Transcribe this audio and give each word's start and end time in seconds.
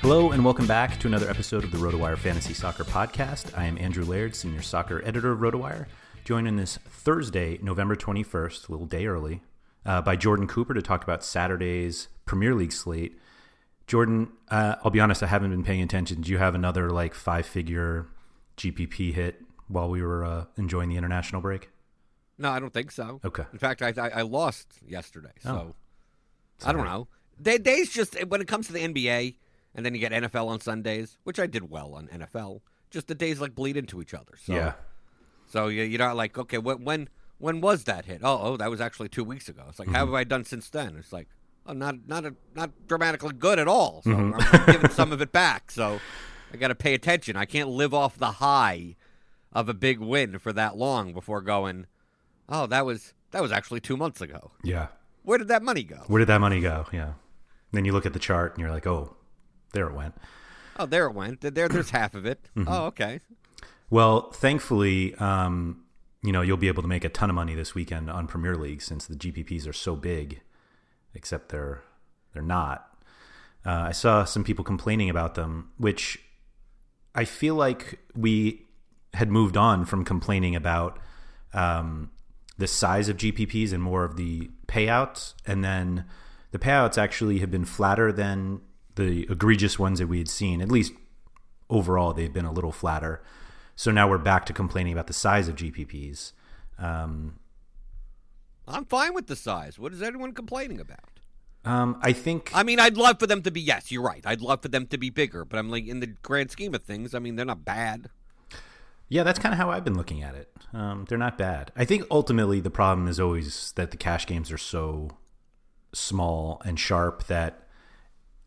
Hello 0.00 0.30
and 0.32 0.42
welcome 0.44 0.66
back 0.66 0.98
to 1.00 1.06
another 1.06 1.28
episode 1.28 1.62
of 1.62 1.70
the 1.70 1.76
RotoWire 1.78 2.16
Fantasy 2.16 2.54
Soccer 2.54 2.84
Podcast. 2.84 3.56
I 3.56 3.64
am 3.66 3.76
Andrew 3.78 4.04
Laird, 4.04 4.34
Senior 4.34 4.62
Soccer 4.62 5.02
Editor 5.04 5.32
of 5.32 5.40
RotoWire, 5.40 5.86
joined 6.24 6.48
on 6.48 6.56
this 6.56 6.78
Thursday, 6.88 7.58
November 7.62 7.94
21st, 7.96 8.68
a 8.68 8.72
little 8.72 8.86
day 8.86 9.06
early, 9.06 9.42
uh, 9.84 10.00
by 10.00 10.16
Jordan 10.16 10.46
Cooper 10.46 10.72
to 10.72 10.80
talk 10.80 11.02
about 11.04 11.22
Saturday's 11.22 12.08
Premier 12.24 12.54
League 12.54 12.72
slate. 12.72 13.18
Jordan, 13.86 14.32
uh, 14.48 14.76
I'll 14.82 14.90
be 14.90 15.00
honest, 15.00 15.22
I 15.22 15.26
haven't 15.26 15.50
been 15.50 15.64
paying 15.64 15.82
attention. 15.82 16.22
Do 16.22 16.30
you 16.30 16.38
have 16.38 16.54
another 16.54 16.90
like 16.90 17.14
five 17.14 17.44
figure 17.44 18.06
GPP 18.56 19.12
hit 19.12 19.42
while 19.68 19.90
we 19.90 20.02
were 20.02 20.24
uh, 20.24 20.44
enjoying 20.56 20.88
the 20.88 20.96
international 20.96 21.42
break? 21.42 21.68
No, 22.38 22.50
I 22.50 22.58
don't 22.58 22.72
think 22.72 22.90
so. 22.90 23.20
Okay. 23.22 23.44
In 23.52 23.58
fact, 23.58 23.82
I 23.82 23.92
I, 23.98 24.08
I 24.08 24.22
lost 24.22 24.78
yesterday, 24.86 25.32
so 25.40 25.50
Oh. 25.50 25.74
I 26.66 26.72
don't 26.72 26.84
know. 26.86 27.08
Day, 27.40 27.58
days 27.58 27.90
just 27.90 28.14
when 28.28 28.40
it 28.40 28.48
comes 28.48 28.66
to 28.68 28.72
the 28.72 28.80
NBA, 28.80 29.34
and 29.74 29.84
then 29.86 29.94
you 29.94 30.00
get 30.00 30.12
NFL 30.12 30.46
on 30.48 30.60
Sundays, 30.60 31.18
which 31.24 31.38
I 31.38 31.46
did 31.46 31.70
well 31.70 31.94
on 31.94 32.08
NFL. 32.08 32.60
Just 32.90 33.06
the 33.06 33.14
days 33.14 33.40
like 33.40 33.54
bleed 33.54 33.76
into 33.76 34.00
each 34.02 34.14
other. 34.14 34.32
So, 34.42 34.52
Yeah. 34.54 34.72
So 35.46 35.66
you 35.68 35.82
you're 35.82 35.98
not 35.98 36.16
like 36.16 36.36
okay, 36.38 36.58
when 36.58 36.84
when 36.84 37.08
when 37.38 37.60
was 37.60 37.84
that 37.84 38.04
hit? 38.04 38.20
Oh, 38.22 38.38
oh, 38.42 38.56
that 38.56 38.70
was 38.70 38.80
actually 38.80 39.08
two 39.08 39.24
weeks 39.24 39.48
ago. 39.48 39.64
It's 39.68 39.78
like 39.78 39.88
how 39.88 40.04
Mm-hmm. 40.04 40.12
have 40.12 40.14
I 40.14 40.24
done 40.24 40.44
since 40.44 40.68
then? 40.70 40.96
It's 40.98 41.12
like 41.12 41.28
oh, 41.66 41.72
not 41.72 41.96
not 42.06 42.24
a, 42.24 42.34
not 42.54 42.70
dramatically 42.86 43.32
good 43.34 43.58
at 43.58 43.66
all. 43.68 44.02
So 44.04 44.10
Mm-hmm. 44.10 44.34
I'm, 44.34 44.60
I'm 44.60 44.66
giving 44.72 44.90
some 44.90 45.12
of 45.12 45.20
it 45.20 45.32
back. 45.32 45.70
So 45.70 46.00
I 46.52 46.56
got 46.56 46.68
to 46.68 46.74
pay 46.74 46.94
attention. 46.94 47.36
I 47.36 47.44
can't 47.44 47.68
live 47.68 47.92
off 47.94 48.16
the 48.18 48.32
high 48.32 48.96
of 49.52 49.68
a 49.68 49.74
big 49.74 49.98
win 50.00 50.38
for 50.38 50.52
that 50.52 50.76
long 50.76 51.12
before 51.12 51.40
going. 51.40 51.86
Oh, 52.48 52.66
that 52.66 52.84
was 52.86 53.14
that 53.32 53.42
was 53.42 53.52
actually 53.52 53.80
two 53.80 53.96
months 53.96 54.20
ago. 54.20 54.50
Yeah. 54.64 54.88
Where 55.22 55.38
did 55.38 55.48
that 55.48 55.62
money 55.62 55.82
go? 55.84 56.02
Where 56.08 56.18
did 56.20 56.28
that 56.28 56.40
money 56.40 56.60
go? 56.60 56.86
Yeah. 56.92 57.12
Then 57.72 57.84
you 57.84 57.92
look 57.92 58.06
at 58.06 58.12
the 58.12 58.18
chart 58.18 58.52
and 58.54 58.60
you're 58.60 58.70
like, 58.70 58.86
oh, 58.86 59.16
there 59.72 59.88
it 59.88 59.94
went. 59.94 60.14
Oh, 60.78 60.86
there 60.86 61.06
it 61.06 61.14
went. 61.14 61.40
There, 61.40 61.68
there's 61.68 61.90
half 61.90 62.14
of 62.14 62.26
it. 62.26 62.40
Mm-hmm. 62.56 62.68
Oh, 62.70 62.86
okay. 62.86 63.20
Well, 63.90 64.30
thankfully, 64.30 65.14
um, 65.16 65.84
you 66.22 66.32
know, 66.32 66.42
you'll 66.42 66.56
be 66.56 66.68
able 66.68 66.82
to 66.82 66.88
make 66.88 67.04
a 67.04 67.08
ton 67.08 67.30
of 67.30 67.36
money 67.36 67.54
this 67.54 67.74
weekend 67.74 68.10
on 68.10 68.26
Premier 68.26 68.56
League 68.56 68.82
since 68.82 69.06
the 69.06 69.16
GPPs 69.16 69.68
are 69.68 69.72
so 69.72 69.96
big, 69.96 70.40
except 71.14 71.48
they're 71.50 71.82
they're 72.32 72.42
not. 72.42 72.86
Uh, 73.64 73.86
I 73.88 73.92
saw 73.92 74.24
some 74.24 74.44
people 74.44 74.64
complaining 74.64 75.10
about 75.10 75.34
them, 75.34 75.70
which 75.76 76.18
I 77.14 77.24
feel 77.24 77.54
like 77.54 77.98
we 78.14 78.66
had 79.14 79.28
moved 79.28 79.56
on 79.56 79.84
from 79.84 80.04
complaining 80.04 80.54
about 80.54 80.98
um, 81.52 82.10
the 82.58 82.66
size 82.66 83.08
of 83.08 83.16
GPPs 83.16 83.72
and 83.72 83.82
more 83.82 84.04
of 84.04 84.16
the 84.16 84.50
payouts, 84.66 85.34
and 85.46 85.64
then 85.64 86.04
the 86.52 86.58
payouts 86.58 86.96
actually 86.96 87.38
have 87.38 87.50
been 87.50 87.64
flatter 87.64 88.12
than 88.12 88.60
the 88.96 89.26
egregious 89.30 89.78
ones 89.78 89.98
that 89.98 90.06
we 90.06 90.18
had 90.18 90.28
seen. 90.28 90.60
At 90.60 90.70
least 90.70 90.92
overall, 91.68 92.12
they've 92.12 92.32
been 92.32 92.44
a 92.44 92.52
little 92.52 92.72
flatter. 92.72 93.22
So 93.76 93.90
now 93.90 94.08
we're 94.08 94.18
back 94.18 94.46
to 94.46 94.52
complaining 94.52 94.92
about 94.92 95.06
the 95.06 95.12
size 95.12 95.48
of 95.48 95.56
GPPs. 95.56 96.32
Um, 96.78 97.38
I'm 98.68 98.84
fine 98.84 99.14
with 99.14 99.26
the 99.26 99.36
size. 99.36 99.78
What 99.78 99.92
is 99.92 100.02
anyone 100.02 100.32
complaining 100.32 100.80
about? 100.80 101.20
um, 101.64 101.98
I 102.00 102.12
think 102.12 102.50
I 102.54 102.62
mean, 102.62 102.80
I'd 102.80 102.96
love 102.96 103.18
for 103.18 103.26
them 103.26 103.42
to 103.42 103.50
be. 103.50 103.60
Yes, 103.60 103.92
you're 103.92 104.02
right. 104.02 104.22
I'd 104.24 104.40
love 104.40 104.62
for 104.62 104.68
them 104.68 104.86
to 104.86 104.98
be 104.98 105.10
bigger, 105.10 105.44
but 105.44 105.58
I'm 105.58 105.68
like 105.68 105.86
in 105.86 106.00
the 106.00 106.06
grand 106.06 106.50
scheme 106.50 106.74
of 106.74 106.82
things. 106.82 107.14
I 107.14 107.18
mean, 107.18 107.36
they're 107.36 107.44
not 107.44 107.64
bad. 107.64 108.08
Yeah, 109.08 109.24
that's 109.24 109.38
kind 109.38 109.52
of 109.52 109.58
how 109.58 109.70
I've 109.70 109.84
been 109.84 109.96
looking 109.96 110.22
at 110.22 110.36
it. 110.36 110.52
Um, 110.72 111.04
they're 111.08 111.18
not 111.18 111.36
bad. 111.36 111.72
I 111.76 111.84
think 111.84 112.04
ultimately 112.10 112.60
the 112.60 112.70
problem 112.70 113.08
is 113.08 113.18
always 113.18 113.72
that 113.72 113.90
the 113.90 113.96
cash 113.96 114.24
games 114.24 114.52
are 114.52 114.58
so 114.58 115.10
small 115.92 116.62
and 116.64 116.78
sharp 116.78 117.26
that 117.26 117.66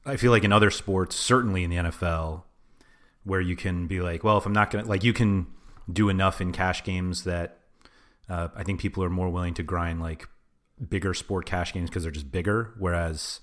I 0.06 0.18
feel 0.18 0.32
like 0.32 0.44
in 0.44 0.52
other 0.52 0.72
sports, 0.72 1.16
certainly 1.16 1.64
in 1.64 1.70
the 1.70 1.78
NFL, 1.78 2.44
where 3.24 3.42
you 3.42 3.56
can 3.56 3.88
be 3.88 4.02
like, 4.02 4.24
well, 4.24 4.38
if 4.38 4.46
I'm 4.46 4.54
not 4.54 4.70
going 4.70 4.84
to, 4.84 4.90
like, 4.90 5.04
you 5.04 5.14
can 5.14 5.48
do 5.92 6.10
enough 6.10 6.42
in 6.42 6.52
cash 6.52 6.84
games 6.84 7.24
that 7.24 7.60
uh, 8.30 8.50
I 8.56 8.64
think 8.64 8.80
people 8.80 9.04
are 9.04 9.10
more 9.10 9.30
willing 9.30 9.54
to 9.56 9.64
grind 9.64 10.02
like 10.02 10.28
bigger 10.90 11.14
sport 11.14 11.46
cash 11.46 11.74
games 11.74 11.90
because 11.90 12.04
they're 12.04 12.12
just 12.12 12.32
bigger. 12.32 12.74
Whereas 12.78 13.42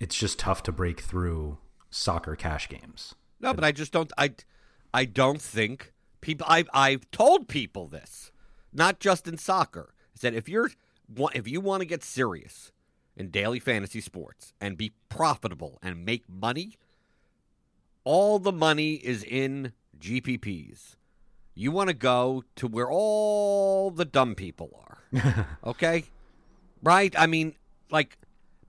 it's 0.00 0.16
just 0.16 0.38
tough 0.38 0.62
to 0.64 0.72
break 0.72 1.00
through 1.00 1.58
soccer 1.90 2.36
cash 2.36 2.68
games. 2.68 3.14
No, 3.40 3.54
but 3.54 3.64
I 3.64 3.72
just 3.72 3.92
don't. 3.92 4.12
I, 4.16 4.34
I 4.92 5.04
don't 5.04 5.40
think 5.40 5.92
people. 6.20 6.46
I 6.48 6.64
I've 6.72 7.10
told 7.10 7.48
people 7.48 7.88
this, 7.88 8.30
not 8.72 9.00
just 9.00 9.26
in 9.26 9.38
soccer. 9.38 9.94
I 9.98 10.18
said 10.18 10.34
if 10.34 10.48
you're 10.48 10.70
if 11.34 11.48
you 11.48 11.60
want 11.60 11.80
to 11.80 11.86
get 11.86 12.02
serious 12.02 12.72
in 13.16 13.30
daily 13.30 13.58
fantasy 13.58 14.00
sports 14.00 14.52
and 14.60 14.76
be 14.76 14.92
profitable 15.08 15.78
and 15.82 16.04
make 16.04 16.28
money, 16.28 16.76
all 18.04 18.38
the 18.38 18.52
money 18.52 18.94
is 18.94 19.22
in 19.22 19.72
GPPs. 19.98 20.96
You 21.54 21.70
want 21.70 21.88
to 21.88 21.94
go 21.94 22.44
to 22.56 22.66
where 22.66 22.90
all 22.90 23.90
the 23.90 24.04
dumb 24.04 24.34
people 24.34 24.80
are. 24.88 25.46
okay? 25.64 26.04
Right? 26.82 27.14
I 27.16 27.26
mean, 27.26 27.54
like 27.90 28.18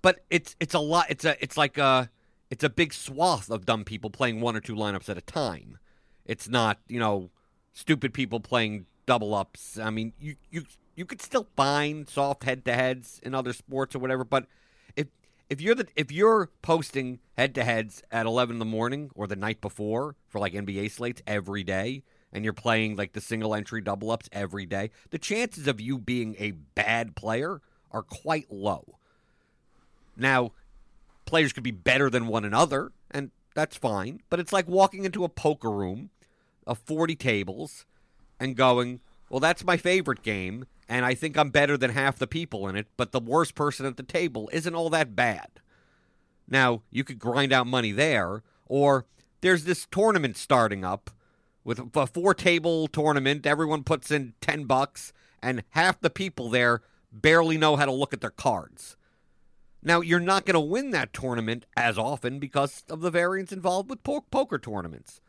but 0.01 0.19
it's 0.29 0.55
it's 0.59 0.75
a 0.75 0.79
lot 0.79 1.07
it's 1.09 1.25
a 1.25 1.35
it's 1.43 1.57
like 1.57 1.79
a 1.79 2.11
it's 2.51 2.63
a 2.63 2.69
big 2.69 2.93
swath 2.93 3.49
of 3.49 3.65
dumb 3.65 3.83
people 3.83 4.11
playing 4.11 4.39
one 4.39 4.55
or 4.55 4.59
two 4.61 4.75
lineups 4.75 5.09
at 5.09 5.17
a 5.17 5.21
time. 5.21 5.79
It's 6.25 6.47
not, 6.47 6.79
you 6.87 6.99
know, 6.99 7.31
stupid 7.73 8.13
people 8.13 8.39
playing 8.39 8.85
double 9.07 9.33
ups. 9.33 9.79
I 9.79 9.89
mean, 9.89 10.13
you 10.19 10.35
you 10.51 10.65
you 10.95 11.05
could 11.05 11.21
still 11.21 11.47
find 11.55 12.07
soft 12.07 12.43
head 12.43 12.65
to 12.65 12.73
heads 12.73 13.19
in 13.23 13.35
other 13.35 13.53
sports 13.53 13.95
or 13.95 13.99
whatever, 13.99 14.23
but 14.23 14.47
if 14.95 15.07
if 15.49 15.61
you're 15.61 15.75
the 15.75 15.87
if 15.95 16.11
you're 16.11 16.49
posting 16.61 17.19
head 17.37 17.53
to 17.55 17.63
heads 17.63 18.03
at 18.11 18.25
eleven 18.25 18.55
in 18.55 18.59
the 18.59 18.65
morning 18.65 19.11
or 19.15 19.27
the 19.27 19.35
night 19.35 19.61
before 19.61 20.15
for 20.27 20.39
like 20.39 20.53
NBA 20.53 20.91
slates 20.91 21.21
every 21.27 21.63
day, 21.63 22.03
and 22.31 22.43
you're 22.43 22.53
playing 22.53 22.95
like 22.95 23.13
the 23.13 23.21
single 23.21 23.55
entry 23.55 23.81
double 23.81 24.11
ups 24.11 24.29
every 24.31 24.65
day, 24.65 24.91
the 25.09 25.17
chances 25.19 25.67
of 25.67 25.79
you 25.79 25.97
being 25.97 26.35
a 26.39 26.51
bad 26.51 27.15
player 27.15 27.61
are 27.91 28.03
quite 28.03 28.51
low. 28.51 28.99
Now, 30.17 30.51
players 31.25 31.53
could 31.53 31.63
be 31.63 31.71
better 31.71 32.09
than 32.09 32.27
one 32.27 32.45
another, 32.45 32.91
and 33.11 33.31
that's 33.53 33.77
fine, 33.77 34.21
but 34.29 34.39
it's 34.39 34.53
like 34.53 34.67
walking 34.67 35.05
into 35.05 35.23
a 35.23 35.29
poker 35.29 35.71
room 35.71 36.09
of 36.67 36.77
40 36.79 37.15
tables 37.15 37.85
and 38.39 38.55
going, 38.55 38.99
well, 39.29 39.39
that's 39.39 39.63
my 39.63 39.77
favorite 39.77 40.23
game, 40.23 40.65
and 40.87 41.05
I 41.05 41.13
think 41.15 41.37
I'm 41.37 41.49
better 41.49 41.77
than 41.77 41.91
half 41.91 42.17
the 42.17 42.27
people 42.27 42.67
in 42.67 42.75
it, 42.75 42.87
but 42.97 43.11
the 43.11 43.19
worst 43.19 43.55
person 43.55 43.85
at 43.85 43.97
the 43.97 44.03
table 44.03 44.49
isn't 44.53 44.75
all 44.75 44.89
that 44.91 45.15
bad. 45.15 45.47
Now, 46.47 46.83
you 46.91 47.03
could 47.03 47.19
grind 47.19 47.51
out 47.51 47.67
money 47.67 47.91
there, 47.91 48.43
or 48.67 49.05
there's 49.41 49.63
this 49.63 49.87
tournament 49.89 50.37
starting 50.37 50.83
up 50.85 51.09
with 51.63 51.79
a 51.95 52.07
four 52.07 52.33
table 52.33 52.87
tournament. 52.87 53.45
Everyone 53.45 53.83
puts 53.83 54.11
in 54.11 54.33
10 54.41 54.65
bucks, 54.65 55.11
and 55.41 55.63
half 55.71 55.99
the 55.99 56.09
people 56.09 56.49
there 56.49 56.81
barely 57.11 57.57
know 57.57 57.75
how 57.75 57.85
to 57.85 57.91
look 57.91 58.13
at 58.13 58.21
their 58.21 58.29
cards. 58.29 58.95
Now, 59.81 60.01
you're 60.01 60.19
not 60.19 60.45
going 60.45 60.55
to 60.55 60.59
win 60.59 60.91
that 60.91 61.13
tournament 61.13 61.65
as 61.77 61.97
often 61.97 62.39
because 62.39 62.83
of 62.89 63.01
the 63.01 63.11
variance 63.11 63.51
involved 63.51 63.89
with 63.89 64.03
po- 64.03 64.25
poker 64.31 64.57
tournaments. 64.57 65.21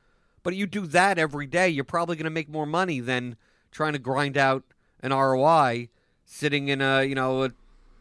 But 0.43 0.55
you 0.55 0.67
do 0.67 0.87
that 0.87 1.19
every 1.19 1.47
day, 1.47 1.69
you're 1.69 1.85
probably 1.85 2.17
going 2.17 2.25
to 2.25 2.31
make 2.31 2.49
more 2.49 2.67
money 2.67 3.01
than 3.01 3.37
trying 3.71 3.93
to 3.93 3.99
grind 3.99 4.39
out 4.39 4.65
an 5.07 5.13
ROI 5.13 5.89
sitting 6.25 6.69
in 6.69 6.81
a, 6.83 7.03
you 7.05 7.15
know, 7.15 7.45
a 7.45 7.51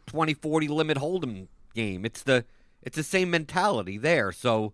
20-40 0.08 0.68
limit 0.68 0.98
hold'em 0.98 1.46
game. 1.74 2.04
It's 2.04 2.22
the 2.22 2.44
it's 2.82 2.96
the 2.96 3.02
same 3.02 3.30
mentality 3.30 3.96
there. 3.98 4.30
So 4.32 4.72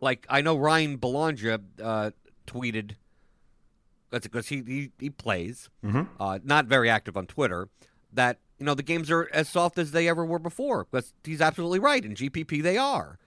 like 0.00 0.26
I 0.28 0.40
know 0.42 0.56
Ryan 0.56 0.96
Belanger 0.96 1.58
uh, 1.82 2.10
tweeted 2.46 2.92
that's 4.10 4.26
because 4.26 4.48
he, 4.48 4.62
he 4.66 4.90
he 4.98 5.10
plays, 5.10 5.68
Mm-hmm. 5.84 6.02
uh, 6.20 6.38
not 6.44 6.66
very 6.66 6.88
active 6.88 7.16
on 7.16 7.26
Twitter, 7.26 7.68
that 8.12 8.38
you 8.58 8.64
know 8.66 8.74
the 8.74 8.82
games 8.82 9.10
are 9.10 9.28
as 9.32 9.48
soft 9.48 9.78
as 9.78 9.90
they 9.90 10.08
ever 10.08 10.24
were 10.24 10.38
before. 10.38 10.84
Because 10.84 11.12
he's 11.24 11.40
absolutely 11.40 11.78
right. 11.80 12.04
In 12.04 12.14
GPP, 12.14 12.62
they 12.62 12.78
are, 12.78 13.18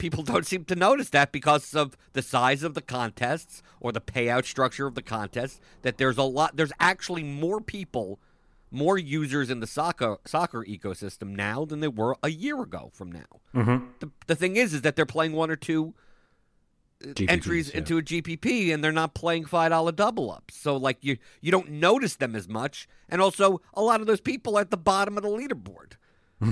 people 0.00 0.22
don't 0.32 0.44
seem 0.44 0.64
to 0.64 0.74
notice 0.74 1.10
that 1.10 1.30
because 1.30 1.74
of 1.76 1.96
the 2.14 2.22
size 2.22 2.64
of 2.64 2.74
the 2.74 2.82
contests 2.82 3.62
or 3.78 3.92
the 3.92 4.00
payout 4.00 4.44
structure 4.46 4.88
of 4.88 4.96
the 4.96 5.02
contests. 5.02 5.60
That 5.82 5.98
there's 5.98 6.18
a 6.18 6.24
lot. 6.24 6.56
There's 6.56 6.72
actually 6.80 7.22
more 7.22 7.60
people, 7.60 8.18
more 8.72 8.98
users 8.98 9.48
in 9.50 9.60
the 9.60 9.68
soccer 9.68 10.16
soccer 10.26 10.64
ecosystem 10.64 11.36
now 11.36 11.64
than 11.64 11.78
there 11.78 11.90
were 11.90 12.16
a 12.24 12.30
year 12.30 12.60
ago. 12.60 12.90
From 12.92 13.12
now, 13.12 13.40
Mm-hmm. 13.54 13.84
the 14.00 14.10
the 14.26 14.34
thing 14.34 14.56
is, 14.56 14.74
is 14.74 14.82
that 14.82 14.96
they're 14.96 15.06
playing 15.06 15.32
one 15.32 15.50
or 15.50 15.56
two 15.56 15.94
GPPs, 17.02 17.30
entries 17.30 17.70
yeah. 17.70 17.78
into 17.78 17.98
a 17.98 18.02
GPP 18.02 18.74
and 18.74 18.84
they're 18.84 18.92
not 18.92 19.14
playing 19.14 19.44
five 19.46 19.70
dollar 19.70 19.92
double 19.92 20.30
ups. 20.30 20.56
So 20.56 20.76
like 20.76 20.98
you 21.02 21.16
you 21.40 21.50
don't 21.50 21.70
notice 21.70 22.16
them 22.16 22.36
as 22.36 22.48
much, 22.48 22.88
and 23.08 23.20
also 23.22 23.60
a 23.74 23.82
lot 23.82 24.00
of 24.00 24.06
those 24.06 24.20
people 24.20 24.56
are 24.56 24.60
at 24.60 24.70
the 24.70 24.76
bottom 24.76 25.16
of 25.16 25.22
the 25.22 25.30
leaderboard. 25.30 25.92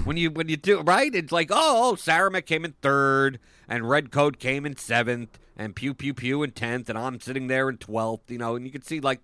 When 0.04 0.16
you 0.16 0.30
when 0.30 0.48
you 0.48 0.56
do 0.56 0.80
right, 0.80 1.14
it's 1.14 1.32
like 1.32 1.50
oh, 1.50 1.90
oh 1.90 1.94
Saramek 1.94 2.46
came 2.46 2.64
in 2.64 2.72
third 2.82 3.38
and 3.68 3.88
Red 3.88 4.10
Coat 4.10 4.38
came 4.38 4.64
in 4.66 4.76
seventh 4.76 5.38
and 5.56 5.74
Pew 5.74 5.94
Pew 5.94 6.14
Pew 6.14 6.42
in 6.42 6.50
tenth 6.52 6.88
and 6.88 6.98
I'm 6.98 7.20
sitting 7.20 7.46
there 7.46 7.68
in 7.68 7.78
twelfth. 7.78 8.30
You 8.30 8.38
know, 8.38 8.56
and 8.56 8.64
you 8.66 8.72
can 8.72 8.82
see 8.82 9.00
like 9.00 9.20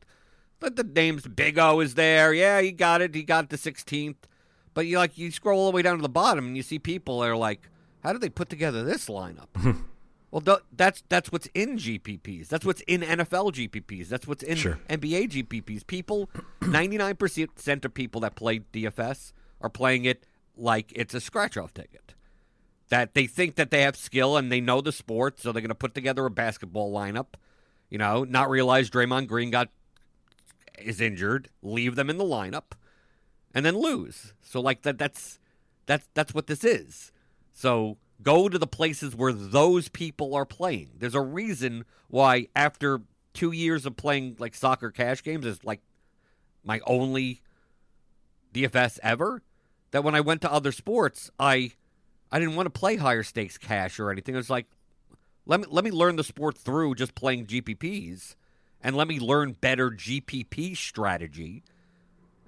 the, 0.60 0.70
the 0.70 0.84
names 0.84 1.26
Big 1.26 1.58
O 1.58 1.80
is 1.80 1.94
there. 1.94 2.32
Yeah, 2.32 2.60
he 2.60 2.72
got 2.72 3.02
it. 3.02 3.14
He 3.14 3.22
got 3.22 3.50
the 3.50 3.58
sixteenth. 3.58 4.26
But 4.72 4.86
you 4.86 4.98
like 4.98 5.16
you 5.16 5.30
scroll 5.30 5.60
all 5.60 5.70
the 5.70 5.76
way 5.76 5.82
down 5.82 5.96
to 5.96 6.02
the 6.02 6.08
bottom 6.08 6.46
and 6.46 6.56
you 6.56 6.62
see 6.62 6.78
people 6.78 7.20
that 7.20 7.28
are 7.30 7.36
like, 7.36 7.68
how 8.02 8.12
did 8.12 8.20
they 8.22 8.28
put 8.28 8.48
together 8.48 8.82
this 8.82 9.06
lineup? 9.08 9.48
Well, 10.30 10.40
th- 10.40 10.64
that's 10.72 11.04
that's 11.08 11.30
what's 11.30 11.46
in 11.54 11.76
GPPs. 11.78 12.48
That's 12.48 12.66
what's 12.66 12.80
in 12.88 13.02
NFL 13.02 13.52
GPPs. 13.52 14.08
That's 14.08 14.26
what's 14.26 14.42
in 14.42 14.56
Sure. 14.56 14.80
NBA 14.88 15.30
GPPs. 15.30 15.86
People, 15.86 16.28
ninety 16.60 16.98
nine 16.98 17.14
percent 17.14 17.84
of 17.84 17.94
people 17.94 18.20
that 18.22 18.34
play 18.34 18.58
DFS 18.72 19.32
are 19.60 19.70
playing 19.70 20.06
it 20.06 20.26
like 20.56 20.92
it's 20.94 21.14
a 21.14 21.20
scratch 21.20 21.56
off 21.56 21.74
ticket. 21.74 22.14
That 22.90 23.14
they 23.14 23.26
think 23.26 23.54
that 23.56 23.70
they 23.70 23.82
have 23.82 23.96
skill 23.96 24.36
and 24.36 24.52
they 24.52 24.60
know 24.60 24.80
the 24.80 24.92
sport, 24.92 25.40
so 25.40 25.52
they're 25.52 25.62
going 25.62 25.68
to 25.68 25.74
put 25.74 25.94
together 25.94 26.26
a 26.26 26.30
basketball 26.30 26.92
lineup. 26.92 27.34
You 27.88 27.98
know, 27.98 28.24
not 28.24 28.50
realize 28.50 28.90
Draymond 28.90 29.26
Green 29.26 29.50
got 29.50 29.70
is 30.78 31.00
injured, 31.00 31.48
leave 31.62 31.96
them 31.96 32.10
in 32.10 32.18
the 32.18 32.24
lineup, 32.24 32.72
and 33.54 33.64
then 33.64 33.78
lose. 33.78 34.34
So 34.42 34.60
like 34.60 34.82
that 34.82 34.98
that's 34.98 35.38
that's 35.86 36.08
that's 36.14 36.34
what 36.34 36.46
this 36.46 36.62
is. 36.64 37.12
So 37.52 37.96
go 38.22 38.48
to 38.48 38.58
the 38.58 38.66
places 38.66 39.14
where 39.14 39.32
those 39.32 39.88
people 39.88 40.34
are 40.34 40.46
playing. 40.46 40.90
There's 40.98 41.14
a 41.14 41.20
reason 41.20 41.84
why 42.08 42.48
after 42.54 43.00
2 43.34 43.52
years 43.52 43.86
of 43.86 43.96
playing 43.96 44.36
like 44.38 44.54
soccer 44.54 44.90
cash 44.90 45.22
games 45.22 45.46
is 45.46 45.64
like 45.64 45.80
my 46.62 46.80
only 46.86 47.42
DFS 48.52 48.98
ever 49.02 49.42
that 49.94 50.02
when 50.02 50.16
I 50.16 50.20
went 50.20 50.40
to 50.40 50.52
other 50.52 50.72
sports, 50.72 51.30
I 51.38 51.70
I 52.32 52.40
didn't 52.40 52.56
want 52.56 52.66
to 52.66 52.70
play 52.70 52.96
higher 52.96 53.22
stakes 53.22 53.56
cash 53.56 54.00
or 54.00 54.10
anything. 54.10 54.34
It 54.34 54.38
was 54.38 54.50
like 54.50 54.66
let 55.46 55.60
me 55.60 55.66
let 55.70 55.84
me 55.84 55.92
learn 55.92 56.16
the 56.16 56.24
sport 56.24 56.58
through 56.58 56.96
just 56.96 57.14
playing 57.14 57.46
GPPs 57.46 58.34
and 58.82 58.96
let 58.96 59.06
me 59.06 59.20
learn 59.20 59.52
better 59.52 59.92
GPP 59.92 60.76
strategy. 60.76 61.62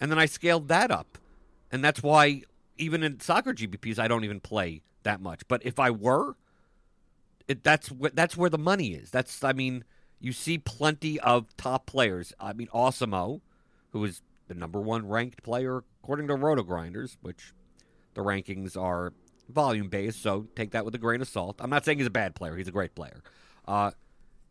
And 0.00 0.10
then 0.10 0.18
I 0.18 0.26
scaled 0.26 0.66
that 0.68 0.90
up. 0.90 1.18
And 1.70 1.84
that's 1.84 2.02
why 2.02 2.42
even 2.78 3.04
in 3.04 3.20
soccer 3.20 3.54
GPPs 3.54 4.00
I 4.00 4.08
don't 4.08 4.24
even 4.24 4.40
play 4.40 4.82
that 5.04 5.20
much. 5.20 5.46
But 5.46 5.64
if 5.64 5.78
I 5.78 5.92
were, 5.92 6.34
it, 7.46 7.62
that's 7.62 7.90
wh- 7.90 8.12
that's 8.12 8.36
where 8.36 8.50
the 8.50 8.58
money 8.58 8.88
is. 8.88 9.12
That's 9.12 9.44
I 9.44 9.52
mean, 9.52 9.84
you 10.18 10.32
see 10.32 10.58
plenty 10.58 11.20
of 11.20 11.56
top 11.56 11.86
players. 11.86 12.32
I 12.40 12.54
mean, 12.54 12.66
Osimo, 12.74 13.40
who 13.92 14.04
is 14.04 14.20
the 14.48 14.54
number 14.54 14.80
one 14.80 15.06
ranked 15.08 15.44
player 15.44 15.84
according 16.06 16.28
to 16.28 16.34
RotoGrinders, 16.34 17.16
which 17.20 17.52
the 18.14 18.20
rankings 18.20 18.80
are 18.80 19.12
volume 19.48 19.88
based, 19.88 20.22
so 20.22 20.46
take 20.54 20.70
that 20.70 20.84
with 20.84 20.94
a 20.94 20.98
grain 20.98 21.20
of 21.20 21.26
salt. 21.26 21.56
I'm 21.58 21.68
not 21.68 21.84
saying 21.84 21.98
he's 21.98 22.06
a 22.06 22.10
bad 22.10 22.36
player; 22.36 22.56
he's 22.56 22.68
a 22.68 22.72
great 22.72 22.94
player. 22.94 23.24
Uh, 23.66 23.90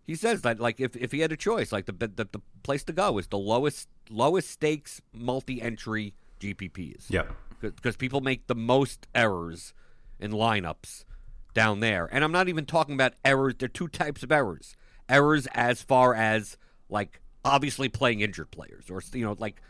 he 0.05 0.15
says 0.15 0.41
that 0.41 0.59
like 0.59 0.81
if, 0.81 0.97
if 0.97 1.13
he 1.13 1.21
had 1.21 1.31
a 1.31 1.37
choice, 1.37 1.71
like 1.71 1.85
the, 1.85 1.93
the 1.93 2.27
the 2.29 2.41
place 2.63 2.83
to 2.83 2.91
go 2.93 3.17
is 3.17 3.27
the 3.27 3.37
lowest 3.37 3.87
lowest 4.09 4.49
stakes 4.49 5.01
multi 5.13 5.61
entry 5.61 6.13
GPPs 6.41 7.05
Yep. 7.09 7.31
because 7.61 7.95
people 7.95 8.19
make 8.19 8.47
the 8.47 8.55
most 8.55 9.07
errors 9.15 9.73
in 10.19 10.31
lineups 10.31 11.05
down 11.53 11.79
there. 11.79 12.09
And 12.11 12.21
I'm 12.25 12.33
not 12.33 12.49
even 12.49 12.65
talking 12.65 12.95
about 12.95 13.13
errors. 13.23 13.55
There 13.59 13.67
are 13.67 13.69
two 13.69 13.87
types 13.87 14.23
of 14.23 14.31
errors. 14.33 14.75
Errors 15.07 15.47
as 15.53 15.81
far 15.81 16.13
as 16.13 16.57
like 16.89 17.21
obviously 17.45 17.87
playing 17.87 18.19
injured 18.19 18.51
players 18.51 18.89
or 18.89 19.01
you 19.13 19.23
know 19.23 19.37
like 19.39 19.61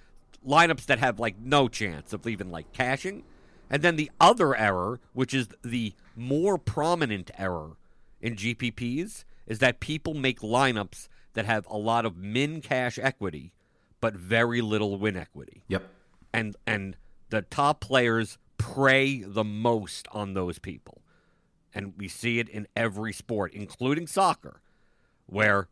lineups 0.45 0.85
that 0.85 0.99
have 0.99 1.19
like 1.19 1.39
no 1.39 1.67
chance 1.67 2.13
of 2.13 2.25
even 2.27 2.49
like 2.51 2.71
cashing. 2.73 3.23
And 3.69 3.81
then 3.81 3.95
the 3.95 4.11
other 4.19 4.55
error, 4.55 4.99
which 5.13 5.33
is 5.33 5.47
the 5.63 5.93
more 6.15 6.57
prominent 6.57 7.31
error 7.37 7.77
in 8.21 8.35
GPPs, 8.35 9.23
is 9.47 9.59
that 9.59 9.79
people 9.79 10.13
make 10.13 10.39
lineups 10.41 11.07
that 11.33 11.45
have 11.45 11.65
a 11.67 11.77
lot 11.77 12.05
of 12.05 12.15
min 12.17 12.61
cash 12.61 12.97
equity 13.01 13.51
but 14.01 14.13
very 14.15 14.61
little 14.61 14.97
win 14.97 15.17
equity 15.17 15.63
Yep. 15.67 15.83
and 16.31 16.55
and 16.67 16.95
the 17.29 17.41
top 17.41 17.79
players 17.79 18.37
prey 18.57 19.23
the 19.23 19.43
most 19.43 20.07
on 20.11 20.33
those 20.33 20.59
people. 20.59 21.01
And 21.73 21.93
we 21.97 22.07
see 22.07 22.39
it 22.39 22.47
in 22.47 22.67
every 22.75 23.11
sport, 23.11 23.51
including 23.53 24.07
soccer, 24.07 24.61
where 25.25 25.67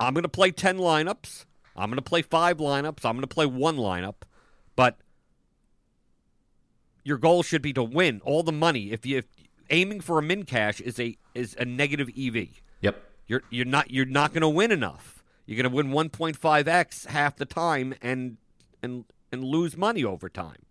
I'm 0.00 0.14
going 0.14 0.22
to 0.22 0.28
play 0.28 0.50
10 0.50 0.78
lineups, 0.78 1.44
I'm 1.76 1.88
going 1.88 1.96
to 1.96 2.02
play 2.02 2.22
5 2.22 2.58
lineups, 2.58 3.04
I'm 3.04 3.14
going 3.14 3.22
to 3.22 3.26
play 3.26 3.46
one 3.46 3.76
lineup, 3.76 4.22
but 4.76 4.98
your 7.04 7.18
goal 7.18 7.42
should 7.42 7.62
be 7.62 7.72
to 7.72 7.82
win 7.82 8.20
all 8.24 8.42
the 8.42 8.52
money. 8.52 8.92
If 8.92 9.06
you 9.06 9.18
if 9.18 9.26
aiming 9.70 10.00
for 10.00 10.18
a 10.18 10.22
min 10.22 10.44
cash 10.44 10.80
is 10.80 10.98
a 10.98 11.16
is 11.34 11.56
a 11.58 11.64
negative 11.64 12.08
EV. 12.18 12.48
Yep. 12.80 13.02
You're 13.26 13.42
you're 13.50 13.64
not 13.64 13.90
you're 13.90 14.04
not 14.04 14.32
going 14.32 14.42
to 14.42 14.48
win 14.48 14.72
enough. 14.72 15.22
You're 15.46 15.60
going 15.60 15.70
to 15.70 15.90
win 15.90 16.10
1.5x 16.10 17.06
half 17.06 17.36
the 17.36 17.44
time 17.44 17.94
and 18.02 18.36
and 18.82 19.04
and 19.32 19.44
lose 19.44 19.76
money 19.76 20.04
over 20.04 20.28
time. 20.28 20.66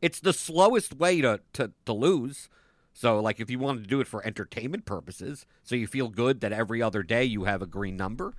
It's 0.00 0.20
the 0.20 0.32
slowest 0.32 0.94
way 0.94 1.20
to, 1.20 1.40
to, 1.52 1.72
to 1.84 1.92
lose. 1.92 2.48
So, 2.94 3.20
like, 3.20 3.40
if 3.40 3.50
you 3.50 3.58
wanted 3.58 3.82
to 3.82 3.88
do 3.88 4.00
it 4.00 4.06
for 4.06 4.24
entertainment 4.24 4.86
purposes, 4.86 5.46
so 5.62 5.74
you 5.74 5.86
feel 5.86 6.08
good 6.08 6.40
that 6.40 6.52
every 6.52 6.80
other 6.80 7.02
day 7.02 7.24
you 7.24 7.44
have 7.44 7.60
a 7.60 7.66
green 7.66 7.96
number 7.96 8.34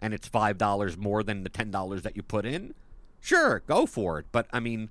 and 0.00 0.14
it's 0.14 0.28
$5 0.28 0.96
more 0.96 1.22
than 1.22 1.42
the 1.42 1.50
$10 1.50 2.02
that 2.02 2.16
you 2.16 2.22
put 2.22 2.44
in, 2.44 2.74
sure, 3.20 3.62
go 3.66 3.86
for 3.86 4.18
it. 4.18 4.26
But, 4.32 4.46
I 4.52 4.60
mean, 4.60 4.90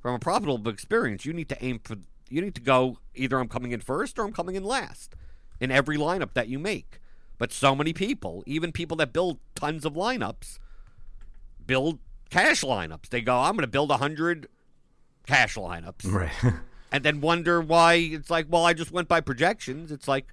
from 0.00 0.14
a 0.14 0.18
profitable 0.18 0.68
experience, 0.68 1.24
you 1.24 1.32
need 1.32 1.48
to 1.48 1.64
aim 1.64 1.80
for, 1.82 1.96
you 2.28 2.40
need 2.40 2.54
to 2.54 2.60
go 2.60 2.98
either 3.14 3.38
I'm 3.38 3.48
coming 3.48 3.72
in 3.72 3.80
first 3.80 4.18
or 4.18 4.24
I'm 4.24 4.32
coming 4.32 4.54
in 4.54 4.64
last 4.64 5.14
in 5.60 5.70
every 5.70 5.96
lineup 5.96 6.34
that 6.34 6.48
you 6.48 6.58
make. 6.58 7.00
But 7.38 7.52
so 7.52 7.74
many 7.74 7.92
people, 7.92 8.42
even 8.46 8.72
people 8.72 8.96
that 8.98 9.12
build 9.12 9.38
tons 9.54 9.84
of 9.84 9.94
lineups, 9.94 10.58
build 11.66 11.98
cash 12.30 12.62
lineups. 12.62 13.08
They 13.10 13.20
go, 13.20 13.38
I'm 13.38 13.52
going 13.52 13.62
to 13.62 13.66
build 13.66 13.90
100 13.90 14.48
cash 15.26 15.56
lineups. 15.56 16.10
Right. 16.10 16.30
and 16.92 17.04
then 17.04 17.20
wonder 17.20 17.60
why 17.60 17.94
it's 17.94 18.30
like, 18.30 18.46
well, 18.48 18.64
I 18.64 18.72
just 18.72 18.90
went 18.90 19.08
by 19.08 19.20
projections. 19.20 19.92
It's 19.92 20.08
like, 20.08 20.32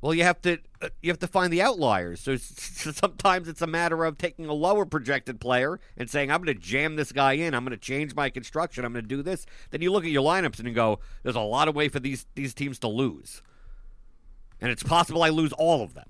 well, 0.00 0.14
you 0.14 0.22
have 0.24 0.40
to 0.42 0.58
uh, 0.82 0.88
you 1.02 1.10
have 1.10 1.18
to 1.20 1.26
find 1.26 1.52
the 1.52 1.62
outliers. 1.62 2.20
So 2.20 2.36
sometimes 2.36 3.48
it's 3.48 3.62
a 3.62 3.66
matter 3.66 4.04
of 4.04 4.18
taking 4.18 4.46
a 4.46 4.52
lower 4.52 4.84
projected 4.84 5.40
player 5.40 5.80
and 5.96 6.08
saying, 6.08 6.30
I'm 6.30 6.42
going 6.42 6.54
to 6.54 6.62
jam 6.62 6.96
this 6.96 7.12
guy 7.12 7.32
in. 7.32 7.54
I'm 7.54 7.64
going 7.64 7.76
to 7.76 7.76
change 7.76 8.14
my 8.14 8.30
construction. 8.30 8.84
I'm 8.84 8.92
going 8.92 9.04
to 9.04 9.08
do 9.08 9.22
this. 9.22 9.46
Then 9.70 9.82
you 9.82 9.90
look 9.90 10.04
at 10.04 10.10
your 10.10 10.24
lineups 10.24 10.58
and 10.58 10.68
you 10.68 10.74
go, 10.74 11.00
there's 11.22 11.36
a 11.36 11.40
lot 11.40 11.68
of 11.68 11.74
way 11.74 11.88
for 11.88 12.00
these 12.00 12.26
these 12.34 12.54
teams 12.54 12.78
to 12.80 12.88
lose, 12.88 13.42
and 14.60 14.70
it's 14.70 14.82
possible 14.82 15.22
I 15.22 15.30
lose 15.30 15.52
all 15.52 15.82
of 15.82 15.94
them. 15.94 16.08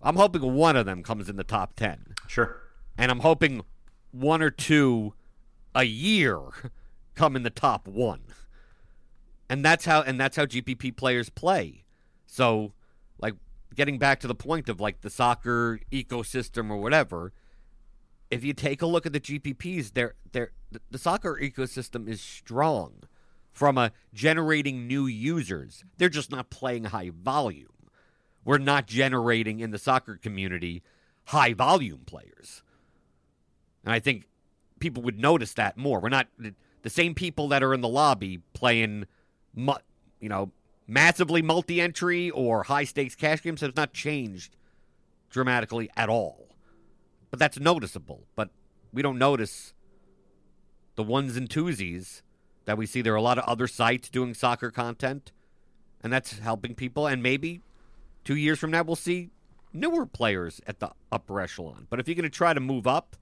I'm 0.00 0.16
hoping 0.16 0.54
one 0.54 0.76
of 0.76 0.86
them 0.86 1.02
comes 1.02 1.28
in 1.28 1.36
the 1.36 1.44
top 1.44 1.74
ten. 1.74 2.14
Sure. 2.26 2.60
And 2.96 3.10
I'm 3.10 3.20
hoping 3.20 3.62
one 4.12 4.42
or 4.42 4.50
two 4.50 5.14
a 5.74 5.84
year 5.84 6.38
come 7.14 7.36
in 7.36 7.42
the 7.42 7.50
top 7.50 7.86
one. 7.88 8.20
And 9.50 9.64
that's 9.64 9.84
how 9.84 10.02
and 10.02 10.20
that's 10.20 10.36
how 10.36 10.44
GPP 10.46 10.96
players 10.96 11.30
play. 11.30 11.84
So, 12.28 12.72
like 13.18 13.34
getting 13.74 13.98
back 13.98 14.20
to 14.20 14.28
the 14.28 14.34
point 14.34 14.68
of 14.68 14.80
like 14.80 15.00
the 15.00 15.10
soccer 15.10 15.80
ecosystem 15.90 16.70
or 16.70 16.76
whatever, 16.76 17.32
if 18.30 18.44
you 18.44 18.52
take 18.52 18.82
a 18.82 18.86
look 18.86 19.06
at 19.06 19.12
the 19.12 19.20
GPPs, 19.20 19.94
they're, 19.94 20.14
they're, 20.32 20.52
the 20.90 20.98
soccer 20.98 21.38
ecosystem 21.42 22.06
is 22.06 22.20
strong 22.20 23.02
from 23.50 23.78
a 23.78 23.92
generating 24.12 24.86
new 24.86 25.06
users. 25.06 25.82
They're 25.96 26.10
just 26.10 26.30
not 26.30 26.50
playing 26.50 26.84
high 26.84 27.10
volume. 27.10 27.68
We're 28.44 28.58
not 28.58 28.86
generating 28.86 29.60
in 29.60 29.70
the 29.70 29.78
soccer 29.78 30.16
community 30.16 30.82
high 31.24 31.54
volume 31.54 32.02
players. 32.06 32.62
And 33.84 33.92
I 33.92 34.00
think 34.00 34.26
people 34.80 35.02
would 35.02 35.18
notice 35.18 35.54
that 35.54 35.78
more. 35.78 35.98
We're 35.98 36.08
not 36.10 36.28
the 36.82 36.90
same 36.90 37.14
people 37.14 37.48
that 37.48 37.62
are 37.62 37.72
in 37.72 37.80
the 37.80 37.88
lobby 37.88 38.40
playing, 38.52 39.06
you 39.56 40.28
know, 40.28 40.52
massively 40.88 41.42
multi-entry 41.42 42.30
or 42.30 42.64
high-stakes 42.64 43.14
cash 43.14 43.42
games 43.42 43.60
has 43.60 43.76
not 43.76 43.92
changed 43.92 44.56
dramatically 45.30 45.90
at 45.96 46.08
all. 46.08 46.48
But 47.30 47.38
that's 47.38 47.60
noticeable. 47.60 48.24
But 48.34 48.48
we 48.92 49.02
don't 49.02 49.18
notice 49.18 49.74
the 50.96 51.02
ones 51.02 51.36
and 51.36 51.48
twosies 51.48 52.22
that 52.64 52.78
we 52.78 52.86
see. 52.86 53.02
There 53.02 53.12
are 53.12 53.16
a 53.16 53.22
lot 53.22 53.38
of 53.38 53.44
other 53.44 53.66
sites 53.68 54.08
doing 54.08 54.32
soccer 54.32 54.70
content, 54.70 55.30
and 56.02 56.10
that's 56.12 56.38
helping 56.38 56.74
people. 56.74 57.06
And 57.06 57.22
maybe 57.22 57.60
two 58.24 58.36
years 58.36 58.58
from 58.58 58.70
now, 58.70 58.82
we'll 58.82 58.96
see 58.96 59.28
newer 59.74 60.06
players 60.06 60.60
at 60.66 60.80
the 60.80 60.90
upper 61.12 61.38
echelon. 61.40 61.86
But 61.90 62.00
if 62.00 62.08
you're 62.08 62.14
going 62.14 62.22
to 62.24 62.30
try 62.30 62.54
to 62.54 62.60
move 62.60 62.86
up 62.86 63.14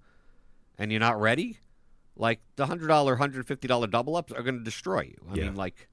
and 0.79 0.93
you're 0.93 1.01
not 1.01 1.21
ready, 1.21 1.59
like 2.17 2.39
the 2.55 2.67
hundred 2.67 2.87
dollar, 2.87 3.17
hundred 3.17 3.47
fifty 3.49 3.67
dollar 3.67 3.89
double 3.89 4.15
ups 4.15 4.33
are 4.33 4.43
going 4.43 4.59
to 4.59 4.65
destroy 4.65 5.01
you. 5.03 5.17
I 5.29 5.35
Yeah. 5.35 5.45
mean, 5.47 5.57
like, 5.57 5.89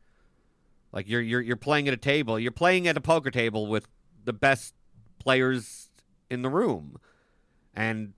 like 0.94 1.10
you're 1.10 1.22
you're 1.22 1.42
you're 1.42 1.56
playing 1.58 1.88
at 1.88 1.94
a 1.94 1.98
table. 1.98 2.40
You're 2.40 2.52
playing 2.52 2.88
at 2.88 2.96
a 2.96 3.02
poker 3.02 3.32
table 3.32 3.68
with 3.68 3.88
the 4.24 4.32
best 4.32 4.76
players 5.20 5.90
in 6.30 6.44
the 6.44 6.50
room, 6.50 6.98
and 7.74 8.14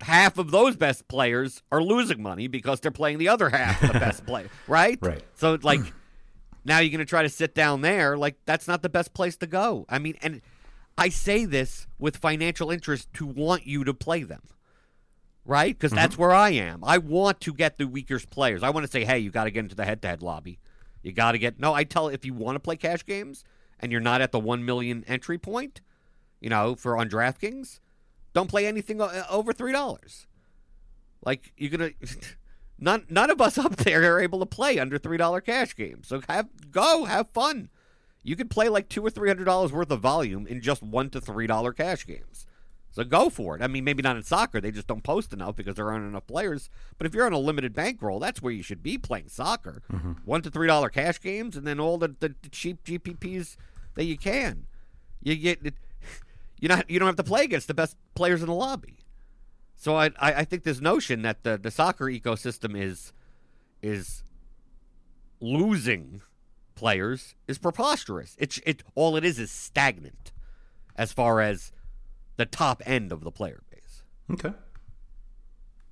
half 0.00 0.38
of 0.38 0.50
those 0.50 0.76
best 0.76 1.06
players 1.08 1.62
are 1.70 1.82
losing 1.82 2.22
money 2.22 2.48
because 2.48 2.80
they're 2.80 2.90
playing 2.90 3.18
the 3.18 3.28
other 3.28 3.50
half 3.50 3.82
of 3.82 3.92
the 3.92 3.98
best 4.00 4.24
play. 4.24 4.48
Right. 4.66 4.98
Right. 5.00 5.22
So 5.34 5.58
like, 5.62 5.80
now 6.64 6.78
you're 6.78 6.90
going 6.90 7.00
to 7.00 7.04
try 7.04 7.22
to 7.22 7.28
sit 7.28 7.54
down 7.54 7.82
there. 7.82 8.16
Like 8.16 8.36
that's 8.46 8.66
not 8.66 8.80
the 8.80 8.88
best 8.88 9.12
place 9.12 9.36
to 9.36 9.46
go. 9.46 9.84
I 9.90 9.98
mean, 9.98 10.16
and 10.22 10.40
I 10.96 11.10
say 11.10 11.44
this 11.44 11.86
with 11.98 12.16
financial 12.16 12.70
interest 12.70 13.12
to 13.14 13.26
want 13.26 13.66
you 13.66 13.84
to 13.84 13.94
play 13.94 14.22
them 14.22 14.42
right? 15.46 15.76
Because 15.76 15.90
mm-hmm. 15.90 15.96
that's 15.96 16.18
where 16.18 16.32
I 16.32 16.50
am. 16.50 16.84
I 16.84 16.98
want 16.98 17.40
to 17.40 17.52
get 17.52 17.78
the 17.78 17.86
weaker 17.86 18.20
players. 18.20 18.62
I 18.62 18.70
want 18.70 18.86
to 18.86 18.92
say, 18.92 19.04
hey, 19.04 19.18
you 19.18 19.30
got 19.30 19.44
to 19.44 19.50
get 19.50 19.60
into 19.60 19.74
the 19.74 19.84
head-to-head 19.84 20.22
lobby. 20.22 20.60
You 21.02 21.12
got 21.12 21.32
to 21.32 21.38
get. 21.38 21.58
No, 21.58 21.72
I 21.72 21.84
tell 21.84 22.08
if 22.08 22.24
you 22.24 22.34
want 22.34 22.56
to 22.56 22.60
play 22.60 22.76
cash 22.76 23.04
games 23.04 23.44
and 23.78 23.90
you're 23.90 24.00
not 24.00 24.20
at 24.20 24.32
the 24.32 24.40
one 24.40 24.64
million 24.64 25.04
entry 25.06 25.38
point, 25.38 25.80
you 26.40 26.50
know, 26.50 26.74
for 26.74 26.96
on 26.96 27.08
DraftKings, 27.08 27.80
don't 28.32 28.48
play 28.50 28.66
anything 28.66 29.00
uh, 29.00 29.06
uh, 29.06 29.24
over 29.30 29.52
three 29.52 29.72
dollars. 29.72 30.26
Like 31.24 31.52
you're 31.56 31.70
gonna. 31.70 31.90
None, 32.82 33.04
none 33.10 33.28
of 33.28 33.42
us 33.42 33.58
up 33.58 33.76
there 33.76 34.16
are 34.16 34.20
able 34.20 34.38
to 34.38 34.46
play 34.46 34.78
under 34.78 34.96
three 34.96 35.18
dollar 35.18 35.42
cash 35.42 35.76
games. 35.76 36.08
So 36.08 36.22
have 36.30 36.48
go 36.70 37.04
have 37.04 37.28
fun. 37.28 37.68
You 38.22 38.36
could 38.36 38.48
play 38.48 38.70
like 38.70 38.88
two 38.88 39.04
or 39.04 39.10
three 39.10 39.28
hundred 39.28 39.44
dollars 39.44 39.70
worth 39.70 39.90
of 39.90 40.00
volume 40.00 40.46
in 40.46 40.62
just 40.62 40.82
one 40.82 41.10
to 41.10 41.20
three 41.20 41.46
dollar 41.46 41.74
cash 41.74 42.06
games. 42.06 42.46
So 42.92 43.04
go 43.04 43.30
for 43.30 43.56
it. 43.56 43.62
I 43.62 43.68
mean, 43.68 43.84
maybe 43.84 44.02
not 44.02 44.16
in 44.16 44.22
soccer; 44.24 44.60
they 44.60 44.72
just 44.72 44.88
don't 44.88 45.04
post 45.04 45.32
enough 45.32 45.54
because 45.54 45.76
there 45.76 45.90
aren't 45.90 46.06
enough 46.06 46.26
players. 46.26 46.70
But 46.98 47.06
if 47.06 47.14
you're 47.14 47.26
on 47.26 47.32
a 47.32 47.38
limited 47.38 47.72
bankroll, 47.72 48.18
that's 48.18 48.42
where 48.42 48.52
you 48.52 48.62
should 48.62 48.82
be 48.82 48.98
playing 48.98 49.28
soccer. 49.28 49.82
Mm-hmm. 49.92 50.12
One 50.24 50.42
to 50.42 50.50
three 50.50 50.66
dollar 50.66 50.88
cash 50.88 51.20
games, 51.20 51.56
and 51.56 51.66
then 51.66 51.78
all 51.78 51.98
the, 51.98 52.08
the, 52.08 52.34
the 52.42 52.48
cheap 52.50 52.82
GPPs 52.84 53.56
that 53.94 54.04
you 54.04 54.18
can. 54.18 54.66
You 55.22 55.36
get 55.36 55.60
you 56.60 56.68
not 56.68 56.90
you 56.90 56.98
don't 56.98 57.06
have 57.06 57.16
to 57.16 57.24
play 57.24 57.44
against 57.44 57.68
the 57.68 57.74
best 57.74 57.96
players 58.14 58.40
in 58.40 58.46
the 58.46 58.54
lobby. 58.54 58.98
So 59.76 59.96
I 59.96 60.06
I, 60.18 60.32
I 60.34 60.44
think 60.44 60.64
this 60.64 60.80
notion 60.80 61.22
that 61.22 61.44
the, 61.44 61.58
the 61.58 61.70
soccer 61.70 62.06
ecosystem 62.06 62.76
is 62.76 63.12
is 63.82 64.24
losing 65.40 66.22
players 66.74 67.36
is 67.46 67.58
preposterous. 67.58 68.36
It's 68.38 68.58
it 68.66 68.82
all 68.96 69.16
it 69.16 69.24
is 69.24 69.38
is 69.38 69.52
stagnant 69.52 70.32
as 70.96 71.12
far 71.12 71.40
as 71.40 71.72
the 72.40 72.46
top 72.46 72.82
end 72.86 73.12
of 73.12 73.22
the 73.22 73.30
player 73.30 73.62
base. 73.70 74.02
Okay. 74.32 74.52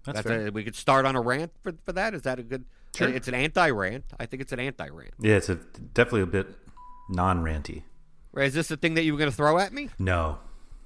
That's, 0.05 0.17
That's 0.17 0.27
fair. 0.27 0.47
a, 0.49 0.51
we 0.51 0.65
could 0.65 0.75
start 0.75 1.05
on 1.05 1.15
a 1.15 1.21
rant 1.21 1.53
for, 1.63 1.75
for 1.85 1.93
that. 1.93 2.15
Is 2.15 2.23
that 2.23 2.39
a 2.39 2.43
good? 2.43 2.65
Sure. 2.97 3.09
It's 3.09 3.29
an 3.29 3.35
anti-rant. 3.35 4.05
I 4.19 4.25
think 4.25 4.41
it's 4.41 4.53
an 4.53 4.61
anti-rant. 4.61 5.13
yeah, 5.21 5.37
it's 5.37 5.51
a, 5.51 5.57
definitely 5.57 6.23
a 6.23 6.27
bit 6.27 6.49
non-ranty. 7.11 7.83
Right, 8.33 8.47
Is 8.47 8.55
this 8.55 8.69
the 8.69 8.79
thing 8.79 8.95
that 8.95 9.05
you 9.05 9.13
were 9.13 9.19
going 9.19 9.31
to 9.31 9.37
throw 9.37 9.59
at 9.59 9.73
me? 9.73 9.91
No. 9.99 10.39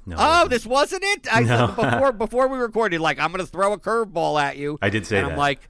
No. 0.04 0.16
Oh, 0.18 0.48
this 0.48 0.66
wasn't 0.66 1.04
it. 1.04 1.32
I 1.32 1.42
No. 1.42 1.68
before 1.68 2.12
before 2.26 2.48
we 2.48 2.58
recorded, 2.58 3.00
like 3.00 3.20
I'm 3.20 3.30
going 3.30 3.44
to 3.44 3.50
throw 3.50 3.72
a 3.72 3.78
curveball 3.78 4.42
at 4.42 4.56
you. 4.56 4.78
I 4.82 4.90
did 4.90 5.06
say 5.06 5.18
and 5.18 5.28
I'm 5.28 5.36
like, 5.36 5.60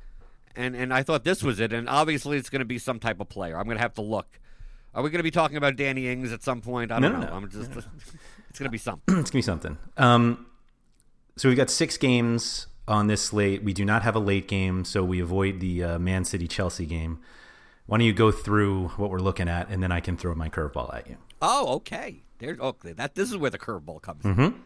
and 0.56 0.74
and 0.74 0.92
I 0.94 1.02
thought 1.02 1.22
this 1.24 1.42
was 1.42 1.60
it, 1.60 1.72
and 1.74 1.86
obviously 1.88 2.38
it's 2.38 2.48
going 2.48 2.60
to 2.60 2.66
be 2.66 2.78
some 2.78 2.98
type 2.98 3.20
of 3.20 3.28
player. 3.28 3.58
I'm 3.58 3.64
going 3.64 3.76
to 3.76 3.82
have 3.82 3.94
to 3.94 4.02
look. 4.02 4.40
Are 4.94 5.02
we 5.02 5.10
going 5.10 5.18
to 5.18 5.24
be 5.24 5.30
talking 5.30 5.58
about 5.58 5.76
Danny 5.76 6.08
Ings 6.08 6.32
at 6.32 6.42
some 6.42 6.62
point? 6.62 6.92
I 6.92 7.00
don't 7.00 7.12
no, 7.12 7.20
know. 7.20 7.26
no. 7.26 7.32
I'm 7.34 7.50
just. 7.50 7.70
it's 8.52 8.58
going 8.58 8.68
to 8.68 8.70
be 8.70 8.76
something. 8.76 9.02
it's 9.18 9.30
gonna 9.30 9.38
be 9.38 9.42
something. 9.42 9.78
Um, 9.96 10.44
so 11.38 11.48
we've 11.48 11.56
got 11.56 11.70
six 11.70 11.96
games 11.96 12.66
on 12.86 13.06
this 13.06 13.22
slate. 13.22 13.64
We 13.64 13.72
do 13.72 13.82
not 13.82 14.02
have 14.02 14.14
a 14.14 14.18
late 14.18 14.46
game, 14.46 14.84
so 14.84 15.02
we 15.02 15.20
avoid 15.20 15.60
the 15.60 15.82
uh, 15.82 15.98
Man 15.98 16.26
City 16.26 16.46
Chelsea 16.46 16.84
game. 16.84 17.18
Why 17.86 17.96
don't 17.96 18.06
you 18.06 18.12
go 18.12 18.30
through 18.30 18.88
what 18.98 19.08
we're 19.08 19.20
looking 19.20 19.48
at, 19.48 19.70
and 19.70 19.82
then 19.82 19.90
I 19.90 20.00
can 20.00 20.18
throw 20.18 20.34
my 20.34 20.50
curveball 20.50 20.94
at 20.94 21.08
you. 21.08 21.16
Oh, 21.40 21.76
okay. 21.76 22.24
There's 22.40 22.60
okay. 22.60 22.92
That 22.92 23.14
this 23.14 23.30
is 23.30 23.38
where 23.38 23.48
the 23.50 23.58
curveball 23.58 24.02
comes. 24.02 24.22
in. 24.26 24.36
Mm-hmm. 24.36 24.58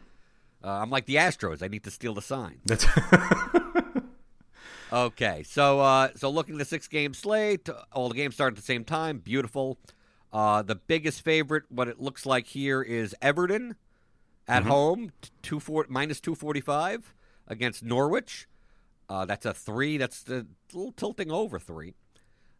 Uh, 0.64 0.68
I'm 0.68 0.90
like 0.90 1.06
the 1.06 1.14
Astros. 1.14 1.62
I 1.62 1.68
need 1.68 1.84
to 1.84 1.92
steal 1.92 2.12
the 2.12 2.22
sign. 2.22 2.58
That's 2.64 2.84
Okay, 4.92 5.44
so 5.44 5.78
uh, 5.78 6.08
so 6.16 6.28
looking 6.28 6.56
at 6.56 6.58
the 6.58 6.64
six 6.64 6.88
game 6.88 7.14
slate, 7.14 7.68
all 7.92 8.08
the 8.08 8.16
games 8.16 8.34
start 8.34 8.54
at 8.54 8.56
the 8.56 8.62
same 8.62 8.84
time. 8.84 9.18
Beautiful. 9.18 9.78
Uh, 10.36 10.60
the 10.60 10.74
biggest 10.74 11.22
favorite, 11.22 11.64
what 11.70 11.88
it 11.88 11.98
looks 11.98 12.26
like 12.26 12.48
here, 12.48 12.82
is 12.82 13.14
Everton 13.22 13.74
at 14.46 14.64
home, 14.64 15.10
two 15.40 15.58
four, 15.58 15.86
minus 15.88 16.20
two 16.20 16.34
forty 16.34 16.60
five 16.60 17.14
against 17.48 17.82
Norwich. 17.82 18.46
Uh, 19.08 19.24
that's 19.24 19.46
a 19.46 19.54
three. 19.54 19.96
That's 19.96 20.22
the 20.22 20.46
little 20.74 20.92
tilting 20.92 21.30
over 21.32 21.58
three. 21.58 21.94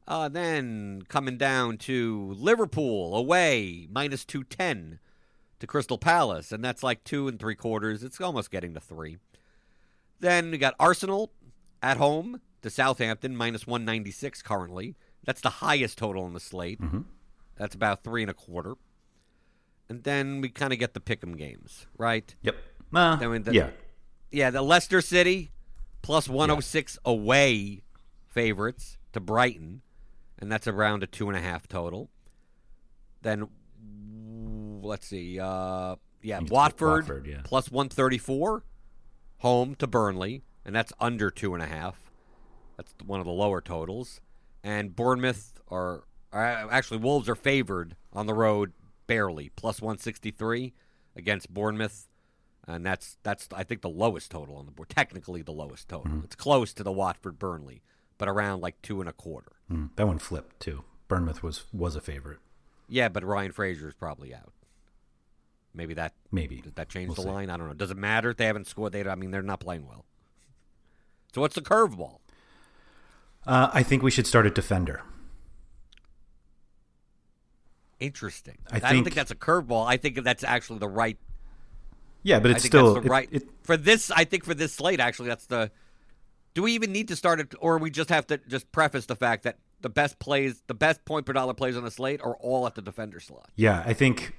Uh, 0.09 0.31
then 0.31 1.03
coming 1.09 1.37
down 1.37 1.77
to 1.77 2.35
Liverpool 2.39 3.15
away, 3.15 3.87
minus 3.91 4.25
two 4.25 4.43
ten 4.43 4.99
to 5.59 5.67
Crystal 5.67 5.99
Palace, 5.99 6.53
and 6.53 6.65
that's 6.65 6.83
like 6.83 7.05
two 7.05 7.29
and 7.29 7.39
three 7.39 7.57
quarters. 7.57 8.03
It's 8.03 8.19
almost 8.23 8.51
getting 8.51 8.73
to 8.73 8.81
three. 8.81 9.19
Then 10.21 10.51
we 10.51 10.57
got 10.57 10.77
Arsenal 10.81 11.31
at 11.83 11.99
home 11.99 12.41
to 12.63 12.71
Southampton, 12.71 13.37
minus 13.37 13.67
196 13.67 14.41
currently. 14.41 14.97
That's 15.27 15.43
the 15.43 15.51
highest 15.51 15.99
total 15.99 16.25
on 16.25 16.33
the 16.33 16.41
slate. 16.41 16.81
That's 17.57 17.75
about 17.75 18.05
three 18.05 18.23
and 18.23 18.31
a 18.31 18.35
quarter. 18.35 18.75
And 19.89 20.03
then 20.03 20.41
we 20.41 20.49
kind 20.49 20.73
of 20.73 20.79
get 20.79 20.95
the 20.95 21.01
pick'em 21.01 21.37
games, 21.37 21.87
right? 21.97 22.35
yep. 22.43 22.57
Uh, 22.95 23.17
Then 23.17 23.31
we- 23.31 23.39
the- 23.39 23.53
yeah. 23.55 23.71
Yeah, 24.33 24.51
the 24.51 24.63
Leicester 24.63 25.01
City 25.01 25.53
plus 26.03 26.29
106 26.29 26.99
away 27.05 27.83
favorites 28.27 28.99
to 29.13 29.21
Brighton, 29.21 29.83
and 30.39 30.51
that's 30.51 30.67
around 30.67 31.03
a 31.03 31.07
two 31.07 31.29
and 31.29 31.37
a 31.39 31.41
half 31.41 31.67
total. 31.69 32.11
Then 33.23 33.49
let's 34.83 35.07
see, 35.07 35.39
uh, 35.41 35.97
yeah, 36.23 36.41
Watford, 36.41 37.03
Watford, 37.09 37.27
yeah. 37.27 37.41
plus 37.45 37.71
one 37.71 37.89
thirty 37.89 38.19
four, 38.19 38.65
home 39.39 39.75
to 39.77 39.87
Burnley, 39.87 40.43
and 40.65 40.75
that's 40.75 40.93
under 41.01 41.31
two 41.31 41.55
and 41.55 41.63
a 41.63 41.67
half. 41.67 42.11
That's 42.77 42.95
one 43.05 43.21
of 43.21 43.27
the 43.27 43.33
lower 43.33 43.61
totals. 43.61 44.21
And 44.63 44.95
Bournemouth 44.95 45.61
are, 45.69 45.95
are 45.99 46.05
actually 46.33 46.99
Wolves 46.99 47.29
are 47.29 47.35
favored 47.35 47.97
on 48.13 48.27
the 48.27 48.35
road 48.35 48.73
barely, 49.07 49.51
plus 49.57 49.81
one 49.81 49.99
sixty 49.99 50.31
three 50.31 50.75
against 51.15 51.53
Bournemouth 51.53 52.09
and 52.67 52.85
that's 52.85 53.17
that's 53.23 53.49
I 53.55 53.63
think 53.63 53.83
the 53.83 53.89
lowest 53.89 54.31
total 54.31 54.57
on 54.57 54.67
the 54.67 54.73
board. 54.73 54.89
Technically, 54.89 55.43
the 55.43 55.53
lowest 55.53 55.89
total. 55.89 56.11
Mm-hmm. 56.11 56.25
It's 56.25 56.37
close 56.37 56.73
to 56.75 56.83
the 56.83 56.93
Watford 56.93 57.39
Burnley, 57.39 57.83
but 58.19 58.29
around 58.29 58.61
like 58.61 58.81
two 58.83 59.01
and 59.01 59.09
a 59.09 59.13
quarter. 59.13 59.53
Mm, 59.71 59.91
that 59.97 60.07
one 60.07 60.19
flipped 60.19 60.61
too. 60.61 60.85
Bournemouth 61.09 61.43
was 61.43 61.65
was 61.73 61.95
a 61.97 62.01
favorite. 62.01 62.39
Yeah, 62.89 63.09
but 63.09 63.25
Ryan 63.25 63.53
Fraser 63.53 63.89
is 63.89 63.95
probably 63.95 64.35
out. 64.35 64.53
Maybe 65.75 65.95
that 65.95 66.15
Maybe 66.33 66.61
did 66.61 66.77
that 66.77 66.89
change 66.89 67.09
We'll 67.09 67.17
the 67.17 67.23
see. 67.23 67.29
line? 67.29 67.51
I 67.51 67.57
don't 67.57 67.69
know. 67.69 67.75
Does 67.75 67.91
it 67.91 67.97
matter? 67.97 68.31
if 68.31 68.37
They 68.37 68.47
haven't 68.47 68.67
scored. 68.67 68.93
They 68.93 69.07
I 69.07 69.15
mean 69.15 69.31
they're 69.31 69.43
not 69.43 69.61
playing 69.61 69.87
well. 69.87 70.05
So 71.35 71.43
what's 71.43 71.55
the 71.55 71.61
curveball? 71.61 72.21
Uh, 73.47 73.69
I 73.75 73.83
think 73.83 74.03
we 74.03 74.11
should 74.11 74.27
start 74.27 74.47
at 74.47 74.55
defender. 74.55 75.03
Interesting. 78.01 78.59
I 78.71 78.79
don't 78.79 78.91
think- 78.91 79.05
think 79.07 79.15
that's 79.17 79.31
a 79.31 79.35
curveball. 79.37 79.87
I 79.87 79.97
think 79.97 80.23
that's 80.23 80.45
actually 80.45 80.79
the 80.81 80.89
right. 80.89 81.19
Yeah, 82.23 82.41
but 82.41 82.51
I 82.51 82.55
it's 82.55 82.65
still 82.65 82.95
the 82.95 83.01
it- 83.03 83.09
right 83.09 83.29
it- 83.33 83.49
for 83.63 83.77
this. 83.77 84.11
I 84.11 84.25
think 84.25 84.45
for 84.45 84.55
this 84.55 84.73
slate, 84.75 85.01
actually, 85.01 85.29
that's 85.29 85.47
the. 85.47 85.71
Do 86.55 86.63
we 86.63 86.73
even 86.73 86.91
need 86.93 87.09
to 87.09 87.17
start 87.17 87.39
it, 87.41 87.55
or 87.61 87.79
we 87.79 87.91
just 87.91 88.09
have 88.09 88.27
to 88.29 88.39
just 88.49 88.71
preface 88.73 89.07
the 89.07 89.17
fact 89.17 89.43
that 89.45 89.59
the 89.83 89.89
best 89.91 90.19
plays, 90.19 90.63
the 90.67 90.75
best 90.75 91.05
point 91.05 91.27
per 91.27 91.33
dollar 91.35 91.53
plays 91.55 91.77
on 91.77 91.85
the 91.85 91.91
slate, 91.91 92.21
are 92.23 92.35
all 92.37 92.67
at 92.67 92.75
the 92.75 92.83
defender 92.83 93.21
slot? 93.21 93.51
yeah, 93.57 93.83
I 93.87 93.93
think 93.93 94.35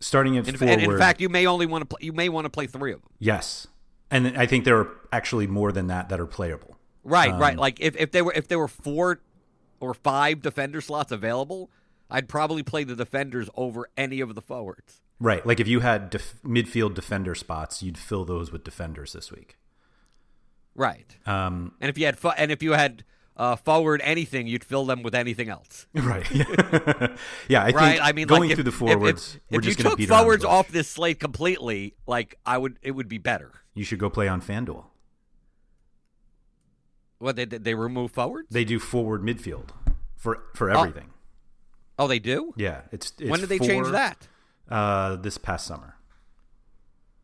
starting 0.00 0.36
at 0.36 0.46
In, 0.48 0.56
forward. 0.56 0.72
and 0.80 0.92
in 0.92 0.98
fact, 0.98 1.20
you 1.20 1.28
may 1.28 1.46
only 1.46 1.66
want 1.66 1.82
to 1.82 1.86
play. 1.86 2.04
You 2.04 2.12
may 2.12 2.28
want 2.28 2.44
to 2.44 2.50
play 2.50 2.66
three 2.66 2.92
of 2.92 3.00
them. 3.02 3.10
yes, 3.18 3.66
and 4.10 4.36
I 4.36 4.46
think 4.46 4.64
there 4.64 4.78
are 4.78 4.88
actually 5.12 5.46
more 5.46 5.72
than 5.72 5.86
that 5.88 6.08
that 6.10 6.20
are 6.20 6.26
playable. 6.26 6.76
Right, 7.04 7.32
right. 7.32 7.54
Um, 7.54 7.58
Like 7.60 7.80
if, 7.80 7.96
if 7.96 8.10
there 8.12 8.24
were 8.24 8.32
if 8.34 8.46
there 8.48 8.58
were 8.58 8.68
four 8.68 9.20
or 9.80 9.94
five 9.94 10.42
defender 10.42 10.80
slots 10.82 11.10
available, 11.12 11.70
I'd 12.10 12.28
probably 12.28 12.62
play 12.62 12.84
the 12.84 12.96
defenders 12.96 13.48
over 13.54 13.88
any 13.96 14.20
of 14.20 14.34
the 14.34 14.42
forwards. 14.42 15.00
Right, 15.18 15.44
like 15.44 15.60
if 15.60 15.68
you 15.68 15.80
had 15.80 16.10
def- 16.10 16.40
midfield 16.42 16.94
defender 16.94 17.34
spots, 17.34 17.82
you'd 17.82 17.98
fill 17.98 18.24
those 18.24 18.50
with 18.50 18.64
defenders 18.64 19.12
this 19.12 19.30
week. 19.30 19.58
Right. 20.74 21.16
Um, 21.26 21.74
And 21.80 21.90
if 21.90 21.98
you 21.98 22.06
had 22.06 22.18
fo- 22.18 22.30
and 22.30 22.50
if 22.50 22.62
you 22.62 22.72
had 22.72 23.04
uh, 23.36 23.56
forward 23.56 24.00
anything, 24.02 24.46
you'd 24.46 24.64
fill 24.64 24.84
them 24.86 25.02
with 25.02 25.14
anything 25.14 25.48
else. 25.48 25.86
right. 25.94 26.30
yeah, 27.48 27.62
I 27.64 27.70
right. 27.70 27.74
think 27.74 28.02
I 28.02 28.12
mean, 28.12 28.26
going 28.26 28.42
like 28.42 28.50
if, 28.52 28.56
through 28.56 28.64
the 28.64 28.72
forwards, 28.72 29.34
if, 29.36 29.40
we're 29.50 29.58
if 29.58 29.64
just 29.64 29.78
you 29.78 29.84
going 29.84 29.90
to 29.90 29.90
took 29.90 29.98
beat 29.98 30.08
forwards 30.08 30.44
off 30.44 30.68
this 30.68 30.88
slate 30.88 31.20
completely, 31.20 31.94
like 32.06 32.38
I 32.46 32.56
would, 32.58 32.78
it 32.82 32.92
would 32.92 33.08
be 33.08 33.18
better. 33.18 33.52
You 33.74 33.84
should 33.84 33.98
go 33.98 34.08
play 34.10 34.26
on 34.28 34.40
FanDuel. 34.40 34.84
What 37.18 37.36
they 37.36 37.44
they 37.44 37.74
remove 37.74 38.12
forwards? 38.12 38.48
They 38.50 38.64
do 38.64 38.78
forward 38.78 39.22
midfield 39.22 39.68
for 40.16 40.42
for 40.54 40.70
everything. 40.70 41.08
oh, 41.10 41.14
they 42.06 42.18
do. 42.18 42.52
Yeah, 42.56 42.82
it's, 42.92 43.12
it's 43.18 43.30
when 43.30 43.40
did 43.40 43.48
they 43.48 43.58
change 43.58 43.88
that? 43.88 44.28
Uh, 44.68 45.16
this 45.16 45.36
past 45.36 45.66
summer 45.66 45.96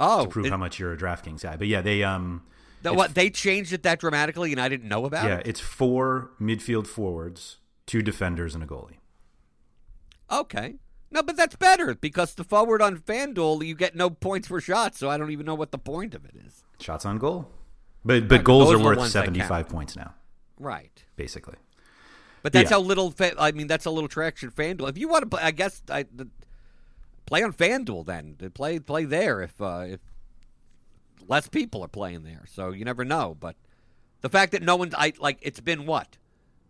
Oh, 0.00 0.24
to 0.24 0.28
prove 0.28 0.46
it- 0.46 0.50
how 0.50 0.56
much 0.56 0.78
you're 0.78 0.92
a 0.92 0.96
DraftKings 0.96 1.42
guy. 1.42 1.56
But 1.56 1.68
yeah, 1.68 1.80
they 1.80 2.02
um, 2.04 2.42
the- 2.82 2.92
what 2.92 3.14
they 3.14 3.30
changed 3.30 3.72
it 3.72 3.82
that 3.84 4.00
dramatically, 4.00 4.52
and 4.52 4.60
I 4.60 4.68
didn't 4.68 4.88
know 4.88 5.04
about 5.06 5.26
yeah, 5.26 5.36
it. 5.38 5.46
it's 5.46 5.60
four 5.60 6.30
midfield 6.40 6.86
forwards, 6.86 7.58
two 7.86 8.02
defenders, 8.02 8.54
and 8.54 8.62
a 8.62 8.66
goalie. 8.66 8.98
Okay. 10.30 10.74
No, 11.10 11.22
but 11.22 11.36
that's 11.36 11.54
better 11.56 11.94
because 11.94 12.34
the 12.34 12.42
forward 12.44 12.82
on 12.82 12.98
FanDuel, 12.98 13.64
you 13.64 13.74
get 13.76 13.94
no 13.94 14.10
points 14.10 14.48
for 14.48 14.60
shots, 14.60 14.98
so 14.98 15.08
I 15.08 15.16
don't 15.16 15.30
even 15.30 15.46
know 15.46 15.54
what 15.54 15.70
the 15.70 15.78
point 15.78 16.14
of 16.14 16.24
it 16.24 16.34
is. 16.44 16.64
Shots 16.80 17.06
on 17.06 17.18
goal, 17.18 17.48
but 18.04 18.22
but 18.22 18.28
but 18.38 18.44
goals 18.44 18.72
are 18.72 18.76
are 18.76 18.82
worth 18.96 19.08
seventy 19.08 19.40
five 19.40 19.68
points 19.68 19.94
now, 19.96 20.14
Right. 20.58 21.04
basically. 21.14 21.54
But 22.46 22.52
that's 22.52 22.70
Yeah. 22.70 22.76
how 22.76 22.80
little. 22.82 23.10
Fa- 23.10 23.34
I 23.40 23.50
mean, 23.50 23.66
that's 23.66 23.86
a 23.86 23.90
little 23.90 24.06
traction 24.08 24.52
FanDuel. 24.52 24.88
If 24.88 24.96
you 24.96 25.08
want 25.08 25.22
to 25.24 25.28
play, 25.28 25.42
I 25.42 25.50
guess 25.50 25.82
I 25.90 26.04
the, 26.04 26.28
play 27.26 27.42
on 27.42 27.52
FanDuel 27.52 28.06
then. 28.06 28.36
Play 28.54 28.78
play 28.78 29.04
there 29.04 29.42
if 29.42 29.60
uh, 29.60 29.82
if 29.88 30.00
less 31.26 31.48
people 31.48 31.82
are 31.82 31.88
playing 31.88 32.22
there. 32.22 32.44
So 32.48 32.70
you 32.70 32.84
never 32.84 33.04
know. 33.04 33.36
But 33.38 33.56
the 34.20 34.28
fact 34.28 34.52
that 34.52 34.62
no 34.62 34.76
one's 34.76 34.94
I 34.96 35.12
like 35.18 35.38
it's 35.42 35.58
been 35.58 35.86
what 35.86 36.18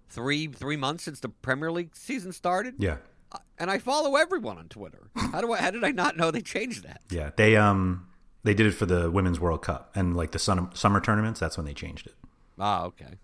three 0.08 0.46
three 0.46 0.78
months 0.78 1.04
since 1.04 1.20
the 1.20 1.28
Premier 1.28 1.70
League 1.70 1.94
season 1.94 2.32
started. 2.32 2.76
Yeah, 2.78 2.96
Uh, 3.32 3.38
And 3.58 3.70
I 3.70 3.76
follow 3.78 4.16
everyone 4.16 4.56
on 4.56 4.68
Twitter. 4.68 5.10
How 5.14 5.42
do 5.42 5.52
I? 5.52 5.58
How 5.58 5.70
did 5.72 5.84
I 5.84 5.90
not 5.90 6.16
know 6.16 6.30
they 6.30 6.40
changed 6.40 6.84
that? 6.84 7.02
yeah. 7.10 7.32
They 7.36 7.54
um 7.54 8.08
they 8.44 8.54
did 8.54 8.64
it 8.64 8.72
for 8.72 8.86
the 8.86 9.10
Women's 9.10 9.40
World 9.40 9.60
Cup 9.60 9.90
and 9.94 10.16
like 10.16 10.30
the 10.30 10.38
sun, 10.38 10.74
summer 10.74 11.00
tournaments. 11.02 11.38
That's 11.38 11.58
when 11.58 11.66
they 11.66 11.74
changed 11.74 12.06
it. 12.06 12.14
Ah, 12.58 12.84
okay. 12.84 13.18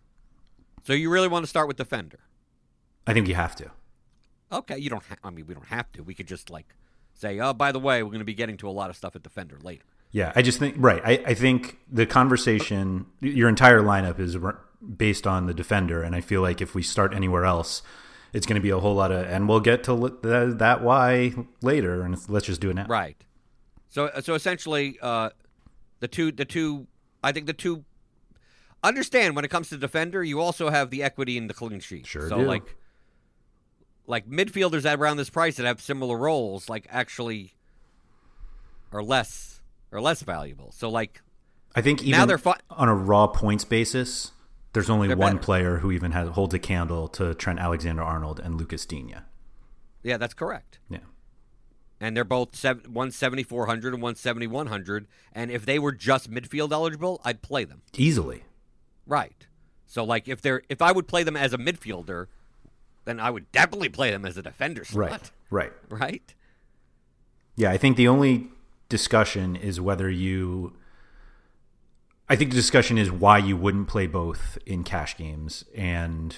So 0.85 0.93
you 0.93 1.09
really 1.09 1.29
want 1.29 1.45
to 1.45 1.47
start 1.47 1.67
with 1.67 1.79
defender? 1.79 2.19
I 3.07 3.12
think 3.12 3.29
you 3.29 3.35
have 3.35 3.57
to. 3.57 3.71
Okay, 4.51 4.79
you 4.79 4.91
don't. 4.91 5.03
Ha- 5.05 5.17
I 5.25 5.31
mean, 5.31 5.47
we 5.47 5.55
don't 5.55 5.67
have 5.67 5.91
to. 5.93 6.03
We 6.03 6.15
could 6.15 6.27
just 6.27 6.51
like 6.51 6.75
say, 7.15 7.41
oh, 7.41 7.53
by 7.53 7.73
the 7.73 7.79
way, 7.79 8.03
we're 8.03 8.11
going 8.11 8.19
to 8.21 8.25
be 8.25 8.35
getting 8.35 8.57
to 8.59 8.69
a 8.69 8.71
lot 8.71 8.91
of 8.91 8.97
stuff 8.97 9.17
at 9.17 9.23
defender 9.23 9.59
later. 9.62 9.85
Yeah, 10.11 10.33
I 10.37 10.43
just 10.43 10.59
think 10.59 10.75
right. 10.79 11.01
I, 11.05 11.12
I 11.29 11.35
think 11.35 11.79
the 11.91 12.05
conversation, 12.05 13.07
your 13.21 13.49
entire 13.49 13.81
lineup 13.81 14.19
is 14.21 14.37
based 14.97 15.27
on 15.27 15.47
the 15.47 15.55
defender, 15.55 16.03
and 16.03 16.15
I 16.15 16.21
feel 16.21 16.43
like 16.43 16.61
if 16.61 16.75
we 16.75 16.83
start 16.83 17.15
anywhere 17.15 17.45
else, 17.47 17.83
it's 18.35 18.47
going 18.47 18.57
to 18.57 18.62
be 18.62 18.71
a 18.71 18.79
whole 18.79 18.95
lot 18.95 19.11
of, 19.11 19.27
and 19.27 19.49
we'll 19.49 19.61
get 19.61 19.85
to 19.85 19.97
that 20.57 20.83
why 20.83 21.33
later, 21.62 22.03
and 22.03 22.19
let's 22.29 22.47
just 22.47 22.61
do 22.61 22.69
it 22.71 22.75
now. 22.75 22.87
Right. 22.87 23.17
So 23.88 24.11
so 24.21 24.35
essentially, 24.35 24.99
uh, 25.01 25.31
the 26.01 26.09
two 26.09 26.31
the 26.31 26.45
two 26.45 26.87
I 27.25 27.33
think 27.33 27.47
the 27.47 27.53
two 27.55 27.85
understand 28.83 29.37
when 29.37 29.45
it 29.45 29.49
comes 29.51 29.69
to 29.71 29.79
defender, 29.79 30.23
you 30.23 30.41
also 30.41 30.69
have 30.71 30.91
the 30.91 31.03
equity 31.03 31.37
in 31.38 31.47
the 31.47 31.55
clean 31.55 31.81
sheet. 31.81 32.07
Sure 32.07 32.29
So 32.29 32.38
do. 32.38 32.45
like 32.45 32.77
like 34.12 34.29
midfielders 34.29 34.85
at 34.85 34.98
around 35.01 35.16
this 35.16 35.31
price 35.31 35.57
that 35.57 35.64
have 35.66 35.81
similar 35.81 36.16
roles, 36.16 36.68
like 36.68 36.87
actually 36.90 37.55
are 38.92 39.03
less 39.03 39.61
are 39.90 40.01
less 40.01 40.22
valuable. 40.22 40.70
So 40.72 40.88
like 40.88 41.22
I 41.75 41.81
think 41.81 42.01
Now 42.03 42.07
even 42.18 42.29
they're 42.29 42.38
fi- 42.38 42.61
on 42.70 42.88
a 42.88 42.94
raw 42.94 43.27
points 43.27 43.64
basis, 43.64 44.33
there's 44.75 44.90
only 44.90 45.09
one 45.14 45.35
better. 45.35 45.38
player 45.44 45.77
who 45.79 45.90
even 45.90 46.12
has 46.12 46.29
holds 46.31 46.55
a 46.55 46.59
candle 46.59 47.09
to 47.09 47.35
Trent 47.35 47.59
Alexander 47.59 48.03
Arnold 48.03 48.38
and 48.38 48.57
Lucas 48.57 48.85
Digne. 48.87 49.16
yeah, 50.03 50.16
that's 50.18 50.35
correct. 50.35 50.79
Yeah, 50.90 50.98
And 52.01 52.14
they're 52.16 52.25
both 52.25 52.55
seven, 52.55 52.92
one 52.92 53.11
seventy 53.11 53.42
four 53.42 53.66
hundred 53.66 53.94
and 53.94 54.03
one 54.03 54.14
seventy 54.16 54.46
one 54.46 54.66
hundred. 54.66 55.07
And 55.33 55.51
if 55.51 55.64
they 55.64 55.79
were 55.79 55.92
just 55.92 56.31
midfield 56.31 56.72
eligible, 56.72 57.20
I'd 57.25 57.40
play 57.42 57.64
them. 57.64 57.83
easily. 57.96 58.44
Right. 59.07 59.46
So 59.87 60.05
like 60.05 60.29
if 60.29 60.40
they're 60.42 60.62
if 60.68 60.81
I 60.83 60.92
would 60.92 61.09
play 61.09 61.22
them 61.22 61.37
as 61.37 61.53
a 61.53 61.59
midfielder, 61.59 62.27
then 63.05 63.21
I 63.21 63.31
would 63.31 63.51
definitely 63.53 63.88
play 63.88 64.11
them 64.11 64.25
as 64.25 64.37
a 64.37 64.43
defender 64.43 64.85
slot. 64.85 65.31
Right, 65.51 65.73
right. 65.88 66.01
Right? 66.01 66.35
Yeah, 67.57 67.71
I 67.71 67.77
think 67.77 67.97
the 67.97 68.09
only 68.09 68.49
discussion 68.88 69.57
is 69.57 69.81
whether 69.81 70.11
you. 70.11 70.77
I 72.29 72.37
think 72.37 72.51
the 72.51 72.57
discussion 72.57 72.97
is 72.97 73.11
why 73.11 73.38
you 73.38 73.57
wouldn't 73.57 73.88
play 73.88 74.07
both 74.07 74.57
in 74.65 74.85
cash 74.85 75.17
games, 75.17 75.65
and 75.75 76.35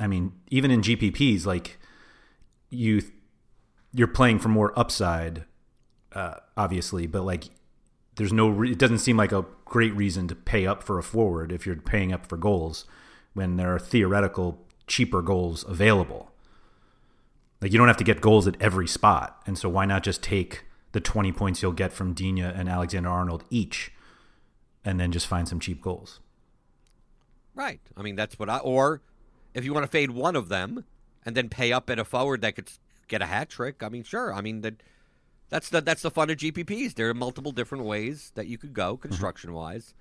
I 0.00 0.06
mean, 0.06 0.32
even 0.48 0.70
in 0.70 0.80
GPPs, 0.80 1.46
like 1.46 1.78
you, 2.68 3.02
you're 3.92 4.08
playing 4.08 4.40
for 4.40 4.48
more 4.48 4.76
upside, 4.76 5.44
uh, 6.12 6.34
obviously, 6.56 7.06
but 7.06 7.22
like 7.22 7.44
there's 8.16 8.32
no. 8.32 8.48
Re- 8.48 8.72
it 8.72 8.78
doesn't 8.78 8.98
seem 8.98 9.16
like 9.16 9.30
a 9.30 9.44
great 9.64 9.94
reason 9.94 10.26
to 10.28 10.34
pay 10.34 10.66
up 10.66 10.82
for 10.82 10.98
a 10.98 11.02
forward 11.02 11.52
if 11.52 11.64
you're 11.64 11.76
paying 11.76 12.12
up 12.12 12.26
for 12.26 12.36
goals 12.36 12.86
when 13.36 13.56
there 13.56 13.74
are 13.74 13.78
theoretical 13.78 14.64
cheaper 14.86 15.20
goals 15.20 15.62
available. 15.68 16.32
Like 17.60 17.70
you 17.70 17.78
don't 17.78 17.88
have 17.88 17.98
to 17.98 18.04
get 18.04 18.22
goals 18.22 18.48
at 18.48 18.60
every 18.60 18.88
spot, 18.88 19.42
and 19.46 19.58
so 19.58 19.68
why 19.68 19.84
not 19.84 20.02
just 20.02 20.22
take 20.22 20.64
the 20.92 21.00
20 21.00 21.32
points 21.32 21.60
you'll 21.60 21.72
get 21.72 21.92
from 21.92 22.14
Digne 22.14 22.40
and 22.40 22.68
Alexander 22.68 23.10
Arnold 23.10 23.44
each, 23.50 23.92
and 24.84 24.98
then 24.98 25.12
just 25.12 25.26
find 25.26 25.46
some 25.46 25.60
cheap 25.60 25.82
goals. 25.82 26.20
Right. 27.54 27.80
I 27.94 28.02
mean 28.02 28.16
that's 28.16 28.38
what 28.38 28.48
I 28.48 28.58
or 28.58 29.02
if 29.52 29.64
you 29.64 29.74
want 29.74 29.84
to 29.84 29.90
fade 29.90 30.10
one 30.10 30.34
of 30.34 30.48
them 30.48 30.84
and 31.24 31.36
then 31.36 31.50
pay 31.50 31.72
up 31.72 31.90
at 31.90 31.98
a 31.98 32.04
forward 32.04 32.40
that 32.40 32.54
could 32.54 32.70
get 33.06 33.20
a 33.20 33.26
hat 33.26 33.50
trick, 33.50 33.82
I 33.82 33.90
mean 33.90 34.02
sure. 34.02 34.32
I 34.32 34.40
mean 34.40 34.62
that 34.62 34.82
that's 35.50 35.68
the 35.68 35.82
that's 35.82 36.02
the 36.02 36.10
fun 36.10 36.30
of 36.30 36.38
GPPs. 36.38 36.94
There 36.94 37.10
are 37.10 37.14
multiple 37.14 37.52
different 37.52 37.84
ways 37.84 38.32
that 38.34 38.46
you 38.46 38.56
could 38.56 38.72
go 38.72 38.94
mm-hmm. 38.94 39.08
construction 39.08 39.52
wise. 39.52 39.92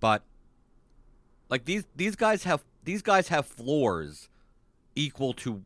But 0.00 0.22
like 1.48 1.64
these 1.64 1.84
these 1.94 2.16
guys 2.16 2.44
have 2.44 2.64
these 2.84 3.02
guys 3.02 3.28
have 3.28 3.46
floors 3.46 4.28
equal 4.94 5.32
to 5.34 5.62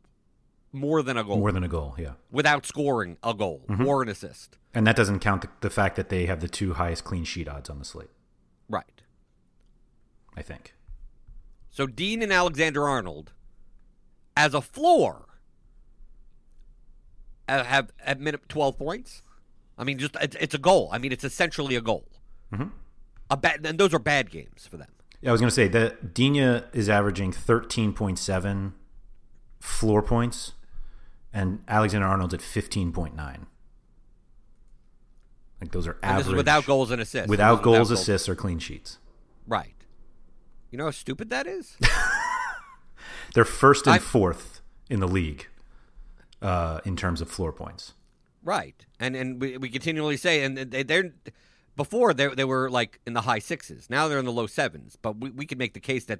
more 0.71 1.01
than 1.01 1.17
a 1.17 1.23
goal. 1.23 1.37
More 1.37 1.51
than 1.51 1.63
a 1.63 1.67
goal, 1.67 1.95
yeah. 1.97 2.13
without 2.31 2.65
scoring 2.65 3.17
a 3.23 3.33
goal 3.33 3.63
or 3.85 4.03
an 4.03 4.09
assist. 4.09 4.57
And 4.73 4.85
that 4.85 4.95
doesn't 4.95 5.19
count 5.19 5.41
the, 5.41 5.49
the 5.61 5.69
fact 5.71 5.95
that 5.95 6.09
they 6.09 6.27
have 6.27 6.41
the 6.41 6.47
two 6.47 6.73
highest 6.75 7.03
clean 7.03 7.23
sheet 7.23 7.47
odds 7.47 7.69
on 7.71 7.79
the 7.79 7.85
slate, 7.85 8.11
Right. 8.69 9.01
I 10.37 10.43
think. 10.43 10.75
So 11.71 11.87
Digne 11.87 12.21
and 12.23 12.31
Alexander 12.31 12.87
Arnold, 12.87 13.31
as 14.37 14.53
a 14.53 14.61
floor, 14.61 15.25
uh, 17.47 17.63
have 17.63 17.91
at 18.05 18.19
minute 18.19 18.47
twelve 18.47 18.77
points. 18.77 19.21
I 19.77 19.83
mean, 19.83 19.97
just 19.97 20.15
it's, 20.21 20.35
it's 20.39 20.53
a 20.53 20.59
goal. 20.59 20.89
I 20.91 20.97
mean, 20.97 21.11
it's 21.11 21.23
essentially 21.23 21.75
a 21.75 21.81
goal. 21.81 22.05
Mhm. 22.53 22.71
A 23.31 23.37
bad, 23.37 23.65
and 23.65 23.79
those 23.79 23.93
are 23.93 23.99
bad 23.99 24.29
games 24.29 24.67
for 24.69 24.77
them. 24.77 24.89
Yeah, 25.21 25.29
I 25.29 25.31
was 25.33 25.41
going 25.41 25.49
to 25.49 25.55
say 25.55 25.67
that 25.67 26.13
Digne 26.13 26.61
is 26.73 26.87
averaging 26.89 27.33
13.7 27.33 28.73
floor 29.59 30.01
points, 30.01 30.53
and 31.33 31.61
Alexander 31.67 32.07
Arnold's 32.07 32.33
at 32.33 32.39
15.9. 32.39 33.45
Like 35.61 35.71
those 35.71 35.87
are 35.87 35.97
And 36.01 36.11
average. 36.11 36.25
this 36.25 36.31
is 36.31 36.35
without 36.37 36.65
goals 36.65 36.91
and 36.91 37.01
assists. 37.01 37.29
without 37.29 37.51
Without 37.51 37.63
goals, 37.63 37.89
goals. 37.89 37.91
assists, 37.99 38.29
or 38.29 38.35
clean 38.35 38.59
sheets. 38.59 38.97
Right. 39.45 39.75
You 40.71 40.77
know 40.77 40.85
how 40.85 40.91
stupid 40.91 41.29
that 41.31 41.47
is? 41.47 41.75
They're 43.33 43.43
first 43.45 43.85
and 43.87 43.95
I- 43.95 43.99
fourth 43.99 44.61
in 44.89 44.99
the 45.01 45.07
league 45.07 45.47
uh, 46.41 46.79
in 46.85 46.95
terms 46.95 47.19
of 47.21 47.29
floor 47.29 47.51
points. 47.51 47.93
right. 48.43 48.85
And 49.01 49.15
and 49.15 49.41
we, 49.41 49.57
we 49.57 49.69
continually 49.69 50.17
say, 50.17 50.43
and 50.43 50.57
they, 50.57 50.83
they're 50.83 51.11
before 51.79 52.13
they 52.13 52.27
they 52.27 52.43
were 52.43 52.69
like 52.69 52.99
in 53.07 53.13
the 53.13 53.21
high 53.21 53.39
sixes. 53.39 53.89
Now 53.89 54.07
they're 54.09 54.19
in 54.19 54.25
the 54.25 54.31
low 54.33 54.47
sevens. 54.47 54.97
But 55.01 55.17
we, 55.19 55.29
we 55.31 55.45
could 55.45 55.57
make 55.57 55.73
the 55.73 55.79
case 55.79 56.03
that 56.05 56.19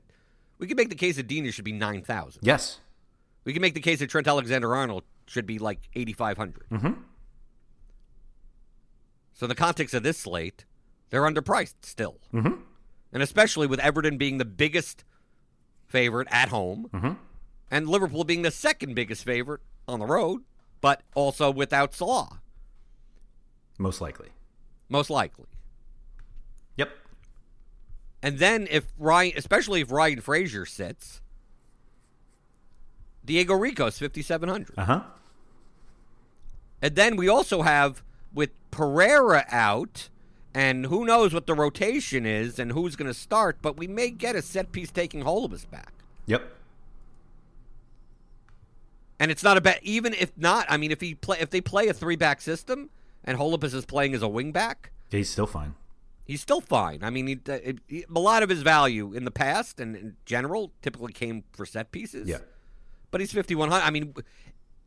we 0.57 0.65
could 0.67 0.77
make 0.77 0.87
the 0.89 0.95
case 0.95 1.17
that 1.17 1.27
Digne 1.27 1.51
should 1.51 1.65
be 1.65 1.73
nine 1.73 2.01
thousand. 2.01 2.41
Yes. 2.45 2.79
We 3.43 3.51
can 3.53 3.61
make 3.61 3.73
the 3.73 3.81
case 3.81 3.99
that 3.99 4.09
Trent 4.09 4.27
Alexander 4.27 4.73
Arnold 4.73 5.03
should 5.25 5.45
be 5.45 5.59
like 5.59 5.79
8,500. 5.95 6.63
Mm-hmm. 6.71 6.93
So, 9.33 9.45
in 9.45 9.49
the 9.49 9.55
context 9.55 9.93
of 9.93 10.03
this 10.03 10.17
slate, 10.17 10.65
they're 11.09 11.23
underpriced 11.23 11.75
still. 11.83 12.17
Mm-hmm. 12.33 12.61
And 13.13 13.23
especially 13.23 13.67
with 13.67 13.79
Everton 13.79 14.17
being 14.17 14.37
the 14.37 14.45
biggest 14.45 15.03
favorite 15.87 16.27
at 16.31 16.49
home 16.49 16.89
Mhm. 16.93 17.17
and 17.71 17.87
Liverpool 17.87 18.23
being 18.23 18.43
the 18.43 18.51
second 18.51 18.93
biggest 18.95 19.23
favorite 19.23 19.61
on 19.87 19.99
the 19.99 20.05
road, 20.05 20.43
but 20.81 21.01
also 21.15 21.49
without 21.51 21.93
Salah, 21.95 22.41
Most 23.79 23.99
likely. 24.01 24.29
Most 24.89 25.09
likely. 25.09 25.45
Yep. 26.77 26.89
And 28.21 28.39
then 28.39 28.67
if 28.69 28.85
Ryan, 28.97 29.33
especially 29.37 29.81
if 29.81 29.91
Ryan 29.91 30.19
Fraser 30.19 30.65
sits, 30.65 31.21
Diego 33.23 33.53
Rico's 33.53 33.99
5,700. 33.99 34.73
Uh 34.77 34.85
huh. 34.85 35.01
And 36.81 36.95
then 36.95 37.15
we 37.15 37.27
also 37.27 37.61
have 37.61 38.03
with 38.33 38.49
Pereyra 38.71 39.45
out, 39.51 40.09
and 40.53 40.87
who 40.87 41.05
knows 41.05 41.33
what 41.33 41.45
the 41.45 41.53
rotation 41.53 42.25
is 42.25 42.57
and 42.57 42.71
who's 42.71 42.95
going 42.95 43.07
to 43.07 43.13
start, 43.13 43.57
but 43.61 43.77
we 43.77 43.87
may 43.87 44.09
get 44.09 44.35
a 44.35 44.41
set 44.41 44.71
piece 44.71 44.91
taking 44.91 45.21
hold 45.21 45.45
of 45.45 45.53
us 45.53 45.65
back. 45.65 45.93
Yep. 46.25 46.55
And 49.19 49.29
it's 49.29 49.43
not 49.43 49.57
a 49.57 49.61
bad 49.61 49.79
even 49.83 50.13
if 50.13 50.31
not, 50.37 50.65
I 50.69 50.77
mean 50.77 50.91
if 50.91 51.01
he 51.01 51.13
play 51.13 51.37
if 51.39 51.49
they 51.49 51.59
play 51.59 51.87
a 51.89 51.93
three 51.93 52.15
back 52.15 52.39
system 52.39 52.89
and 53.23 53.37
Holebas 53.37 53.73
is 53.73 53.85
playing 53.85 54.13
as 54.13 54.21
a 54.21 54.27
wing 54.27 54.51
back, 54.51 54.91
He's 55.11 55.29
still 55.29 55.47
fine. 55.47 55.75
he's 56.25 56.41
still 56.41 56.61
fine. 56.61 57.03
I 57.03 57.09
mean, 57.09 57.27
he, 57.27 57.39
it, 57.47 57.79
he- 57.87 58.05
a 58.13 58.19
lot 58.19 58.43
of 58.43 58.49
his 58.49 58.61
value 58.61 59.13
in 59.13 59.25
the 59.25 59.31
past 59.31 59.79
and 59.79 59.95
in 59.95 60.15
general 60.25 60.71
typically 60.81 61.13
came 61.13 61.43
for 61.53 61.65
set 61.65 61.91
pieces. 61.91 62.27
Yeah. 62.27 62.39
but 63.11 63.19
he's 63.21 63.33
5100. 63.33 63.83
I 63.83 63.89
mean, 63.89 64.13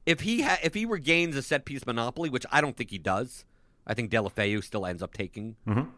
if 0.06 0.20
he 0.20 0.42
ha- 0.42 0.58
if 0.62 0.74
he 0.74 0.84
regains 0.84 1.36
a 1.36 1.42
set 1.42 1.64
piece 1.64 1.84
monopoly, 1.86 2.28
which 2.30 2.46
I 2.52 2.60
don't 2.60 2.76
think 2.76 2.90
he 2.90 2.98
does, 2.98 3.44
I 3.86 3.94
think 3.94 4.10
Deulofeu 4.12 4.62
still 4.62 4.86
ends 4.86 5.02
up 5.02 5.12
taking. 5.12 5.56
Mhm. 5.66 5.88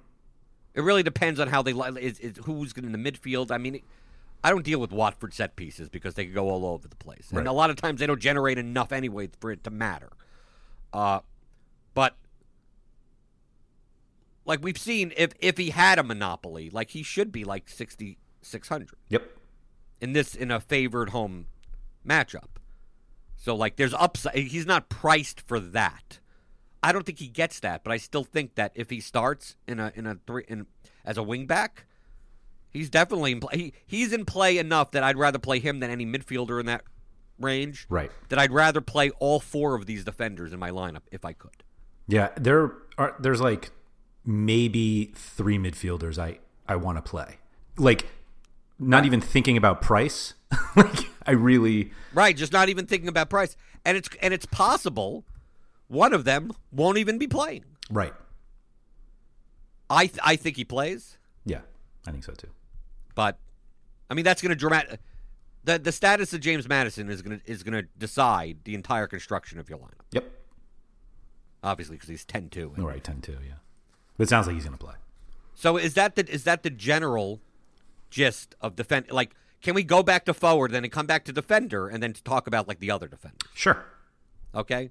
It 0.74 0.80
really 0.82 1.02
depends 1.02 1.38
on 1.38 1.48
how 1.48 1.62
they 1.62 1.72
li- 1.72 2.00
is, 2.00 2.18
is 2.18 2.36
who's 2.44 2.72
in 2.72 2.90
the 2.92 2.98
midfield. 2.98 3.50
I 3.52 3.58
mean, 3.58 3.80
I 4.42 4.50
don't 4.50 4.64
deal 4.64 4.80
with 4.80 4.90
Watford 4.90 5.32
set 5.32 5.54
pieces 5.56 5.88
because 5.88 6.14
they 6.14 6.24
could 6.26 6.34
go 6.34 6.48
all 6.50 6.66
over 6.66 6.88
the 6.88 6.96
place, 6.96 7.28
and 7.30 7.46
a 7.46 7.52
lot 7.52 7.70
of 7.70 7.76
times 7.76 8.00
they 8.00 8.06
don't 8.06 8.20
generate 8.20 8.58
enough 8.58 8.90
anyway 8.92 9.28
for 9.40 9.52
it 9.52 9.62
to 9.64 9.70
matter. 9.70 10.10
Uh, 10.92 11.20
but 11.94 12.16
like 14.44 14.62
we've 14.62 14.78
seen, 14.78 15.12
if 15.16 15.32
if 15.40 15.56
he 15.56 15.70
had 15.70 15.98
a 15.98 16.02
monopoly, 16.02 16.70
like 16.70 16.90
he 16.90 17.02
should 17.02 17.32
be 17.32 17.44
like 17.44 17.68
sixty 17.68 18.18
six 18.42 18.68
hundred 18.68 18.90
Yep. 19.08 19.26
in 20.00 20.12
this 20.12 20.34
in 20.34 20.50
a 20.50 20.60
favored 20.60 21.10
home 21.10 21.46
matchup. 22.06 22.58
So 23.36 23.54
like 23.54 23.76
there's 23.76 23.94
upside 23.94 24.34
he's 24.36 24.66
not 24.66 24.88
priced 24.88 25.40
for 25.40 25.58
that. 25.60 26.18
I 26.82 26.92
don't 26.92 27.06
think 27.06 27.18
he 27.18 27.28
gets 27.28 27.60
that, 27.60 27.82
but 27.82 27.92
I 27.92 27.96
still 27.96 28.24
think 28.24 28.56
that 28.56 28.72
if 28.74 28.90
he 28.90 29.00
starts 29.00 29.56
in 29.66 29.80
a 29.80 29.92
in 29.94 30.06
a 30.06 30.18
three 30.26 30.44
in 30.48 30.66
as 31.04 31.16
a 31.16 31.22
wingback, 31.22 31.84
he's 32.70 32.90
definitely 32.90 33.32
in 33.32 33.40
play. 33.40 33.56
He, 33.56 33.72
he's 33.86 34.12
in 34.12 34.24
play 34.26 34.58
enough 34.58 34.90
that 34.92 35.02
I'd 35.02 35.16
rather 35.16 35.38
play 35.38 35.58
him 35.60 35.80
than 35.80 35.90
any 35.90 36.04
midfielder 36.04 36.60
in 36.60 36.66
that 36.66 36.82
range. 37.38 37.86
Right. 37.88 38.10
That 38.28 38.38
I'd 38.38 38.52
rather 38.52 38.80
play 38.82 39.10
all 39.18 39.40
four 39.40 39.74
of 39.74 39.86
these 39.86 40.04
defenders 40.04 40.52
in 40.52 40.58
my 40.58 40.70
lineup 40.70 41.02
if 41.10 41.24
I 41.24 41.32
could. 41.32 41.62
Yeah. 42.06 42.28
There 42.36 42.72
are. 42.98 43.16
There's 43.18 43.40
like 43.40 43.70
maybe 44.24 45.12
three 45.14 45.58
midfielders 45.58 46.18
I 46.18 46.38
I 46.66 46.76
want 46.76 46.98
to 46.98 47.02
play. 47.02 47.38
Like, 47.76 48.06
not 48.78 49.04
even 49.04 49.20
thinking 49.20 49.56
about 49.56 49.82
price. 49.82 50.34
like, 50.76 51.10
I 51.26 51.32
really. 51.32 51.92
Right, 52.12 52.36
just 52.36 52.52
not 52.52 52.68
even 52.68 52.86
thinking 52.86 53.08
about 53.08 53.30
price. 53.30 53.56
And 53.84 53.96
it's 53.96 54.08
and 54.20 54.32
it's 54.32 54.46
possible 54.46 55.24
one 55.88 56.12
of 56.12 56.24
them 56.24 56.52
won't 56.72 56.98
even 56.98 57.18
be 57.18 57.26
playing. 57.26 57.64
Right. 57.90 58.14
I 59.90 60.06
th- 60.06 60.18
I 60.24 60.36
think 60.36 60.56
he 60.56 60.64
plays. 60.64 61.18
Yeah. 61.44 61.60
I 62.06 62.10
think 62.10 62.24
so 62.24 62.32
too. 62.32 62.48
But 63.14 63.38
I 64.10 64.14
mean, 64.14 64.24
that's 64.24 64.42
going 64.42 64.50
to 64.50 64.56
dramatic. 64.56 65.00
The 65.64 65.78
the 65.78 65.92
status 65.92 66.32
of 66.32 66.40
James 66.40 66.68
Maddison 66.68 67.08
is 67.08 67.22
going 67.22 67.40
to 67.40 67.50
is 67.50 67.62
going 67.62 67.74
to 67.74 67.88
decide 67.98 68.58
the 68.64 68.74
entire 68.74 69.06
construction 69.06 69.58
of 69.58 69.68
your 69.68 69.78
lineup. 69.78 70.04
Yep. 70.12 70.30
Obviously, 71.62 71.96
because 71.96 72.10
he's 72.10 72.26
10-2. 72.26 72.78
All 72.78 72.86
right. 72.86 73.02
Ten 73.02 73.22
two. 73.22 73.38
Yeah. 73.46 73.54
But 74.16 74.24
it 74.24 74.28
sounds 74.30 74.46
like 74.46 74.54
he's 74.54 74.64
gonna 74.64 74.76
play. 74.76 74.94
So 75.54 75.76
is 75.76 75.94
that 75.94 76.14
the 76.16 76.28
is 76.30 76.44
that 76.44 76.62
the 76.62 76.70
general 76.70 77.40
gist 78.10 78.54
of 78.60 78.76
defend? 78.76 79.10
Like, 79.10 79.34
can 79.62 79.74
we 79.74 79.82
go 79.82 80.02
back 80.02 80.24
to 80.26 80.34
forward, 80.34 80.70
then 80.72 80.84
and 80.84 80.92
come 80.92 81.06
back 81.06 81.24
to 81.24 81.32
defender, 81.32 81.88
and 81.88 82.02
then 82.02 82.12
talk 82.12 82.46
about 82.46 82.68
like 82.68 82.80
the 82.80 82.90
other 82.90 83.08
defenders? 83.08 83.48
Sure. 83.54 83.84
Okay. 84.54 84.90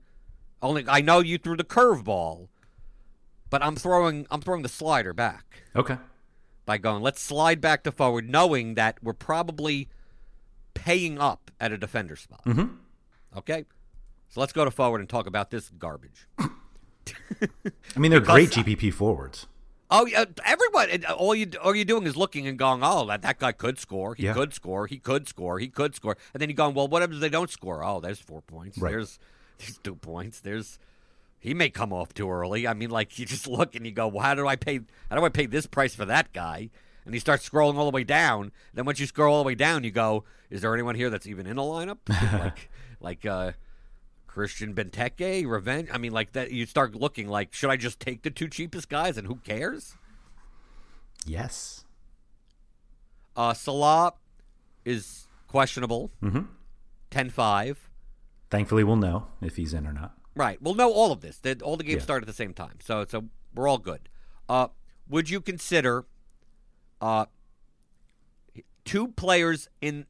Only 0.62 0.86
I 0.88 1.02
know 1.02 1.20
you 1.20 1.38
threw 1.38 1.56
the 1.58 1.64
curveball, 1.64 2.48
but 3.50 3.64
I'm 3.64 3.76
throwing 3.76 4.26
I'm 4.32 4.42
throwing 4.42 4.64
the 4.64 4.70
slider 4.70 5.14
back. 5.14 5.64
Okay. 5.76 5.98
by 6.66 6.78
going, 6.78 7.04
let's 7.04 7.22
slide 7.22 7.60
back 7.60 7.84
to 7.84 7.92
forward, 7.92 8.30
knowing 8.30 8.76
that 8.76 8.98
we're 9.04 9.12
probably 9.12 9.90
paying 10.74 11.20
up 11.20 11.52
at 11.60 11.74
a 11.74 11.78
defender 11.78 12.16
spot. 12.16 12.42
Mhm. 12.46 12.78
Okay? 13.36 13.66
So 14.30 14.40
let's 14.40 14.54
go 14.54 14.64
to 14.64 14.72
forward 14.72 15.02
and 15.02 15.10
talk 15.10 15.28
about 15.28 15.52
this 15.52 15.70
garbage. 15.78 16.26
I 17.96 18.00
mean, 18.00 18.12
they're 18.12 18.20
great 18.20 18.50
GPP 18.52 18.94
forwards. 18.94 19.48
Oh, 19.92 20.06
yeah, 20.08 20.26
everyone, 20.44 21.06
all 21.06 21.36
you 21.36 21.52
all 21.62 21.76
you're 21.76 21.86
doing 21.86 22.08
is 22.08 22.16
looking 22.16 22.48
and 22.48 22.58
going, 22.58 22.82
oh, 22.84 23.06
that, 23.08 23.22
that 23.22 23.38
guy 23.38 23.52
could 23.52 23.78
score, 23.78 24.16
he 24.16 24.24
Yeah. 24.24 24.34
could 24.34 24.52
score, 24.54 24.88
he 24.88 24.98
could 24.98 25.28
score, 25.28 25.60
he 25.60 25.68
could 25.68 25.94
score, 25.94 26.18
and 26.34 26.42
then 26.42 26.50
you're 26.50 26.56
going, 26.56 26.74
well, 26.74 26.88
what 26.88 27.02
happens 27.04 27.18
if 27.18 27.22
they 27.22 27.30
don't 27.30 27.52
score? 27.52 27.84
Oh, 27.84 28.00
there's 28.00 28.20
four 28.20 28.42
points, 28.42 28.78
Right. 28.80 28.90
there's 28.92 29.20
there's 29.60 29.78
two 29.78 29.96
points, 29.96 30.40
there's 30.40 30.80
he 31.40 31.54
may 31.54 31.70
come 31.70 31.94
off 31.94 32.14
too 32.14 32.32
early. 32.32 32.66
I 32.68 32.74
mean, 32.74 32.90
like 32.90 33.20
you 33.20 33.26
just 33.26 33.48
look 33.48 33.76
and 33.76 33.86
you 33.86 33.92
go, 33.92 34.08
well, 34.08 34.24
how 34.24 34.34
do 34.34 34.48
I 34.48 34.56
pay? 34.56 34.80
How 35.12 35.18
do 35.18 35.26
I 35.26 35.30
pay 35.30 35.46
this 35.46 35.68
price 35.68 35.94
for 35.94 36.06
that 36.06 36.32
guy? 36.34 36.70
And 37.06 37.14
you 37.14 37.20
start 37.20 37.42
scrolling 37.42 37.76
all 37.76 37.86
the 37.86 37.94
way 37.94 38.06
down. 38.06 38.52
Then 38.74 38.86
once 38.86 39.00
you 39.00 39.06
scroll 39.06 39.36
all 39.36 39.44
the 39.44 39.48
way 39.48 39.56
down, 39.56 39.84
you 39.84 39.92
go, 39.92 40.24
is 40.50 40.62
there 40.62 40.74
anyone 40.74 40.96
here 40.96 41.10
that's 41.10 41.28
even 41.28 41.46
in 41.46 41.58
a 41.58 41.62
lineup? 41.62 41.98
like 42.40 42.70
like 43.02 43.26
uh, 43.26 43.52
Christian 44.34 44.74
Benteke, 44.74 45.46
Revenge. 45.48 45.90
I 45.94 46.00
mean, 46.00 46.12
like 46.12 46.32
that. 46.32 46.50
You 46.52 46.66
start 46.66 46.96
looking 46.96 47.28
like, 47.28 47.54
should 47.54 47.70
I 47.70 47.78
just 47.78 48.00
take 48.00 48.24
the 48.24 48.32
two 48.32 48.48
cheapest 48.48 48.90
guys 48.90 49.16
and 49.16 49.28
who 49.28 49.36
cares? 49.36 49.96
Yes. 51.24 51.86
Uh, 53.36 53.54
Salah 53.54 54.14
is 54.86 55.28
questionable. 55.48 56.10
Mhm. 56.24 56.48
10-5. 57.12 57.78
Thankfully, 58.50 58.84
we'll 58.84 58.96
know 58.96 59.28
if 59.40 59.56
he's 59.56 59.72
in 59.76 59.86
or 59.86 59.94
not. 59.94 60.18
Right. 60.36 60.60
We'll 60.60 60.74
know 60.74 60.92
all 60.92 61.12
of 61.12 61.22
this. 61.22 61.40
All 61.62 61.78
the 61.78 61.84
games 61.84 61.98
Yeah. 62.00 62.04
start 62.04 62.24
at 62.24 62.28
the 62.28 62.34
same 62.34 62.56
time. 62.56 62.80
So 62.82 63.06
so 63.08 63.30
we're 63.54 63.68
all 63.68 63.78
good. 63.78 64.10
Uh, 64.50 64.70
would 65.08 65.30
you 65.30 65.42
consider 65.42 66.06
uh, 67.02 67.28
two 68.84 69.10
players 69.10 69.70
in 69.80 70.08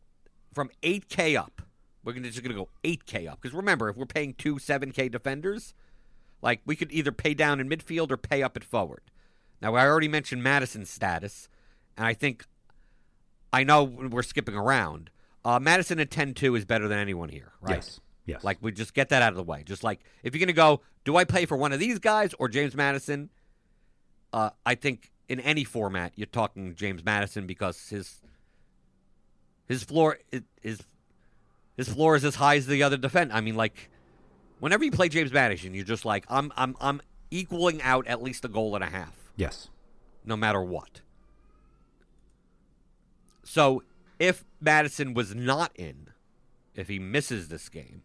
from 0.54 0.70
8K 0.82 1.36
up? 1.36 1.63
We're 2.04 2.14
gonna, 2.14 2.30
just 2.30 2.44
going 2.44 2.56
to 2.56 2.62
go 2.64 2.70
8K 2.84 3.30
up. 3.30 3.42
Because 3.42 3.56
remember, 3.56 3.90
if 3.90 3.96
we're 3.96 4.06
paying 4.06 4.34
two 4.34 4.56
7K 4.56 5.12
defenders, 5.12 5.74
like 6.42 6.62
we 6.66 6.76
could 6.76 6.92
either 6.92 7.12
pay 7.12 7.34
down 7.34 7.60
in 7.60 7.70
midfield 7.70 8.12
or 8.12 8.18
pay 8.18 8.44
up 8.44 8.58
at 8.58 8.64
forward. 8.64 9.02
Now, 9.62 9.76
I 9.76 9.86
already 9.86 10.10
mentioned 10.10 10.44
Maddison's 10.44 10.90
status, 10.90 11.48
and 11.96 12.06
I 12.06 12.14
think 12.14 12.46
I 13.54 13.64
know 13.64 13.84
we're 13.84 14.24
skipping 14.24 14.56
around. 14.56 15.10
Uh, 15.46 15.60
Maddison 15.60 16.00
at 16.00 16.12
10 16.12 16.34
2 16.34 16.56
is 16.56 16.66
better 16.66 16.88
than 16.88 17.00
anyone 17.00 17.30
here, 17.30 17.54
right? 17.62 17.76
Yes. 17.76 18.00
Yes. 18.26 18.44
Like 18.44 18.58
we 18.62 18.72
just 18.72 18.94
get 18.94 19.10
that 19.10 19.22
out 19.22 19.34
of 19.34 19.38
the 19.38 19.44
way. 19.44 19.64
Just 19.64 19.84
like 19.84 20.00
if 20.24 20.34
you're 20.34 20.40
gonna 20.40 20.54
go, 20.54 20.82
do 21.04 21.18
I 21.18 21.26
play 21.26 21.46
for 21.46 21.58
one 21.58 21.74
of 21.74 21.80
these 21.80 22.00
guys 22.00 22.34
or 22.40 22.48
James 22.48 22.76
Maddison? 22.76 23.30
Uh, 24.32 24.50
I 24.66 24.76
think 24.76 25.12
in 25.30 25.40
any 25.42 25.64
format 25.64 26.14
you're 26.16 26.26
talking 26.26 26.74
James 26.76 27.04
Maddison 27.04 27.46
because 27.48 27.90
his 27.90 28.22
His 29.68 29.84
floor 29.84 30.20
is 30.62 30.84
his 31.78 31.90
floor 31.90 32.16
is 32.16 32.24
as 32.24 32.36
high 32.36 32.56
as 32.58 32.68
the 32.68 32.84
other 32.84 32.98
defense. 32.98 33.32
I 33.34 33.42
mean, 33.42 33.56
like 33.56 33.90
whenever 34.60 34.84
you 34.84 34.92
play 34.92 35.10
James 35.10 35.32
Maddison, 35.34 35.74
you're 35.74 35.84
just 35.86 36.06
like 36.06 36.26
I'm 36.30 36.52
I'm 36.56 36.76
I'm 36.80 37.02
equaling 37.32 37.82
out 37.82 38.06
at 38.08 38.22
least 38.22 38.46
a 38.46 38.48
goal 38.48 38.76
and 38.76 38.84
a 38.84 38.88
half, 38.88 39.16
Yes. 39.36 39.70
no 40.24 40.36
matter 40.38 40.62
what. 40.62 41.02
So 43.44 43.84
if 44.20 44.46
Maddison 44.62 45.14
was 45.14 45.34
not 45.36 45.72
in, 45.76 46.08
if 46.76 46.88
he 46.88 47.00
misses 47.00 47.48
this 47.50 47.70
game, 47.70 48.04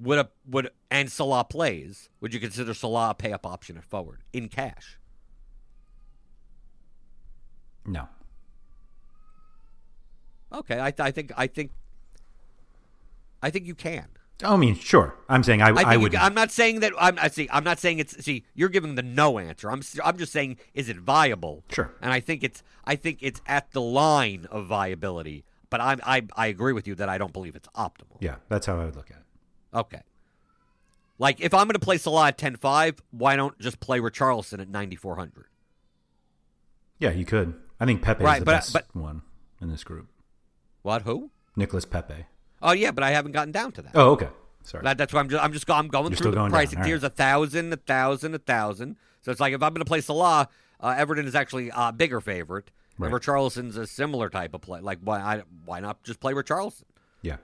would 0.00 0.18
a 0.18 0.30
would 0.48 0.70
and 0.90 1.10
Salah 1.10 1.44
plays, 1.44 2.08
would 2.20 2.32
you 2.32 2.40
consider 2.40 2.74
Salah 2.74 3.10
a 3.10 3.14
pay 3.14 3.32
up 3.32 3.44
option 3.46 3.76
at 3.76 3.84
forward 3.84 4.22
in 4.32 4.48
cash? 4.48 4.98
No. 7.84 8.08
Okay, 10.52 10.78
I, 10.78 10.92
I 10.98 11.10
think 11.10 11.32
I 11.36 11.46
think 11.46 11.70
I 13.42 13.50
think 13.50 13.66
you 13.66 13.74
can. 13.74 14.06
I 14.44 14.56
mean, 14.56 14.74
sure. 14.74 15.14
I'm 15.28 15.44
saying 15.44 15.62
I, 15.62 15.68
I, 15.68 15.82
I, 15.82 15.92
you 15.94 16.00
would. 16.00 16.14
I'm 16.16 16.34
not 16.34 16.50
saying 16.50 16.80
that. 16.80 16.92
I'm. 16.98 17.16
I 17.18 17.28
see. 17.28 17.48
I'm 17.52 17.62
not 17.62 17.78
saying 17.78 17.98
it's. 18.00 18.24
See, 18.24 18.44
you're 18.54 18.68
giving 18.70 18.96
the 18.96 19.02
no 19.02 19.38
answer. 19.38 19.70
I'm. 19.70 19.82
I'm 20.04 20.18
just 20.18 20.32
saying, 20.32 20.56
is 20.74 20.88
it 20.88 20.96
viable? 20.98 21.62
Sure. 21.70 21.92
And 22.00 22.12
I 22.12 22.18
think 22.20 22.42
it's. 22.42 22.62
I 22.84 22.96
think 22.96 23.18
it's 23.20 23.40
at 23.46 23.70
the 23.70 23.80
line 23.80 24.46
of 24.50 24.66
viability. 24.66 25.44
But 25.70 25.80
I'm. 25.80 26.00
I. 26.04 26.22
I 26.36 26.46
agree 26.48 26.72
with 26.72 26.88
you 26.88 26.96
that 26.96 27.08
I 27.08 27.18
don't 27.18 27.32
believe 27.32 27.54
it's 27.54 27.68
optimal. 27.76 28.16
yeah, 28.20 28.36
that's 28.48 28.66
how 28.66 28.80
I 28.80 28.84
would 28.86 28.96
look 28.96 29.10
at 29.12 29.18
it. 29.18 29.76
Okay. 29.78 30.00
Like 31.18 31.40
if 31.40 31.54
I'm 31.54 31.66
going 31.68 31.74
to 31.74 31.78
play 31.78 31.98
Salah 31.98 32.28
at 32.28 32.38
10-5, 32.38 32.98
why 33.12 33.36
don't 33.36 33.56
just 33.60 33.78
play 33.78 34.00
Richarlison 34.00 34.60
at 34.60 34.68
9400? 34.68 35.46
Yeah, 36.98 37.10
you 37.10 37.24
could. 37.24 37.54
I 37.78 37.86
think 37.86 38.02
Pepe 38.02 38.24
Right, 38.24 38.34
is 38.34 38.40
the 38.40 38.44
but- 38.46 38.52
best 38.52 38.72
but- 38.72 38.86
one 38.96 39.22
in 39.60 39.70
this 39.70 39.84
group. 39.84 40.08
What? 40.82 41.02
Who? 41.02 41.30
Nicolas 41.56 41.84
Pepe. 41.84 42.26
Oh 42.60 42.72
yeah, 42.72 42.90
but 42.90 43.02
I 43.04 43.10
haven't 43.10 43.32
gotten 43.32 43.52
down 43.52 43.72
to 43.72 43.82
that. 43.82 43.92
Oh, 43.94 44.10
okay. 44.12 44.28
Sorry. 44.64 44.84
That, 44.84 44.96
that's 44.98 45.12
why 45.12 45.20
I'm 45.20 45.28
just 45.28 45.42
I'm 45.42 45.52
just 45.52 45.68
I'm 45.70 45.88
going 45.88 46.08
You're 46.10 46.16
through 46.16 46.30
the 46.30 46.36
going 46.36 46.50
pricing. 46.50 46.76
down, 46.76 46.82
all 46.84 46.88
Here's 46.88 47.02
a 47.04 47.10
thousand, 47.10 47.72
a 47.72 47.76
thousand, 47.76 48.34
a 48.34 48.38
thousand. 48.38 48.96
So 49.22 49.30
it's 49.32 49.40
like 49.40 49.52
if 49.52 49.62
I'm 49.62 49.70
going 49.72 49.80
to 49.80 49.88
play 49.88 50.00
Salah, 50.00 50.48
uh, 50.80 50.94
Everton 50.96 51.26
is 51.26 51.34
actually 51.34 51.70
a 51.74 51.92
bigger 51.92 52.20
favorite. 52.20 52.70
And 52.98 53.10
Right. 53.12 53.12
Richarlison's 53.20 53.76
a 53.76 53.86
similar 53.86 54.28
type 54.28 54.54
of 54.54 54.60
play. 54.60 54.80
Like 54.80 54.98
why 55.02 55.18
I, 55.20 55.42
why 55.64 55.80
not 55.80 56.02
just 56.04 56.20
play 56.20 56.34
Richarlison 56.34 56.84
yeah. 57.22 57.36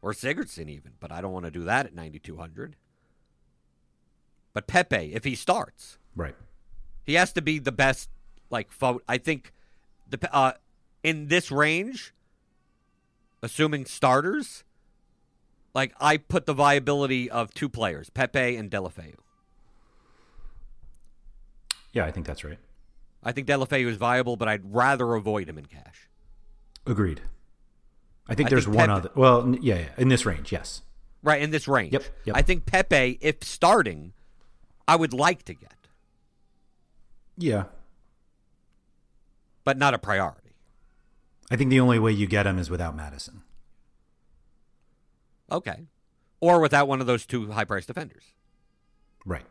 or 0.00 0.12
Sigurdsson 0.12 0.68
even? 0.70 0.92
But 1.00 1.12
I 1.12 1.20
don't 1.20 1.32
want 1.32 1.44
to 1.46 1.50
do 1.50 1.64
that 1.64 1.86
at 1.86 1.94
9200. 1.94 2.76
But 4.54 4.66
Pepe, 4.66 5.14
if 5.14 5.24
he 5.24 5.34
starts, 5.34 5.98
Right. 6.14 6.34
he 7.04 7.14
has 7.14 7.32
to 7.34 7.42
be 7.42 7.58
the 7.58 7.72
best. 7.72 8.08
Like 8.50 8.70
I 9.08 9.18
think 9.18 9.52
the 10.08 10.18
uh, 10.34 10.52
in 11.02 11.28
this 11.28 11.50
range, 11.50 12.14
assuming 13.42 13.84
starters, 13.86 14.64
like 15.74 15.94
I 16.00 16.16
put 16.16 16.46
the 16.46 16.54
viability 16.54 17.30
of 17.30 17.52
two 17.54 17.68
players, 17.68 18.10
Pepe 18.10 18.56
and 18.56 18.70
Deulofeu. 18.70 19.14
Yeah, 21.92 22.04
I 22.06 22.10
think 22.10 22.26
that's 22.26 22.44
right. 22.44 22.58
I 23.22 23.32
think 23.32 23.46
Deulofeu 23.46 23.86
is 23.86 23.96
viable, 23.96 24.36
but 24.36 24.48
I'd 24.48 24.72
rather 24.74 25.14
avoid 25.14 25.48
him 25.48 25.58
in 25.58 25.66
cash. 25.66 26.08
Agreed. 26.86 27.20
I 28.28 28.34
think 28.34 28.48
I 28.48 28.50
there's 28.50 28.64
think 28.64 28.76
one 28.76 28.88
Pepe- 28.88 28.96
other. 28.98 29.10
Well, 29.14 29.54
yeah, 29.60 29.78
yeah, 29.78 29.88
in 29.98 30.08
this 30.08 30.24
range, 30.26 30.52
yes. 30.52 30.82
Right 31.22 31.40
in 31.42 31.50
this 31.50 31.68
range. 31.68 31.92
Yep, 31.92 32.04
yep. 32.24 32.36
I 32.36 32.42
think 32.42 32.66
Pepe, 32.66 33.18
if 33.20 33.42
starting, 33.44 34.12
I 34.88 34.96
would 34.96 35.12
like 35.12 35.44
to 35.44 35.54
get, 35.54 35.74
Yeah. 37.36 37.64
but 39.64 39.76
not 39.78 39.94
a 39.94 39.98
priority. 39.98 40.41
I 41.52 41.56
think 41.56 41.68
the 41.68 41.80
only 41.80 41.98
way 41.98 42.12
you 42.12 42.26
get 42.26 42.46
him 42.46 42.58
is 42.58 42.70
without 42.70 42.96
Maddison. 42.96 43.42
Okay, 45.50 45.84
or 46.40 46.60
without 46.60 46.88
one 46.88 47.02
of 47.02 47.06
those 47.06 47.26
two 47.26 47.50
high-priced 47.50 47.86
defenders. 47.86 48.24
Right. 49.26 49.44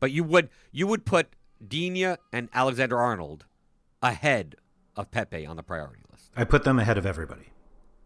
But 0.00 0.10
you 0.10 0.24
would 0.24 0.48
you 0.72 0.88
would 0.88 1.04
put 1.04 1.28
Digne 1.64 2.16
and 2.32 2.48
Alexander 2.52 2.98
Arnold 2.98 3.44
ahead 4.02 4.56
of 4.96 5.12
Pepe 5.12 5.46
on 5.46 5.54
the 5.54 5.62
priority 5.62 6.02
list. 6.10 6.32
I 6.36 6.42
put 6.42 6.64
them 6.64 6.80
ahead 6.80 6.98
of 6.98 7.06
everybody. 7.06 7.52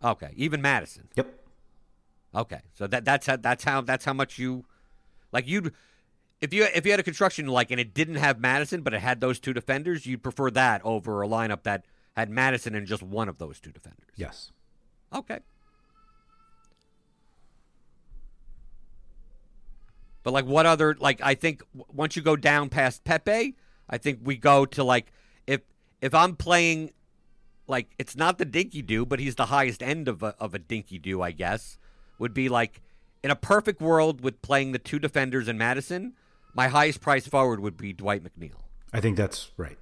Okay, 0.05 0.35
even 0.37 0.61
Maddison. 0.61 1.09
Yep. 1.17 1.33
Okay, 2.35 2.61
so 2.75 2.87
that 2.89 3.07
that's 3.07 3.27
how 3.27 3.37
that's 3.37 3.65
how 3.65 3.81
that's 3.81 4.05
how 4.05 4.13
much 4.13 4.39
you 4.39 4.67
like 5.33 5.49
you'd 5.49 5.73
if 6.43 6.53
you 6.53 6.65
if 6.75 6.85
you 6.85 6.91
had 6.91 7.01
a 7.01 7.05
construction 7.05 7.47
like 7.47 7.71
and 7.71 7.81
it 7.81 7.95
didn't 7.95 8.17
have 8.17 8.39
Maddison 8.39 8.83
but 8.83 8.93
it 8.93 9.01
had 9.01 9.23
those 9.23 9.41
two 9.41 9.55
defenders, 9.55 10.05
you'd 10.05 10.23
prefer 10.23 10.51
that 10.51 10.83
over 10.85 11.23
a 11.23 11.27
lineup 11.27 11.63
that 11.63 11.87
had 12.17 12.31
Maddison 12.31 12.75
and 12.75 12.87
just 12.87 13.03
one 13.03 13.29
of 13.29 13.39
those 13.39 13.61
two 13.61 13.71
defenders. 13.71 14.09
Yes. 14.17 14.51
Okay. 15.15 15.41
But 20.23 20.33
like 20.33 20.47
what 20.47 20.67
other 20.67 20.97
like 20.99 21.21
I 21.23 21.35
think 21.35 21.63
once 21.73 22.17
you 22.17 22.23
go 22.23 22.35
down 22.35 22.69
past 22.69 23.05
Pepe, 23.05 23.55
I 23.89 23.99
think 23.99 24.21
we 24.25 24.37
go 24.37 24.67
to 24.67 24.83
like 24.83 25.13
if 25.47 25.61
if 26.01 26.15
I'm 26.15 26.35
playing 26.35 26.91
like 27.69 27.95
it's 27.99 28.17
not 28.17 28.39
the 28.39 28.45
dinky 28.45 28.83
do, 28.83 29.07
but 29.07 29.21
he's 29.21 29.37
the 29.37 29.47
highest 29.47 29.83
end 29.83 30.09
of 30.09 30.23
a, 30.23 30.35
of 30.41 30.55
a 30.55 30.59
dinky 30.59 30.99
do, 30.99 31.23
I 31.23 31.31
guess. 31.31 31.79
Would 32.19 32.35
be 32.35 32.49
like 32.49 32.81
in 33.23 33.31
a 33.31 33.37
perfect 33.37 33.81
world 33.81 34.23
with 34.23 34.41
playing 34.43 34.73
the 34.73 34.79
two 34.79 34.99
defenders 34.99 35.49
in 35.49 35.59
Maddison, 35.59 36.15
my 36.55 36.69
highest 36.69 37.01
price 37.01 37.29
forward 37.29 37.61
would 37.61 37.77
be 37.77 37.93
Dwight 37.93 38.25
McNeil. 38.25 38.63
I 38.93 39.01
think 39.01 39.17
that's 39.17 39.51
right. 39.57 39.79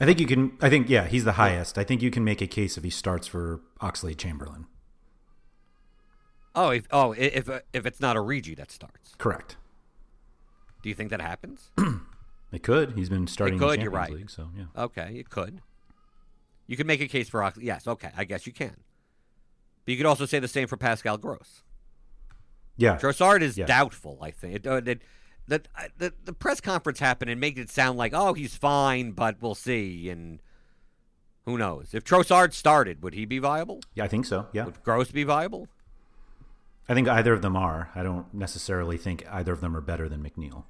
I 0.00 0.04
think 0.06 0.20
you 0.20 0.26
can. 0.26 0.56
I 0.60 0.68
think 0.70 0.88
yeah, 0.88 1.06
he's 1.06 1.24
the 1.24 1.32
highest. 1.32 1.76
I 1.76 1.84
think 1.84 2.02
you 2.02 2.10
can 2.10 2.24
make 2.24 2.40
a 2.40 2.46
case 2.46 2.76
if 2.78 2.84
he 2.84 2.90
starts 2.90 3.26
for 3.26 3.60
Oxlade-Chamberlain. 3.80 4.66
Oh, 6.54 6.70
if 6.70 6.86
oh 6.90 7.12
if 7.12 7.48
if 7.72 7.86
it's 7.86 8.00
not 8.00 8.16
Origi 8.16 8.56
that 8.56 8.70
starts, 8.70 9.14
Correct. 9.18 9.56
do 10.82 10.88
you 10.88 10.94
think 10.94 11.10
that 11.10 11.20
happens? 11.20 11.70
It 12.50 12.62
could. 12.62 12.92
He's 12.92 13.10
been 13.10 13.26
starting 13.26 13.58
could, 13.58 13.78
the 13.78 13.82
you're 13.82 13.90
right. 13.90 14.10
League, 14.10 14.30
so 14.30 14.48
yeah. 14.56 14.64
Okay, 14.74 15.16
it 15.18 15.28
could. 15.28 15.60
You 16.66 16.78
can 16.78 16.86
make 16.86 17.00
a 17.02 17.06
case 17.06 17.28
for 17.28 17.40
Oxlade. 17.40 17.62
Yes, 17.62 17.86
okay, 17.86 18.10
I 18.16 18.24
guess 18.24 18.46
you 18.46 18.54
can. 18.54 18.74
But 19.84 19.92
you 19.92 19.96
could 19.98 20.06
also 20.06 20.24
say 20.24 20.38
the 20.38 20.48
same 20.48 20.66
for 20.66 20.78
Pascal 20.78 21.18
Gross. 21.18 21.62
Yeah. 22.76 22.96
Trossard 22.96 23.42
is 23.42 23.58
Yeah. 23.58 23.66
doubtful. 23.66 24.18
I 24.22 24.30
think 24.30 24.54
it, 24.54 24.66
uh, 24.66 24.80
it, 24.84 25.02
the, 25.48 25.62
the 25.96 26.12
the 26.24 26.32
press 26.32 26.60
conference 26.60 27.00
happened 27.00 27.30
and 27.30 27.40
made 27.40 27.58
it 27.58 27.70
sound 27.70 27.98
like 27.98 28.12
oh 28.14 28.34
he's 28.34 28.54
fine, 28.54 29.12
but 29.12 29.36
we'll 29.40 29.54
see. 29.54 30.08
And 30.08 30.40
who 31.44 31.58
knows 31.58 31.94
if 31.94 32.04
Trossard 32.04 32.52
started, 32.52 33.02
would 33.02 33.14
he 33.14 33.24
be 33.24 33.38
viable? 33.38 33.80
Yeah, 33.94 34.04
I 34.04 34.08
think 34.08 34.26
so. 34.26 34.46
Yeah. 34.52 34.66
Would 34.66 34.82
Gross 34.82 35.10
be 35.10 35.24
viable? 35.24 35.68
I 36.88 36.94
think 36.94 37.08
either 37.08 37.32
of 37.32 37.42
them 37.42 37.56
are. 37.56 37.90
I 37.94 38.02
don't 38.02 38.32
necessarily 38.32 38.96
think 38.96 39.24
either 39.30 39.52
of 39.52 39.60
them 39.60 39.76
are 39.76 39.80
better 39.80 40.08
than 40.08 40.22
McNeil. 40.22 40.64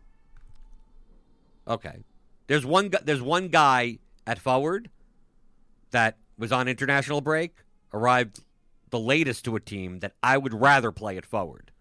Okay. 1.66 2.04
There's 2.46 2.64
one. 2.64 2.90
There's 3.04 3.22
one 3.22 3.48
guy 3.48 3.98
at 4.26 4.38
forward 4.38 4.90
that 5.90 6.16
was 6.38 6.52
on 6.52 6.68
international 6.68 7.20
break, 7.20 7.56
arrived 7.92 8.40
the 8.90 8.98
latest 8.98 9.44
to 9.44 9.56
a 9.56 9.60
team 9.60 9.98
that 10.00 10.12
I 10.22 10.38
would 10.38 10.54
rather 10.54 10.92
play 10.92 11.16
at 11.16 11.26
forward. 11.26 11.72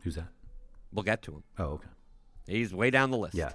Who's 0.00 0.14
that? 0.14 0.28
We'll 0.96 1.02
get 1.04 1.22
to 1.22 1.32
him. 1.32 1.42
Oh, 1.58 1.64
okay. 1.64 1.88
He's 2.48 2.74
way 2.74 2.90
down 2.90 3.10
the 3.12 3.18
list. 3.18 3.34
Yeah. 3.36 3.52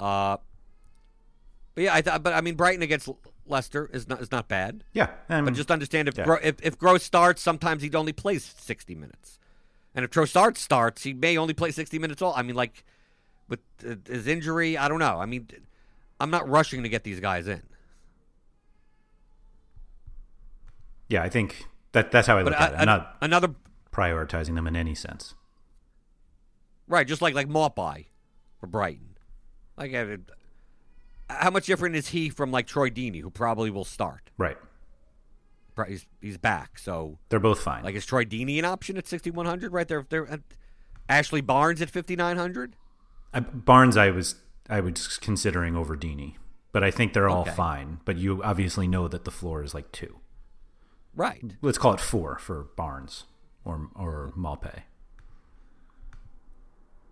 Uh. 0.00 0.38
But 1.74 1.84
yeah, 1.84 1.94
I 1.94 2.00
th- 2.00 2.22
but 2.22 2.32
I 2.32 2.40
mean 2.40 2.54
Brighton 2.54 2.82
against 2.82 3.08
Leicester 3.46 3.90
is 3.92 4.08
not 4.08 4.20
is 4.22 4.30
not 4.32 4.48
bad. 4.48 4.82
Yeah. 4.92 5.10
Um, 5.28 5.44
But 5.44 5.54
just 5.54 5.70
understand 5.70 6.08
if 6.08 6.16
yeah. 6.16 6.24
Gro- 6.24 6.38
if 6.42 6.56
if 6.62 6.78
Gross 6.78 7.02
starts, 7.02 7.42
sometimes 7.42 7.82
he 7.82 7.90
only 7.94 8.12
plays 8.12 8.44
sixty 8.44 8.94
minutes, 8.94 9.38
and 9.94 10.04
if 10.04 10.10
Trossard 10.10 10.56
starts, 10.56 11.02
he 11.02 11.12
may 11.12 11.36
only 11.36 11.52
play 11.54 11.70
sixty 11.70 11.98
minutes. 11.98 12.22
All 12.22 12.32
I 12.36 12.42
mean, 12.42 12.54
like 12.56 12.84
with 13.48 13.60
uh, 13.86 13.96
his 14.08 14.26
injury, 14.26 14.78
I 14.78 14.88
don't 14.88 15.00
know. 15.00 15.18
I 15.20 15.26
mean, 15.26 15.48
I'm 16.20 16.30
not 16.30 16.48
rushing 16.48 16.82
to 16.84 16.88
get 16.88 17.02
these 17.04 17.20
guys 17.20 17.46
in. 17.48 17.62
yeah, 21.08 21.22
I 21.22 21.28
think 21.28 21.66
that 21.92 22.10
that's 22.10 22.26
how 22.26 22.38
I 22.38 22.42
But 22.44 22.52
look 22.52 22.60
at 22.60 22.80
it. 22.82 22.86
not 22.86 23.16
another 23.20 23.48
prioritizing 23.94 24.54
them 24.56 24.66
in 24.66 24.74
any 24.76 24.94
sense. 24.94 25.34
right, 26.88 27.06
just 27.06 27.22
like 27.22 27.34
like 27.34 27.48
Maupay 27.48 28.06
for 28.58 28.66
Brighton. 28.66 29.16
Like, 29.76 29.94
uh, 29.94 30.16
how 31.30 31.50
much 31.50 31.66
different 31.66 31.96
is 31.96 32.08
he 32.08 32.28
from 32.28 32.50
like 32.50 32.66
Troy 32.66 32.90
Deeney, 32.90 33.20
who 33.22 33.30
probably 33.30 33.70
will 33.70 33.84
start? 33.84 34.30
Right. 34.38 34.56
He's 35.88 36.06
he's 36.20 36.38
back, 36.38 36.78
so 36.78 37.18
They're 37.30 37.40
both 37.40 37.60
fine. 37.60 37.82
like 37.82 37.94
is 37.96 38.06
Troy 38.06 38.24
Deeney 38.24 38.58
an 38.58 38.64
option 38.64 38.96
at 38.96 39.08
6100? 39.08 39.72
Right 39.72 39.88
there, 39.88 40.06
there. 40.08 40.38
Ashley 41.08 41.40
Barnes 41.40 41.82
at 41.82 41.90
5900. 41.90 42.76
Barnes, 43.52 43.96
I 43.96 44.10
was 44.10 44.36
I 44.70 44.80
was 44.80 45.18
considering 45.18 45.74
over 45.76 45.96
Deeney, 45.96 46.34
but 46.72 46.84
I 46.84 46.90
think 46.92 47.12
they're 47.12 47.28
all 47.28 47.42
Okay. 47.42 47.50
fine. 47.50 47.98
But 48.04 48.16
you 48.18 48.40
obviously 48.44 48.86
know 48.86 49.08
that 49.08 49.24
the 49.24 49.32
floor 49.32 49.62
is 49.64 49.74
like 49.74 49.90
two. 49.90 50.20
Right. 51.16 51.42
Let's 51.60 51.78
call 51.78 51.92
it 51.94 52.00
four 52.00 52.38
for 52.38 52.68
Barnes 52.76 53.24
or 53.64 53.88
or 53.94 54.32
Maupay. 54.36 54.82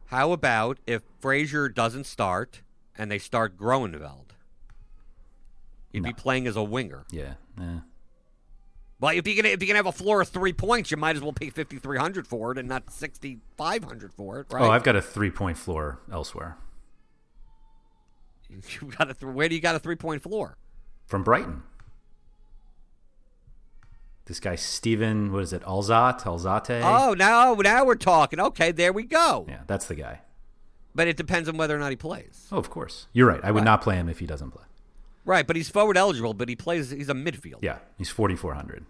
How 0.06 0.32
about 0.32 0.78
if 0.86 1.02
Fraser 1.20 1.68
doesn't 1.68 2.04
start 2.04 2.60
and 2.96 3.10
they 3.10 3.18
start 3.18 3.56
Groeneveld. 3.56 4.26
You'd 5.92 6.04
be 6.04 6.12
playing 6.12 6.46
as 6.46 6.56
a 6.56 6.62
winger. 6.62 7.04
Yeah. 7.10 7.34
eh. 7.60 7.78
Well, 9.00 9.16
if 9.16 9.26
you 9.26 9.34
can 9.34 9.44
if 9.46 9.60
you 9.60 9.66
can 9.66 9.76
have 9.76 9.86
a 9.86 9.92
floor 9.92 10.22
of 10.22 10.28
three 10.28 10.52
points, 10.52 10.90
you 10.90 10.96
might 10.96 11.16
as 11.16 11.22
well 11.22 11.32
pay 11.32 11.50
fifty 11.50 11.78
three 11.78 11.98
hundred 11.98 12.26
for 12.26 12.52
it 12.52 12.58
and 12.58 12.68
not 12.68 12.90
sixty 12.90 13.38
five 13.56 13.84
hundred 13.84 14.12
for 14.14 14.40
it, 14.40 14.46
right? 14.50 14.62
Oh, 14.62 14.70
I've 14.70 14.84
got 14.84 14.96
a 14.96 15.02
three 15.02 15.30
point 15.30 15.58
floor 15.58 16.00
elsewhere 16.10 16.56
you 18.50 18.92
got 18.98 19.10
a 19.10 19.14
th- 19.14 19.32
where 19.32 19.48
do 19.48 19.54
you 19.54 19.60
got 19.60 19.74
a 19.74 19.78
three 19.78 19.96
point 19.96 20.22
floor? 20.22 20.56
from 21.06 21.24
Brighton. 21.24 21.62
This 24.26 24.38
guy 24.40 24.54
Steven, 24.56 25.32
what 25.32 25.42
is 25.42 25.52
it? 25.52 25.62
Alzat, 25.62 26.22
Alzate. 26.22 26.80
Oh, 26.84 27.12
now 27.14 27.54
now 27.54 27.84
we're 27.84 27.96
talking. 27.96 28.38
Okay, 28.40 28.70
there 28.72 28.92
we 28.92 29.02
go. 29.02 29.46
yeah, 29.48 29.60
that's 29.66 29.86
the 29.86 29.94
guy. 29.96 30.20
But 30.94 31.08
it 31.08 31.16
depends 31.16 31.48
on 31.48 31.56
whether 31.56 31.74
or 31.74 31.78
not 31.78 31.90
he 31.90 31.96
plays. 31.96 32.46
Oh, 32.52 32.58
of 32.58 32.70
course. 32.70 33.06
You're 33.12 33.26
right. 33.26 33.40
I 33.42 33.50
would 33.50 33.60
Right. 33.60 33.64
not 33.64 33.80
play 33.82 33.96
him 33.96 34.08
if 34.08 34.18
he 34.18 34.26
doesn't 34.26 34.50
play. 34.50 34.64
Right, 35.24 35.46
but 35.46 35.56
he's 35.56 35.68
forward 35.68 35.96
eligible, 35.96 36.34
but 36.34 36.48
he 36.48 36.56
plays 36.56 36.90
he's 36.90 37.08
a 37.08 37.14
midfield. 37.14 37.58
Yeah, 37.62 37.78
he's 37.96 38.10
4400. 38.10 38.84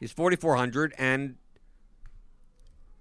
He's 0.00 0.12
4400 0.12 0.94
and 0.98 1.36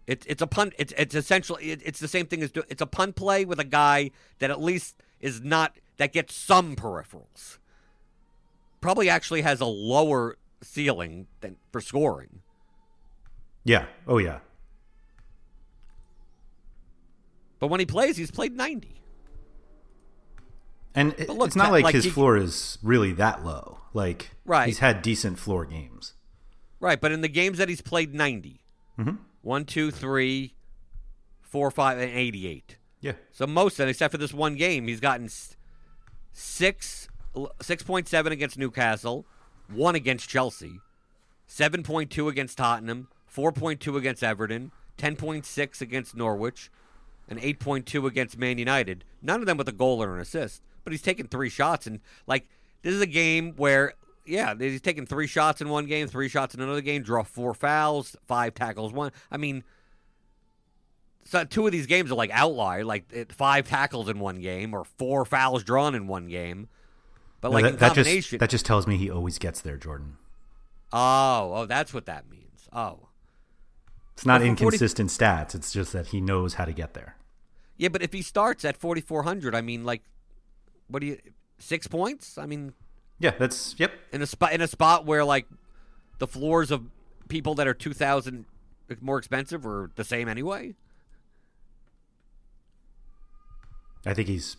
it's 0.08 0.26
it's 0.26 0.41
a 0.41 0.48
punt 0.48 0.74
it's 0.78 0.94
it's 0.98 1.15
essentially 1.15 1.72
it, 1.72 1.82
it's 1.86 2.00
the 2.00 2.08
same 2.08 2.26
thing 2.26 2.41
as 2.44 2.52
do, 2.52 2.63
it's 2.70 2.82
a 2.82 2.86
punt 2.88 3.15
play 3.15 3.46
with 3.46 3.60
a 3.60 3.63
guy 3.63 4.12
that 4.39 4.50
at 4.52 4.60
least 4.62 4.96
is 5.20 5.41
not 5.41 5.78
that 5.98 6.12
gets 6.12 6.36
some 6.36 6.76
peripherals. 6.76 7.58
Probably 8.82 9.10
actually 9.10 9.41
has 9.41 9.62
a 9.62 9.65
lower 9.65 10.38
ceiling 10.63 11.28
than 11.41 11.58
for 11.71 11.82
scoring. 11.82 12.41
Yeah. 13.63 13.86
Oh 14.08 14.17
yeah. 14.17 14.39
But 17.60 17.67
when 17.67 17.80
he 17.80 17.86
plays, 17.86 18.17
he's 18.17 18.32
played 18.32 18.56
90. 18.56 19.02
And 20.95 21.13
it- 21.17 21.30
look, 21.30 21.47
it's 21.47 21.56
not 21.56 21.71
like, 21.71 21.84
like 21.84 21.95
his 21.95 22.06
he- 22.06 22.10
floor 22.10 22.36
is 22.38 22.78
really 22.82 23.13
that 23.13 23.45
low. 23.45 23.80
Like 23.93 24.32
Right. 24.45 24.67
he's 24.67 24.80
had 24.80 25.02
decent 25.02 25.38
floor 25.39 25.65
games. 25.65 26.13
Right, 26.80 27.00
but 27.00 27.12
in 27.12 27.21
the 27.21 27.28
games 27.28 27.60
that 27.60 27.69
he's 27.69 27.82
played 27.82 28.13
90. 28.15 28.62
Mhm. 28.97 29.19
One, 29.41 29.65
two, 29.65 29.91
three, 29.91 30.56
four, 31.41 31.69
five, 31.71 31.97
and 32.00 32.10
88. 32.12 32.78
Yeah. 33.00 33.13
So 33.32 33.45
most 33.47 33.74
of 33.74 33.78
them, 33.78 33.89
except 33.89 34.12
for 34.12 34.17
this 34.17 34.34
one 34.34 34.56
game, 34.56 34.88
he's 34.88 35.00
gotten 35.00 35.30
six, 36.32 37.08
six 37.62 37.84
point 37.84 38.08
seven 38.08 38.32
against 38.32 38.58
Newcastle, 38.58 39.26
one 39.73 39.95
against 39.95 40.29
Chelsea, 40.29 40.79
seven 41.47 41.84
point 41.84 42.10
two 42.12 42.29
against 42.29 42.57
Tottenham, 42.57 43.07
four 43.25 43.51
point 43.51 43.79
two 43.79 43.97
against 43.97 44.23
Everton, 44.23 44.71
ten 44.97 45.15
point 45.15 45.45
six 45.45 45.81
against 45.81 46.15
Norwich, 46.15 46.69
and 47.27 47.39
eight 47.41 47.60
point 47.60 47.86
two 47.86 48.07
against 48.07 48.38
Man 48.38 48.57
United. 48.57 49.03
None 49.21 49.39
of 49.39 49.45
them 49.45 49.57
with 49.57 49.69
a 49.69 49.73
goal 49.73 50.01
or 50.03 50.15
an 50.15 50.21
assist, 50.21 50.62
but 50.84 50.93
he's 50.93 51.01
taken 51.01 51.27
three 51.27 51.49
shots 51.49 51.88
and 51.88 51.99
like 52.27 52.47
this 52.81 52.93
is 52.93 53.01
a 53.01 53.07
game 53.07 53.53
where. 53.57 53.93
Yeah, 54.23 54.53
he's 54.55 54.81
taken 54.81 55.07
three 55.07 55.25
shots 55.25 55.62
in 55.62 55.69
one 55.69 55.88
game, 55.88 56.07
three 56.07 56.29
shots 56.29 56.53
in 56.53 56.62
another 56.62 56.81
game, 56.81 57.01
draw 57.01 57.23
four 57.23 57.55
fouls, 57.55 58.15
five 58.27 58.53
tackles, 58.53 58.93
one. 58.93 59.12
I 59.31 59.38
mean, 59.38 59.63
so 61.23 61.43
two 61.43 61.65
of 61.65 61.71
these 61.71 61.88
games 61.88 62.12
are 62.12 62.15
like 62.15 62.29
outlier, 62.31 62.86
like 62.86 63.31
five 63.31 63.67
tackles 63.67 64.07
in 64.10 64.19
one 64.19 64.39
game 64.39 64.75
or 64.75 64.84
four 64.84 65.25
fouls 65.25 65.63
drawn 65.63 65.95
in 65.95 66.05
one 66.05 66.27
game. 66.27 66.69
But 67.41 67.49
No, 67.49 67.54
like 67.54 67.63
that, 67.63 67.73
in 67.73 67.77
that 67.80 67.88
combination, 67.95 68.30
just 68.38 68.39
that 68.39 68.49
just 68.49 68.65
tells 68.65 68.88
me 68.88 68.97
he 68.97 69.10
always 69.10 69.38
gets 69.39 69.62
there, 69.62 69.77
Jordan. 69.77 70.17
oh, 70.93 71.51
oh, 71.56 71.65
that's 71.65 71.93
what 71.93 72.06
that 72.06 72.30
means. 72.30 72.67
Oh, 72.71 73.08
It's 74.13 74.25
not 74.25 74.41
for 74.41 74.45
40 74.45 74.49
inconsistent 74.49 75.10
stats. 75.10 75.56
It's 75.56 75.73
just 75.73 75.91
that 75.93 76.08
he 76.08 76.21
knows 76.21 76.54
how 76.56 76.65
to 76.65 76.71
get 76.73 76.93
there. 76.93 77.15
yeah, 77.77 77.89
but 77.89 78.01
if 78.04 78.13
he 78.13 78.21
starts 78.21 78.63
at 78.63 78.77
forty 78.77 79.01
four 79.01 79.23
hundred, 79.23 79.56
I 79.56 79.62
mean, 79.62 79.84
like, 79.84 80.04
what 80.88 80.99
do 81.01 81.08
you 81.08 81.17
six 81.58 81.88
points? 81.88 82.38
I 82.38 82.45
mean, 82.45 82.73
Yeah, 83.19 83.32
that's 83.38 83.75
yep. 83.77 83.91
in 84.13 84.21
a 84.21 84.27
spot 84.27 84.54
in 84.54 84.62
a 84.62 84.67
spot 84.67 85.06
where 85.06 85.25
like 85.25 85.47
the 86.19 86.27
floors 86.27 86.69
of 86.71 86.84
people 87.27 87.56
that 87.56 87.67
are 87.67 87.73
two 87.73 87.93
thousand 87.93 88.45
more 88.99 89.17
expensive 89.17 89.65
are 89.65 89.89
the 89.95 90.04
same 90.04 90.27
anyway. 90.30 90.75
I 94.06 94.13
think 94.13 94.27
he's 94.27 94.58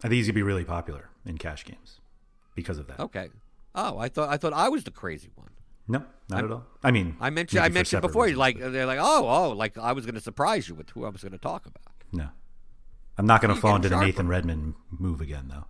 I 0.00 0.08
think 0.08 0.14
he's 0.14 0.26
gonna 0.26 0.34
be 0.34 0.42
really 0.42 0.64
popular 0.64 1.08
in 1.26 1.38
cash 1.38 1.64
games 1.64 1.97
because 2.60 2.78
of 2.78 2.86
that. 2.88 2.98
Okay. 3.00 3.28
Oh, 3.74 3.98
I 3.98 4.08
thought 4.08 4.28
I 4.28 4.36
thought 4.36 4.52
I 4.52 4.68
was 4.68 4.82
the 4.84 4.90
crazy 4.90 5.30
one. 5.36 5.50
No, 5.86 6.00
not 6.28 6.36
I'm- 6.36 6.44
at 6.46 6.50
all. 6.52 6.64
I 6.82 6.90
mean, 6.90 7.16
I 7.20 7.30
mentioned 7.30 7.62
I 7.62 7.68
mentioned 7.68 8.02
before. 8.02 8.24
reasons, 8.24 8.38
like 8.38 8.58
but 8.60 8.72
they're 8.72 8.86
like, 8.86 8.98
oh, 9.00 9.26
oh, 9.28 9.50
like 9.50 9.78
I 9.78 9.92
was 9.92 10.04
going 10.04 10.16
to 10.16 10.20
surprise 10.20 10.68
you 10.68 10.74
with 10.74 10.90
who 10.90 11.04
I 11.04 11.08
was 11.08 11.22
going 11.22 11.32
to 11.32 11.38
talk 11.38 11.66
about. 11.66 11.94
no, 12.12 12.28
I'm 13.16 13.26
not 13.26 13.40
gonna 13.40 13.54
fall 13.54 13.78
getting 13.78 13.92
into 13.92 13.98
the. 13.98 14.04
Nathan 14.04 14.28
Redmond 14.28 14.74
move 14.90 15.20
again, 15.20 15.46
though. 15.48 15.64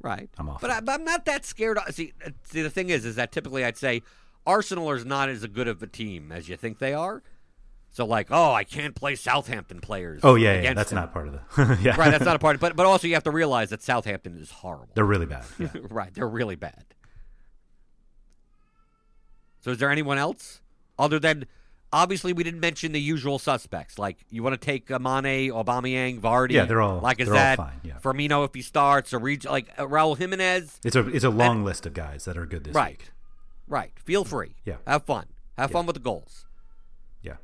Right. 0.00 0.28
I'm 0.38 0.48
off 0.48 0.60
But. 0.60 0.70
I, 0.70 0.80
but 0.80 0.92
I'm 1.00 1.04
not 1.04 1.24
that 1.26 1.44
scared. 1.44 1.78
See, 1.90 2.12
uh, 2.24 2.30
see, 2.44 2.62
the 2.62 2.70
thing 2.70 2.90
is, 2.90 3.04
is 3.04 3.16
that 3.16 3.30
typically 3.32 3.64
I'd 3.64 3.76
say 3.78 4.02
Arsenal 4.46 4.90
is 4.92 5.04
not 5.04 5.28
as 5.28 5.46
good 5.46 5.68
of 5.68 5.82
a 5.82 5.86
team 5.86 6.30
as 6.32 6.48
you 6.48 6.56
think 6.56 6.78
they 6.78 6.92
are. 6.94 7.22
So 7.94 8.04
like, 8.04 8.26
oh, 8.32 8.52
I 8.52 8.64
can't 8.64 8.92
play 8.94 9.14
Southampton 9.14 9.80
players. 9.80 10.20
Oh 10.24 10.34
yeah, 10.34 10.60
yeah, 10.60 10.74
that's 10.74 10.90
them. 10.90 10.96
not 10.98 11.12
part 11.12 11.28
of 11.28 11.34
the. 11.34 11.78
yeah, 11.80 11.94
right. 11.96 12.10
That's 12.10 12.24
not 12.24 12.34
a 12.34 12.40
part. 12.40 12.56
Of, 12.56 12.60
but 12.60 12.74
but 12.74 12.86
also 12.86 13.06
you 13.06 13.14
have 13.14 13.22
to 13.22 13.30
realize 13.30 13.70
that 13.70 13.82
Southampton 13.84 14.36
is 14.36 14.50
horrible. 14.50 14.88
They're 14.94 15.04
really 15.04 15.26
bad. 15.26 15.44
Yeah. 15.60 15.68
right. 15.90 16.12
They're 16.12 16.26
really 16.28 16.56
bad. 16.56 16.84
So 19.60 19.70
is 19.70 19.78
there 19.78 19.90
anyone 19.90 20.18
else 20.18 20.60
other 20.98 21.18
than? 21.20 21.46
Obviously, 21.92 22.32
we 22.32 22.42
didn't 22.42 22.58
mention 22.58 22.90
the 22.90 23.00
usual 23.00 23.38
suspects. 23.38 23.96
Like 23.96 24.18
you 24.28 24.42
want 24.42 24.60
to 24.60 24.66
take 24.66 24.90
uh, 24.90 24.98
Mane, 24.98 25.52
Aubameyang, 25.52 26.20
Vardy. 26.20 26.50
Yeah, 26.54 26.64
they're 26.64 26.82
all- 26.82 26.98
like 26.98 27.20
is 27.20 27.28
that 27.28 27.58
fine, 27.58 27.80
yeah. 27.84 27.98
Firmino 28.02 28.44
if 28.44 28.52
he 28.52 28.62
starts, 28.62 29.14
or 29.14 29.20
Reg- 29.20 29.44
like 29.44 29.68
uh, 29.78 29.84
Raul 29.86 30.18
Jimenez. 30.18 30.80
It's 30.84 30.96
a 30.96 31.06
it's 31.08 31.24
a 31.24 31.30
long 31.30 31.62
list 31.64 31.86
of 31.86 31.94
guys 31.94 32.24
that 32.24 32.36
are 32.36 32.44
good 32.46 32.64
this 32.64 32.74
Right. 32.74 32.98
week. 32.98 33.10
Right. 33.68 33.92
Feel 34.00 34.24
free. 34.24 34.56
Yeah. 34.64 34.78
Have 34.84 35.04
fun. 35.04 35.26
Have 35.56 35.70
Yeah. 35.70 35.74
fun 35.74 35.86
with 35.86 35.94
the 35.94 36.00
goals. 36.00 36.46
Yeah. 37.22 37.34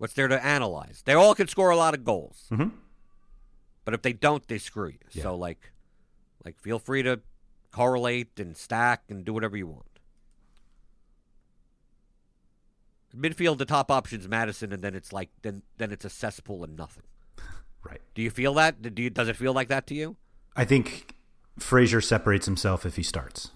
What's 0.00 0.14
there 0.14 0.28
to 0.28 0.42
analyze? 0.42 1.02
They 1.04 1.12
all 1.12 1.34
can 1.34 1.46
score 1.46 1.68
a 1.68 1.76
lot 1.76 1.92
of 1.92 2.04
goals. 2.04 2.46
Mhm. 2.50 2.72
But 3.84 3.92
if 3.92 4.00
they 4.00 4.14
don't, 4.14 4.46
they 4.48 4.56
screw 4.56 4.88
you. 4.88 4.98
Yeah. 5.12 5.24
So 5.24 5.34
like 5.36 5.72
like 6.42 6.58
feel 6.58 6.78
free 6.78 7.02
to 7.02 7.20
correlate 7.70 8.40
and 8.40 8.56
stack 8.56 9.02
and 9.10 9.26
do 9.26 9.34
whatever 9.34 9.58
you 9.58 9.66
want. 9.66 9.84
Midfield, 13.14 13.58
the 13.58 13.66
top 13.66 13.90
option's 13.90 14.26
Maddison, 14.26 14.72
and 14.72 14.82
then 14.82 14.94
it's 14.94 15.12
like 15.12 15.28
then 15.42 15.62
then 15.76 15.92
it's 15.92 16.06
a 16.06 16.10
cesspool 16.10 16.64
and 16.64 16.76
nothing. 16.78 17.04
Right. 17.82 18.00
Do 18.14 18.20
you 18.22 18.30
feel 18.30 18.52
that? 18.54 18.80
Do 18.94 19.02
you, 19.02 19.08
does 19.10 19.28
it 19.28 19.36
feel 19.36 19.52
like 19.54 19.68
that 19.68 19.86
to 19.88 19.94
you? 19.94 20.16
I 20.56 20.64
think 20.66 21.14
Fraser 21.58 22.00
separates 22.02 22.44
himself 22.46 22.84
if 22.86 22.96
he 22.96 23.02
starts, 23.02 23.50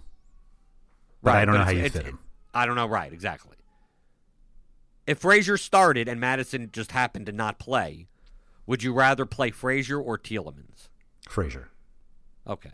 but 1.23 1.35
I 1.37 1.45
don't 1.47 1.55
know 1.57 1.65
how 1.65 1.71
you 1.71 1.89
fit 1.91 2.05
him. 2.07 2.19
I 2.55 2.65
don't 2.67 2.75
know. 2.77 2.87
Right, 2.87 3.13
exactly. 3.13 3.57
If 5.07 5.19
Fraser 5.19 5.57
started 5.57 6.09
and 6.09 6.21
Maddison 6.21 6.71
just 6.73 6.93
happened 6.93 7.27
to 7.27 7.33
not 7.33 7.59
play, 7.59 8.09
would 8.67 8.83
you 8.83 8.93
rather 8.93 9.27
play 9.27 9.51
Fraser 9.51 10.01
or 10.01 10.19
Tielemans? 10.19 10.89
Fraser. 11.29 11.71
Okay, 12.47 12.73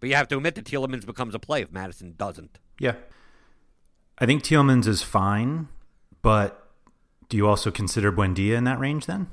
but 0.00 0.08
you 0.08 0.14
have 0.14 0.28
to 0.28 0.36
admit 0.36 0.54
that 0.54 0.64
Tielemans 0.64 1.06
becomes 1.06 1.34
a 1.34 1.38
play 1.38 1.62
if 1.62 1.72
Madison 1.72 2.14
doesn't. 2.16 2.58
Yeah. 2.78 2.94
I 4.18 4.26
think 4.26 4.42
Tielemans 4.42 4.86
is 4.86 5.02
fine, 5.02 5.68
but 6.22 6.70
do 7.28 7.36
you 7.36 7.48
also 7.48 7.70
consider 7.70 8.12
Buendia 8.12 8.56
in 8.56 8.64
that 8.64 8.78
range 8.78 9.06
then? 9.06 9.28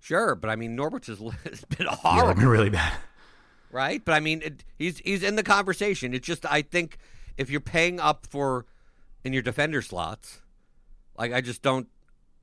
Sure, 0.00 0.34
but 0.34 0.50
I 0.50 0.56
mean 0.56 0.76
has, 0.76 1.06
has 1.44 1.64
been 1.64 1.86
horrible, 1.86 2.28
they've 2.28 2.36
been 2.36 2.48
really 2.48 2.70
bad. 2.70 2.94
right? 3.70 4.04
But 4.04 4.12
I 4.12 4.20
mean 4.20 4.42
it, 4.42 4.64
he's 4.76 4.98
he's 4.98 5.22
in 5.22 5.36
the 5.36 5.42
conversation. 5.42 6.14
It's 6.14 6.26
just 6.26 6.44
I 6.44 6.62
think 6.62 6.98
if 7.36 7.48
you're 7.48 7.60
paying 7.60 8.00
up 8.00 8.26
for 8.28 8.66
in 9.24 9.32
your 9.32 9.42
defender 9.42 9.80
slots, 9.80 10.40
like 11.18 11.32
I 11.32 11.40
just 11.40 11.62
don't, 11.62 11.88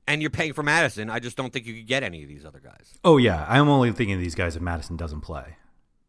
and 0.06 0.20
you're 0.20 0.30
paying 0.30 0.52
for 0.52 0.62
Maddison, 0.62 1.10
I 1.10 1.18
just 1.18 1.36
don't 1.36 1.52
think 1.52 1.66
you 1.66 1.74
could 1.74 1.86
get 1.86 2.02
any 2.02 2.22
of 2.22 2.28
these 2.28 2.44
other 2.44 2.60
guys. 2.60 2.94
Oh 3.04 3.16
yeah, 3.16 3.44
I'm 3.48 3.68
only 3.68 3.92
thinking 3.92 4.14
of 4.14 4.20
these 4.20 4.34
guys 4.34 4.56
if 4.56 4.62
Maddison 4.62 4.96
doesn't 4.96 5.20
play, 5.22 5.56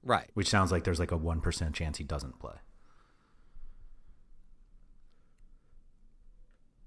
Right. 0.04 0.30
which 0.34 0.50
sounds 0.50 0.72
like 0.72 0.84
there's 0.84 1.00
like 1.00 1.12
a 1.12 1.18
one 1.18 1.42
percent 1.42 1.76
chance 1.76 1.98
he 1.98 2.04
doesn't 2.04 2.40
play. 2.40 2.56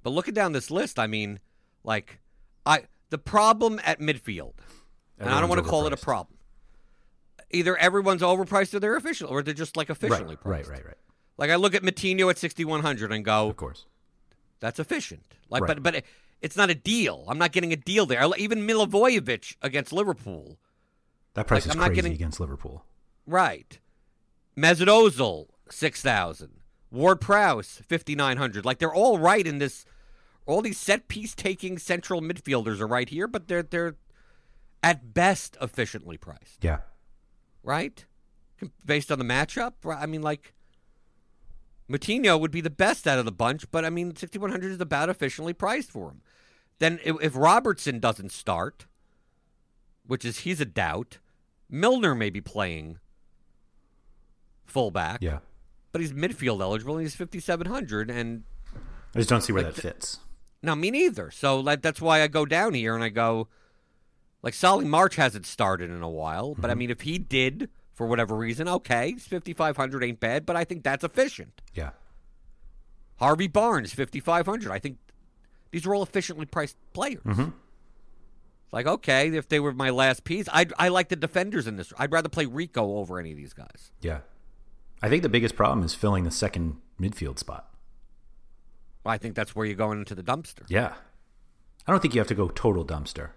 But 0.03 0.11
looking 0.11 0.35
down 0.35 0.53
this 0.53 0.71
list, 0.71 0.99
I 0.99 1.07
mean, 1.07 1.41
like, 1.83 2.21
I 2.67 2.83
the 3.11 3.19
problem 3.19 3.81
at 3.85 4.01
midfield, 4.01 4.55
and 5.19 5.31
I 5.31 5.41
don't 5.41 5.49
want 5.49 5.63
to 5.65 5.69
call 5.69 5.87
it 5.87 5.93
a 5.93 5.97
problem. 5.97 6.37
Either 7.51 7.77
everyone's 7.77 8.21
overpriced 8.23 8.75
or 8.75 8.81
they're 8.81 8.97
official, 8.97 9.29
or 9.29 9.43
they're 9.43 9.55
just 9.55 9.77
like 9.77 9.89
officially 9.89 10.25
Right, 10.35 10.41
priced. 10.41 10.69
right, 10.69 10.79
right, 10.79 10.87
right. 10.87 10.97
Like 11.39 11.51
I 11.51 11.57
look 11.57 11.75
at 11.75 11.83
Moutinho 11.83 12.29
at 12.31 12.39
sixty 12.39 12.65
one 12.65 12.83
hundred 12.83 13.13
and 13.13 13.25
go, 13.25 13.49
Of 13.49 13.57
course. 13.57 13.87
That's 14.65 14.79
efficient. 14.81 15.35
Like, 15.51 15.63
Right. 15.63 15.69
but 15.77 15.83
but 15.83 15.95
it- 15.97 16.07
it's 16.41 16.57
not 16.57 16.69
a 16.71 16.75
deal. 16.75 17.25
I'm 17.29 17.39
not 17.39 17.53
getting 17.53 17.73
a 17.73 17.77
deal 17.77 18.05
there. 18.07 18.23
Even 18.37 18.67
Milivojevic 18.67 19.57
against 19.63 19.93
Liverpool, 19.93 20.59
That 21.35 21.47
price 21.49 21.67
Like, 21.67 21.75
is 21.75 21.81
I'm 21.81 21.87
crazy 21.89 21.95
getting- 21.97 22.13
against 22.13 22.39
Liverpool. 22.41 22.85
right? 23.27 23.79
Mesut 24.57 24.87
Ozil 24.87 25.49
six 25.71 26.01
thousand, 26.01 26.61
Ward 26.91 27.21
Prowse 27.21 27.83
fifty 27.87 28.15
nine 28.15 28.37
hundred. 28.37 28.65
Like 28.65 28.79
they're 28.79 28.95
all 28.95 29.19
right 29.19 29.47
in 29.47 29.59
this. 29.59 29.85
All 30.47 30.61
these 30.63 30.79
set 30.79 31.09
piece 31.09 31.35
taking 31.35 31.79
central 31.79 32.21
midfielders 32.21 32.79
are 32.81 32.87
right 32.87 33.09
here, 33.09 33.27
but 33.27 33.49
they're 33.49 33.63
they're 33.65 33.97
at 34.83 35.13
best 35.15 35.57
efficiently 35.61 36.17
priced, 36.19 36.63
Yeah. 36.63 36.81
right? 37.63 38.05
Based 38.85 39.11
on 39.11 39.19
the 39.19 39.25
matchup. 39.25 39.73
I 39.85 40.07
mean, 40.07 40.23
like 40.23 40.54
Moutinho 41.91 42.41
would 42.41 42.51
be 42.51 42.61
the 42.61 42.71
best 42.71 43.07
out 43.07 43.19
of 43.19 43.25
the 43.25 43.33
bunch, 43.33 43.71
but 43.71 43.85
I 43.85 43.91
mean, 43.91 44.15
6100 44.17 44.73
is 44.73 44.81
about 44.81 45.09
efficiently 45.09 45.53
priced 45.53 45.91
for 45.91 46.11
him. 46.11 46.23
Then 46.79 46.99
if, 47.05 47.17
if 47.21 47.37
Robertson 47.37 47.99
doesn't 48.01 48.33
start, 48.33 48.87
which 50.07 50.25
is 50.25 50.41
he's 50.41 50.61
a 50.61 50.65
doubt, 50.65 51.19
Milner 51.69 52.15
may 52.15 52.31
be 52.31 52.41
playing 52.41 52.99
fullback, 54.65 55.23
Yeah. 55.23 55.39
but 55.93 56.01
he's 56.01 56.13
midfield 56.13 56.61
eligible 56.61 56.97
and 56.97 57.03
he's 57.03 57.15
5700 57.15 58.11
and 58.11 58.45
I 59.15 59.19
just 59.19 59.29
don't 59.29 59.43
see 59.43 59.53
where 59.53 59.63
Like 59.63 59.75
that 59.75 59.83
fits. 59.83 60.19
No, 60.63 60.75
me 60.75 60.91
neither. 60.91 61.31
So 61.31 61.61
like, 61.61 61.83
that's 61.83 62.01
why 62.01 62.23
I 62.23 62.27
go 62.27 62.47
down 62.47 62.75
here 62.75 62.95
and 62.95 63.05
I 63.05 63.11
go, 63.11 63.49
like 64.43 64.55
Solly 64.55 64.87
March 64.87 65.17
hasn't 65.17 65.47
started 65.47 65.91
in 65.91 66.03
a 66.03 66.09
while, 66.09 66.55
but 66.55 66.71
I 66.71 66.73
mm-hmm. 66.73 66.79
mean, 66.81 66.91
if 66.91 67.03
he 67.03 67.19
did 67.19 67.69
for 67.95 68.07
whatever 68.07 68.35
reason, 68.35 68.69
okay, 68.69 69.15
5,500 69.15 70.05
ain't 70.05 70.21
bad, 70.21 70.45
but 70.45 70.57
I 70.57 70.65
think 70.65 70.83
that's 70.83 71.05
efficient. 71.05 71.63
Yeah. 71.73 71.91
Harvey 73.19 73.47
Barnes, 73.47 73.95
5,500. 73.95 74.71
I 74.71 74.79
think 74.79 74.99
these 75.71 75.87
are 75.87 75.95
all 75.95 76.03
efficiently 76.03 76.47
priced 76.47 76.77
players. 76.93 77.23
Mm-hmm. 77.25 77.51
Like, 78.73 78.87
okay, 78.87 79.29
if 79.29 79.49
they 79.49 79.61
were 79.61 79.73
my 79.73 79.91
last 79.91 80.25
piece, 80.25 80.49
I 80.53 80.67
I 80.77 80.89
like 80.89 81.09
the 81.09 81.17
defenders 81.17 81.69
in 81.69 81.77
this. 81.77 81.93
I'd 81.97 82.11
rather 82.11 82.29
play 82.29 82.47
Rico 82.47 82.97
over 82.97 83.21
any 83.21 83.31
of 83.31 83.37
these 83.37 83.53
guys. 83.53 83.93
Yeah. 84.01 84.21
I 85.01 85.09
think 85.09 85.23
the 85.23 85.29
biggest 85.29 85.55
problem 85.55 85.85
is 85.85 85.95
filling 85.95 86.25
the 86.25 86.33
second 86.33 86.79
midfield 87.01 87.39
spot. 87.39 87.71
Well, 89.05 89.15
I 89.15 89.19
think 89.19 89.37
that's 89.37 89.55
where 89.55 89.65
you're 89.65 89.77
going 89.77 90.01
into 90.01 90.17
the 90.17 90.25
dumpster. 90.25 90.65
Yeah. 90.69 90.95
I 91.87 91.93
don't 91.93 92.01
think 92.01 92.15
you 92.15 92.21
have 92.21 92.29
to 92.29 92.35
go 92.35 92.49
total 92.49 92.85
dumpster. 92.85 93.31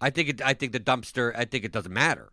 I 0.00 0.10
think 0.10 0.28
it. 0.28 0.42
I 0.42 0.54
think 0.54 0.72
the 0.72 0.80
dumpster. 0.80 1.32
I 1.36 1.44
think 1.44 1.64
it 1.64 1.70
doesn't 1.70 1.92
matter. 1.92 2.30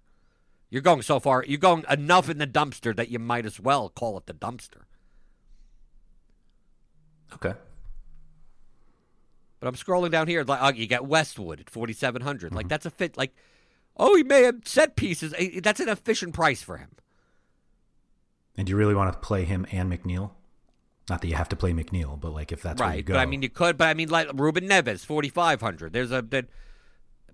You're 0.71 0.81
going 0.81 1.01
so 1.01 1.19
far. 1.19 1.43
You're 1.45 1.59
going 1.59 1.85
enough 1.89 2.29
in 2.29 2.37
the 2.37 2.47
dumpster 2.47 2.95
that 2.95 3.09
you 3.09 3.19
might 3.19 3.45
as 3.45 3.59
well 3.59 3.89
call 3.89 4.17
it 4.17 4.25
the 4.25 4.33
dumpster. 4.33 4.83
Okay. 7.33 7.53
But 9.59 9.67
I'm 9.67 9.75
scrolling 9.75 10.11
down 10.11 10.27
here. 10.27 10.43
Like, 10.43 10.59
oh, 10.61 10.69
you 10.75 10.87
got 10.87 11.05
Westwood 11.05 11.59
at 11.59 11.69
4,700. 11.69 12.53
Like 12.53 12.69
that's 12.69 12.85
a 12.85 12.89
fit. 12.89 13.17
Like, 13.17 13.35
oh, 13.97 14.15
he 14.15 14.23
may 14.23 14.43
have 14.43 14.61
set 14.65 14.95
pieces. 14.95 15.33
Eh, 15.37 15.59
That's 15.61 15.81
an 15.81 15.89
efficient 15.89 16.33
price 16.33 16.63
for 16.63 16.77
him. 16.77 16.89
And 18.57 18.65
do 18.65 18.71
you 18.71 18.77
really 18.77 18.95
want 18.95 19.13
to 19.13 19.19
play 19.19 19.43
him 19.43 19.67
and 19.71 19.91
McNeil? 19.91 20.31
Not 21.09 21.21
that 21.21 21.27
you 21.27 21.35
have 21.35 21.49
to 21.49 21.55
play 21.55 21.73
McNeil, 21.73 22.19
but 22.19 22.31
like 22.31 22.51
if 22.51 22.61
that's 22.61 22.79
where 22.79 22.89
you 22.89 22.95
right. 22.95 23.05
go. 23.05 23.13
But 23.15 23.19
I 23.19 23.25
mean, 23.25 23.41
you 23.41 23.49
could. 23.49 23.77
But 23.77 23.89
I 23.89 23.93
mean, 23.93 24.09
like 24.09 24.29
Ruben 24.33 24.67
Neves, 24.67 25.05
4,500. 25.05 25.91
There's 25.91 26.11
a. 26.11 26.21
That, 26.21 26.45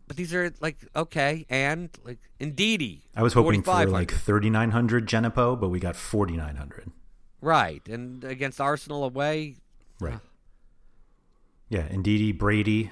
but 0.08 0.18
these 0.18 0.34
are 0.34 0.52
like 0.60 0.78
okay, 0.96 1.46
and 1.50 1.90
like 2.04 2.20
indeedy. 2.40 3.04
I 3.16 3.24
was 3.24 3.34
hoping 3.34 3.62
for 3.62 3.86
like 3.86 4.12
3,900 4.12 5.08
Genepo, 5.08 5.60
but 5.60 5.70
we 5.70 5.80
got 5.80 5.96
4,900. 5.96 6.92
right, 7.42 7.88
and 7.88 8.24
against 8.24 8.60
Arsenal 8.62 9.04
away, 9.04 9.56
Right. 10.00 10.20
Yeah, 11.70 11.88
Indeedy, 11.90 12.32
Brady. 12.32 12.92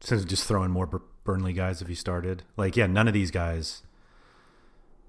Since 0.00 0.24
just 0.24 0.46
throwing 0.46 0.70
more 0.70 0.86
Burnley 1.24 1.52
guys 1.52 1.80
if 1.80 1.88
he 1.88 1.94
started. 1.94 2.42
Like, 2.56 2.76
yeah, 2.76 2.86
none 2.86 3.08
of 3.08 3.14
these 3.14 3.30
guys. 3.30 3.82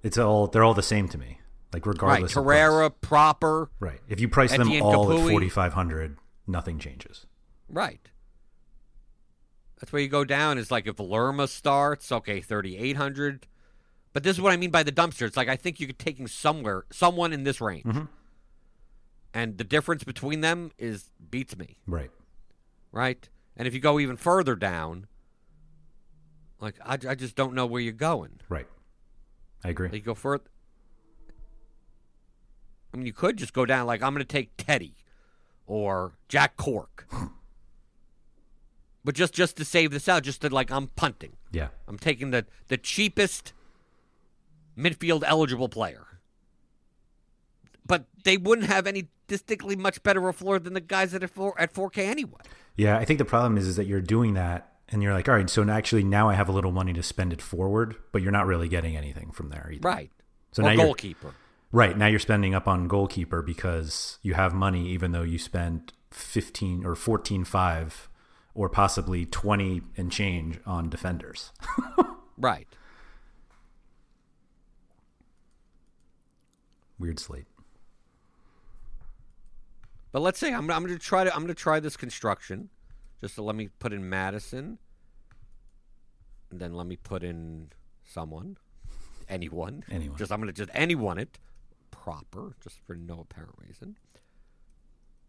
It's 0.03 0.17
all 0.17 0.47
they're 0.47 0.63
all 0.63 0.73
the 0.73 0.83
same 0.83 1.09
to 1.09 1.17
me. 1.17 1.39
Like 1.73 1.85
right. 1.85 1.93
regardless. 1.93 2.33
price. 2.33 2.91
proper, 3.01 3.69
Right. 3.79 3.99
If 4.07 4.19
you 4.21 4.29
price 4.29 4.51
them 4.51 4.67
Etienne 4.67 4.83
all 4.83 5.11
at 5.11 5.19
4,500, 5.19 6.17
nothing 6.47 6.79
changes. 6.79 7.25
right. 7.69 7.99
That's 9.85 9.93
where 9.93 10.01
you 10.01 10.07
go 10.07 10.25
down. 10.25 10.57
Is 10.57 10.71
like 10.71 10.87
if 10.87 10.99
Lerma 10.99 11.47
starts, 11.47 12.11
okay, 12.11 12.41
3,800. 12.41 13.45
But 14.13 14.23
this 14.23 14.35
is 14.35 14.41
what 14.41 14.51
I 14.51 14.57
mean 14.57 14.71
by 14.71 14.81
the 14.81 14.91
dumpster. 14.91 15.27
It's 15.27 15.37
like 15.37 15.47
I 15.47 15.55
think 15.55 15.79
you 15.79 15.85
could 15.85 15.99
taking 15.99 16.25
somewhere, 16.25 16.85
someone 16.91 17.31
in 17.31 17.43
this 17.43 17.61
range, 17.61 17.83
Mhm. 17.83 18.07
and 19.31 19.59
the 19.59 19.63
difference 19.63 20.03
between 20.03 20.41
them 20.41 20.71
is 20.79 21.11
beats 21.29 21.55
me. 21.55 21.77
Right. 21.85 22.09
right? 22.91 23.29
And 23.55 23.67
if 23.67 23.75
you 23.75 23.79
go 23.79 23.99
even 23.99 24.17
further 24.17 24.55
down, 24.55 25.05
like 26.59 26.79
I, 26.83 26.93
I 27.07 27.13
just 27.13 27.35
don't 27.35 27.53
know 27.53 27.67
where 27.67 27.79
you're 27.81 27.93
going. 27.93 28.39
Right. 28.49 28.67
I 29.63 29.69
agree. 29.69 29.89
Like, 29.89 29.97
you 29.99 30.01
go 30.01 30.15
further. 30.15 30.45
I 32.91 32.97
mean, 32.97 33.05
you 33.05 33.13
could 33.13 33.37
just 33.37 33.53
go 33.53 33.67
down 33.67 33.85
like 33.85 34.01
I'm 34.01 34.13
going 34.15 34.25
to 34.25 34.33
take 34.33 34.49
Teddy 34.57 34.95
or 35.67 36.13
Jack 36.27 36.57
Cork, 36.57 37.07
but 39.05 39.13
just 39.15 39.33
just 39.33 39.55
to 39.57 39.63
save 39.63 39.91
this 39.91 40.09
out, 40.09 40.23
just 40.23 40.41
to 40.41 40.49
like 40.53 40.71
I'm 40.71 40.87
punting. 40.87 41.33
yeah. 41.51 41.67
I'm 41.87 41.97
taking 41.97 42.31
the 42.31 42.45
the 42.67 42.77
cheapest 42.77 43.53
midfield 44.77 45.23
eligible 45.25 45.69
player. 45.69 46.05
But 47.87 48.05
they 48.23 48.35
wouldn't 48.35 48.67
have 48.67 48.87
any 48.87 49.07
distinctly 49.27 49.75
much 49.75 50.01
better 50.01 50.27
a 50.27 50.33
floor 50.33 50.57
than 50.57 50.73
the 50.73 50.81
guys 50.81 51.13
are 51.13 51.27
four, 51.27 51.53
at 51.59 51.71
4K 51.71 51.99
anyway. 51.99 52.41
Yeah, 52.75 52.97
I 52.97 53.05
think 53.05 53.19
the 53.19 53.25
problem 53.25 53.57
is 53.57 53.67
is 53.67 53.75
that 53.75 53.85
you're 53.85 54.01
doing 54.01 54.33
that 54.33 54.73
and 54.89 55.03
you're 55.03 55.13
like, 55.13 55.29
all 55.29 55.35
right, 55.35 55.49
so 55.49 55.67
actually 55.69 56.03
now 56.03 56.27
I 56.27 56.33
have 56.33 56.49
a 56.49 56.51
little 56.51 56.71
money 56.71 56.93
to 56.93 57.03
spend 57.03 57.31
it 57.31 57.43
forward, 57.43 57.95
but 58.11 58.23
you're 58.23 58.31
not 58.31 58.47
really 58.47 58.67
getting 58.67 58.97
anything 58.97 59.31
from 59.31 59.49
there 59.49 59.69
either. 59.71 59.87
Right. 59.87 60.11
So 60.51 60.63
or 60.63 60.65
now 60.65 60.71
you're- 60.71 60.83
goalkeeper. 60.83 61.33
Right. 61.71 61.97
Now 61.97 62.07
you're 62.07 62.19
spending 62.19 62.55
up 62.55 62.67
on 62.67 62.87
goalkeeper 62.87 63.41
because 63.41 64.17
you 64.23 64.33
have 64.33 64.53
money 64.53 64.87
even 64.89 65.11
though 65.11 65.23
you 65.23 65.37
spent 65.37 65.93
15 66.11 66.85
or 66.85 66.95
14.5 66.95 68.07
or 68.55 68.69
possibly 68.69 69.25
20 69.25 69.81
and 69.97 70.11
change 70.11 70.59
on 70.65 70.89
defenders. 70.89 71.51
Right. 72.37 72.67
Weird 76.99 77.19
slate. 77.19 77.45
But 80.11 80.21
let's 80.21 80.39
say 80.39 80.53
I'm, 80.53 80.69
I'm 80.69 80.83
going 80.83 80.97
to 80.97 80.99
try 80.99 81.23
to 81.23 81.33
I'm 81.33 81.41
going 81.41 81.47
to 81.47 81.53
try 81.53 81.79
this 81.79 81.97
construction. 81.97 82.69
Just 83.21 83.35
to 83.35 83.41
let 83.41 83.55
me 83.55 83.69
put 83.79 83.93
in 83.93 84.09
Maddison, 84.09 84.77
and 86.51 86.59
then 86.59 86.73
let 86.73 86.87
me 86.87 86.97
put 86.97 87.23
in 87.23 87.69
someone, 88.03 88.57
anyone, 89.29 89.83
Anyone. 89.89 90.17
Just 90.17 90.31
I'm 90.31 90.39
going 90.41 90.53
to 90.53 90.53
just 90.53 90.69
anyone 90.73 91.17
it 91.17 91.39
proper, 91.91 92.55
just 92.61 92.79
for 92.85 92.95
no 92.95 93.21
apparent 93.21 93.55
reason. 93.57 93.97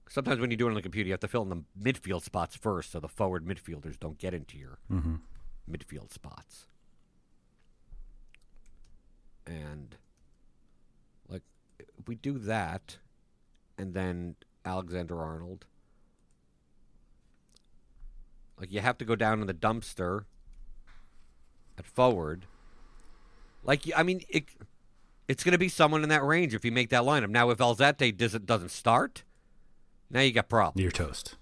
Sometimes 0.08 0.40
when 0.40 0.50
you 0.50 0.56
do 0.56 0.66
it 0.66 0.70
on 0.70 0.74
the 0.74 0.82
computer, 0.82 1.08
you 1.08 1.12
have 1.12 1.20
to 1.20 1.28
fill 1.28 1.42
in 1.42 1.48
the 1.48 1.62
midfield 1.92 2.22
spots 2.22 2.54
first, 2.56 2.92
so 2.92 3.00
the 3.00 3.08
forward 3.08 3.44
midfielders 3.44 3.98
don't 3.98 4.18
get 4.18 4.32
into 4.34 4.56
your 4.56 4.78
Mm-hmm. 4.90 5.16
midfield 5.70 6.12
spots. 6.12 6.66
And 9.46 9.96
like 11.28 11.42
if 11.78 12.06
we 12.08 12.14
do 12.16 12.38
that 12.38 12.98
and 13.78 13.94
then 13.94 14.36
Alexander 14.64 15.20
Arnold 15.22 15.66
like 18.58 18.72
you 18.72 18.80
have 18.80 18.98
to 18.98 19.04
go 19.04 19.14
down 19.14 19.40
in 19.40 19.46
the 19.46 19.54
dumpster 19.54 20.24
at 21.78 21.84
forward. 21.86 22.46
Like 23.62 23.82
I 23.96 24.02
mean 24.02 24.22
it 24.28 24.46
it's 25.28 25.44
going 25.44 25.52
to 25.52 25.58
be 25.58 25.68
someone 25.68 26.02
in 26.02 26.08
that 26.08 26.24
range 26.24 26.54
if 26.54 26.64
you 26.64 26.72
make 26.72 26.90
that 26.90 27.02
lineup. 27.02 27.28
Now 27.30 27.50
if 27.50 27.58
Alzate 27.58 28.16
doesn't 28.16 28.46
doesn't 28.46 28.70
start, 28.70 29.22
now 30.10 30.20
you 30.20 30.32
got 30.32 30.48
problems. 30.48 30.82
You're 30.82 30.90
toast. 30.90 31.36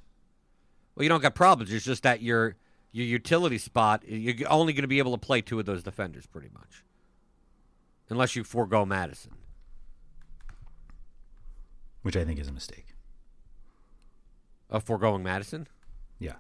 Well, 0.95 1.03
you 1.03 1.09
don't 1.09 1.23
got 1.23 1.35
problems. 1.35 1.73
It's 1.73 1.85
just 1.85 2.03
that 2.05 2.23
your 2.23 2.57
your 2.93 3.07
utility 3.07 3.59
spot, 3.59 4.05
you're 4.07 4.49
only 4.49 4.73
going 4.73 4.83
to 4.83 4.89
be 4.89 4.99
able 5.01 5.13
to 5.13 5.19
play 5.19 5.41
two 5.41 5.59
of 5.59 5.67
those 5.67 5.83
defenders, 5.83 6.27
pretty 6.27 6.49
much, 6.55 6.85
unless 8.09 8.37
you 8.37 8.45
forego 8.45 8.87
Maddison. 8.87 9.33
Which 12.03 12.17
I 12.17 12.25
think 12.25 12.39
is 12.39 12.47
a 12.49 12.53
mistake. 12.53 12.95
Of 14.71 14.85
foregoing 14.85 15.23
Maddison? 15.23 15.67
Yeah. 16.19 16.35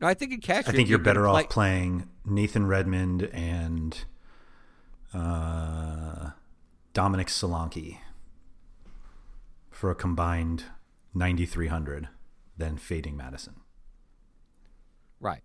No, 0.00 0.06
I 0.06 0.14
think 0.14 0.32
in 0.32 0.40
cash. 0.40 0.66
I 0.66 0.72
think 0.72 0.88
you're, 0.88 0.98
gonna 0.98 1.04
better 1.04 1.28
play- 1.28 1.42
off 1.42 1.48
playing 1.50 2.08
Nathan 2.24 2.66
Redmond 2.66 3.24
and 3.32 4.04
uh, 5.12 6.30
Dominic 6.92 7.28
Solanke 7.28 7.98
for 9.70 9.90
a 9.90 9.94
combined 9.94 10.64
9,300 11.14 12.08
than 12.56 12.76
fading 12.76 13.16
Maddison. 13.16 13.54
Right. 15.20 15.42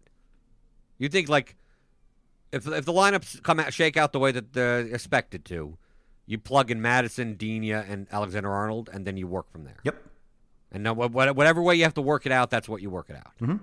You 0.97 1.09
think 1.09 1.29
like 1.29 1.55
if 2.51 2.67
if 2.67 2.85
the 2.85 2.93
lineups 2.93 3.41
come 3.43 3.59
out 3.59 3.73
shake 3.73 3.95
out 3.97 4.11
the 4.11 4.19
way 4.19 4.31
that 4.31 4.53
they're 4.53 4.79
expected 4.81 5.45
to, 5.45 5.77
you 6.25 6.37
plug 6.37 6.69
in 6.71 6.81
Madison, 6.81 7.35
Digne, 7.35 7.71
and 7.71 8.07
Alexander 8.11 8.51
Arnold, 8.51 8.89
and 8.91 9.05
then 9.05 9.15
you 9.17 9.27
work 9.27 9.51
from 9.51 9.63
there. 9.63 9.77
Yep. 9.83 10.03
And 10.71 10.85
wha- 10.97 11.07
whatever 11.07 11.61
way 11.61 11.75
you 11.75 11.83
have 11.83 11.93
to 11.95 12.01
work 12.01 12.25
it 12.25 12.31
out, 12.31 12.49
that's 12.49 12.67
what 12.69 12.81
you 12.81 12.89
work 12.89 13.09
it 13.09 13.15
out. 13.15 13.37
Mhm. 13.39 13.59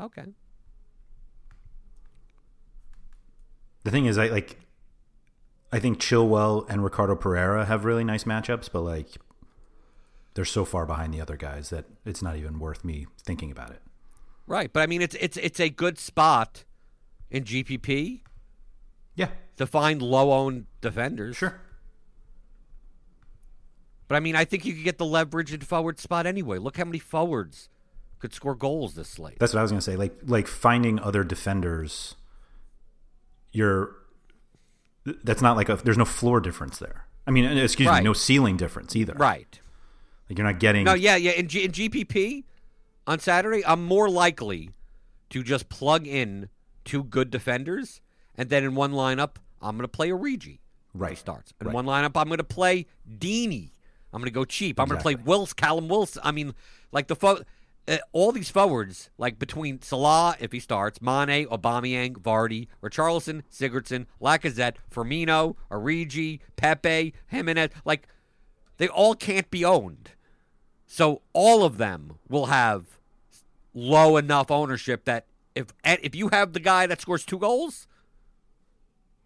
Okay. 0.00 0.24
The 3.84 3.90
thing 3.90 4.06
is, 4.06 4.18
I 4.18 4.28
like. 4.28 4.58
I 5.74 5.78
think 5.80 5.98
Chilwell 5.98 6.68
and 6.68 6.84
Ricardo 6.84 7.16
Pereira 7.16 7.64
have 7.64 7.86
really 7.86 8.04
nice 8.04 8.24
matchups, 8.24 8.68
but 8.70 8.82
like, 8.82 9.08
they're 10.34 10.44
so 10.44 10.64
far 10.64 10.86
behind 10.86 11.12
the 11.12 11.20
other 11.20 11.36
guys 11.36 11.70
that 11.70 11.84
it's 12.04 12.22
not 12.22 12.36
even 12.36 12.58
worth 12.58 12.84
me 12.84 13.06
thinking 13.24 13.50
about 13.50 13.70
it. 13.70 13.82
Right, 14.46 14.72
but 14.72 14.80
I 14.82 14.86
mean, 14.86 15.02
it's 15.02 15.14
it's 15.20 15.36
it's 15.36 15.60
a 15.60 15.68
good 15.70 15.98
spot 15.98 16.64
in 17.30 17.44
GPP 17.44 18.20
Yeah, 19.14 19.28
to 19.56 19.66
find 19.66 20.02
low-owned 20.02 20.66
defenders. 20.80 21.36
sure. 21.36 21.60
But 24.08 24.16
I 24.16 24.20
mean, 24.20 24.36
I 24.36 24.44
think 24.44 24.64
you 24.64 24.74
could 24.74 24.84
get 24.84 24.98
the 24.98 25.06
leverage 25.06 25.52
in 25.52 25.60
forward 25.60 25.98
spot 25.98 26.26
anyway. 26.26 26.58
Look 26.58 26.76
how 26.76 26.84
many 26.84 26.98
forwards 26.98 27.68
could 28.18 28.34
score 28.34 28.54
goals 28.54 28.94
this 28.94 29.08
slate. 29.08 29.38
That's 29.38 29.54
what 29.54 29.60
I 29.60 29.62
was 29.62 29.70
gonna 29.70 29.80
say. 29.80 29.96
Like 29.96 30.14
like 30.26 30.46
finding 30.48 30.98
other 30.98 31.24
defenders. 31.24 32.14
You're. 33.52 33.90
That's 35.24 35.42
not 35.42 35.56
like 35.56 35.68
a. 35.68 35.76
There's 35.76 35.98
no 35.98 36.04
floor 36.04 36.40
difference 36.40 36.78
there. 36.78 37.06
I 37.26 37.30
mean, 37.30 37.44
excuse 37.44 37.88
Right. 37.88 37.98
me, 38.02 38.04
no 38.04 38.12
ceiling 38.12 38.56
difference 38.56 38.94
either. 38.96 39.14
right. 39.14 39.60
Like 40.32 40.38
you're 40.38 40.46
not 40.46 40.60
getting. 40.60 40.84
No, 40.84 40.94
yeah, 40.94 41.16
yeah. 41.16 41.32
In, 41.32 41.46
G- 41.48 41.64
in 41.64 41.72
GPP 41.72 42.44
on 43.06 43.18
Saturday, 43.18 43.62
I'm 43.66 43.84
more 43.84 44.08
likely 44.08 44.70
to 45.30 45.42
just 45.42 45.68
plug 45.68 46.06
in 46.06 46.48
two 46.84 47.04
good 47.04 47.30
defenders, 47.30 48.00
and 48.36 48.48
then 48.48 48.64
in 48.64 48.74
one 48.74 48.92
lineup, 48.92 49.36
I'm 49.60 49.76
going 49.76 49.84
to 49.84 49.88
play 49.88 50.08
Origi. 50.08 50.58
Right. 50.94 51.10
He 51.10 51.16
starts. 51.16 51.52
In 51.60 51.66
Right. 51.68 51.74
one 51.74 51.84
lineup, 51.86 52.12
I'm 52.16 52.28
going 52.28 52.38
to 52.38 52.44
play 52.44 52.86
Deeney. 53.18 53.72
I'm 54.12 54.20
going 54.20 54.26
to 54.30 54.34
go 54.34 54.44
cheap. 54.44 54.78
I'm 54.80 54.88
going 54.88 54.98
to 54.98 55.02
play 55.02 55.12
Exactly. 55.12 55.28
Wills, 55.30 55.52
Callum 55.52 55.88
Wilson. 55.88 56.22
I 56.24 56.32
mean, 56.32 56.54
like 56.92 57.08
the 57.08 57.16
fo- 57.16 57.42
uh, 57.88 57.98
all 58.12 58.32
these 58.32 58.50
forwards, 58.50 59.10
like 59.18 59.38
between 59.38 59.80
Salah 59.82 60.36
if 60.40 60.52
he 60.52 60.60
starts, 60.60 61.00
Mane, 61.02 61.46
Aubameyang, 61.46 62.12
Vardy, 62.14 62.68
Richarlison, 62.82 63.42
Sigurdsson, 63.50 64.06
Lacazette, 64.20 64.76
Firmino, 64.94 65.56
Origi, 65.70 66.40
Pepe, 66.56 67.12
Jimenez, 67.28 67.70
like 67.84 68.06
they 68.78 68.88
all 68.88 69.14
can't 69.14 69.50
be 69.50 69.64
owned. 69.64 70.10
So 70.92 71.22
all 71.32 71.64
of 71.64 71.78
them 71.78 72.18
will 72.28 72.46
have 72.46 72.98
low 73.72 74.18
enough 74.18 74.50
ownership 74.50 75.06
that 75.06 75.24
if 75.54 75.72
if 75.86 76.14
you 76.14 76.28
have 76.28 76.52
the 76.52 76.60
guy 76.60 76.86
that 76.86 77.00
scores 77.00 77.24
two 77.24 77.38
goals, 77.38 77.88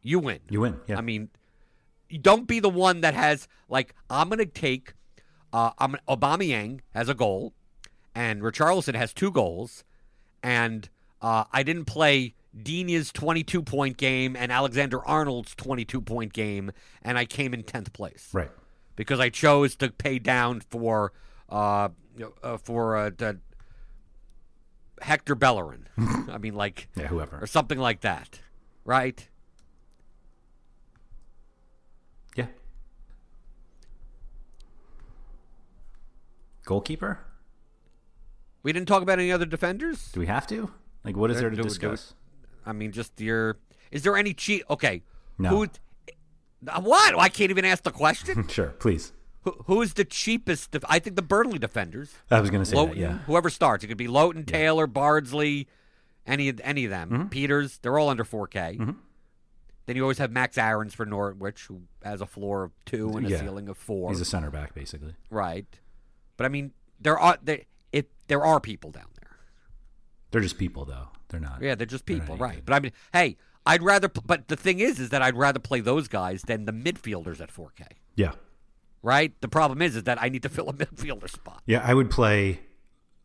you 0.00 0.20
win. 0.20 0.38
You 0.48 0.60
win. 0.60 0.78
Yeah. 0.86 0.96
I 0.96 1.00
mean, 1.00 1.28
don't 2.22 2.46
be 2.46 2.60
the 2.60 2.68
one 2.68 3.00
that 3.00 3.14
has 3.14 3.48
like 3.68 3.96
I'm 4.08 4.28
going 4.28 4.38
to 4.38 4.46
take 4.46 4.94
uh 5.52 5.72
I'm 5.76 5.96
Aubameyang 6.08 6.82
has 6.94 7.08
a 7.08 7.14
goal 7.14 7.52
and 8.14 8.42
Richarlison 8.42 8.94
has 8.94 9.12
two 9.12 9.32
goals 9.32 9.82
and 10.44 10.88
uh 11.20 11.46
I 11.52 11.64
didn't 11.64 11.86
play 11.86 12.36
Digne's 12.56 13.10
22 13.10 13.60
point 13.62 13.96
game 13.96 14.36
and 14.36 14.52
Alexander 14.52 15.04
Arnold's 15.04 15.56
22 15.56 16.00
point 16.00 16.32
game 16.32 16.70
and 17.02 17.18
I 17.18 17.24
came 17.24 17.52
in 17.52 17.64
10th 17.64 17.92
place 17.92 18.28
right. 18.32 18.52
because 18.94 19.18
I 19.18 19.30
chose 19.30 19.74
to 19.76 19.90
pay 19.90 20.20
down 20.20 20.60
for 20.60 21.12
uh, 21.48 21.88
uh 22.42 22.56
for 22.58 22.96
uh, 22.96 23.10
the 23.16 23.38
Hector 25.02 25.34
Bellerin. 25.34 25.88
I 26.28 26.38
mean 26.38 26.54
like 26.54 26.88
Yeah. 26.96 27.08
Whoever. 27.08 27.38
or 27.42 27.46
something 27.46 27.78
like 27.78 28.00
that. 28.02 28.40
Right? 28.84 29.28
Yeah. 32.36 32.46
Goalkeeper? 36.64 37.20
We 38.62 38.72
didn't 38.72 38.88
talk 38.88 39.02
about 39.02 39.18
any 39.18 39.30
other 39.30 39.46
defenders? 39.46 40.10
Do 40.12 40.20
we 40.20 40.26
have 40.26 40.46
to? 40.48 40.70
Like, 41.04 41.16
what 41.16 41.30
is 41.30 41.36
Uh, 41.36 41.40
there 41.42 41.50
to 41.50 41.56
do- 41.56 41.62
do- 41.62 41.68
discuss? 41.68 42.14
I 42.64 42.72
mean, 42.72 42.90
just 42.90 43.20
your. 43.20 43.58
Is 43.92 44.02
there 44.02 44.16
any 44.16 44.34
cheat? 44.34 44.64
Okay. 44.68 45.02
No. 45.38 45.50
Who? 45.50 45.62
Uh, 46.68 46.80
What? 46.80 47.16
I 47.16 47.28
can't 47.28 47.50
even 47.50 47.64
ask 47.64 47.84
the 47.84 47.92
question. 47.92 48.48
Sure, 48.48 48.70
please. 48.70 49.12
Who, 49.46 49.52
who 49.66 49.80
is 49.82 49.94
the 49.94 50.04
cheapest? 50.04 50.72
Def- 50.72 50.84
I 50.88 50.98
think 50.98 51.14
the 51.14 51.22
Burnley 51.22 51.58
defenders. 51.60 52.12
I 52.32 52.40
was 52.40 52.50
going 52.50 52.62
to 52.64 52.68
say 52.68 52.74
Lowton, 52.76 52.96
that. 52.96 53.00
Yeah. 53.00 53.18
whoever 53.26 53.48
starts. 53.48 53.84
It 53.84 53.86
could 53.86 53.96
be 53.96 54.08
Lowton, 54.08 54.44
Taylor, 54.44 54.88
Bardsley, 54.88 55.68
any 56.26 56.48
of 56.48 56.60
any 56.64 56.84
of 56.84 56.90
them. 56.90 57.10
Mm-hmm. 57.10 57.28
Pieters. 57.28 57.78
They're 57.80 57.96
all 57.96 58.08
under 58.08 58.24
4K. 58.24 58.96
Then 59.86 59.94
you 59.94 60.02
always 60.02 60.18
have 60.18 60.32
Max 60.32 60.58
Aarons 60.58 60.94
for 60.94 61.06
Norwich, 61.06 61.66
who 61.68 61.82
has 62.02 62.20
a 62.20 62.26
floor 62.26 62.64
of 62.64 62.72
two 62.86 63.10
and 63.16 63.24
a 63.24 63.30
Yeah. 63.30 63.40
ceiling 63.40 63.68
of 63.68 63.78
four. 63.78 64.10
He's 64.10 64.20
a 64.20 64.24
center 64.24 64.50
back, 64.50 64.74
basically. 64.74 65.14
right. 65.30 65.64
But 66.36 66.46
I 66.46 66.48
mean, 66.48 66.72
there 67.00 67.16
are 67.18 67.38
there 67.40 67.60
if 67.92 68.06
there 68.26 68.44
are 68.44 68.58
people 68.60 68.90
down 68.90 69.06
there. 69.20 69.36
They're 70.32 70.40
just 70.40 70.58
people, 70.58 70.84
though. 70.84 71.08
They're 71.28 71.38
not. 71.40 71.62
Yeah, 71.62 71.76
they're 71.76 71.86
just 71.86 72.04
they're 72.04 72.18
people, 72.18 72.36
right? 72.36 72.56
good. 72.56 72.64
But 72.66 72.74
I 72.74 72.80
mean, 72.80 72.92
hey, 73.12 73.36
I'd 73.64 73.82
rather. 73.84 74.08
But 74.08 74.48
the 74.48 74.56
thing 74.56 74.80
is, 74.80 74.98
is 74.98 75.10
that 75.10 75.22
I'd 75.22 75.36
rather 75.36 75.60
play 75.60 75.78
those 75.80 76.08
guys 76.08 76.42
than 76.42 76.64
the 76.64 76.72
midfielders 76.72 77.40
at 77.40 77.50
4K. 77.54 77.86
Yeah. 78.16 78.32
Right. 79.02 79.32
The 79.40 79.48
problem 79.48 79.82
is, 79.82 79.96
is 79.96 80.02
that 80.04 80.20
I 80.20 80.28
need 80.28 80.42
to 80.42 80.48
fill 80.56 80.68
a 80.68 80.72
midfielder 80.72 81.30
spot. 81.30 81.62
Yeah, 81.66 81.80
I 81.84 81.94
would 81.94 82.10
play 82.10 82.60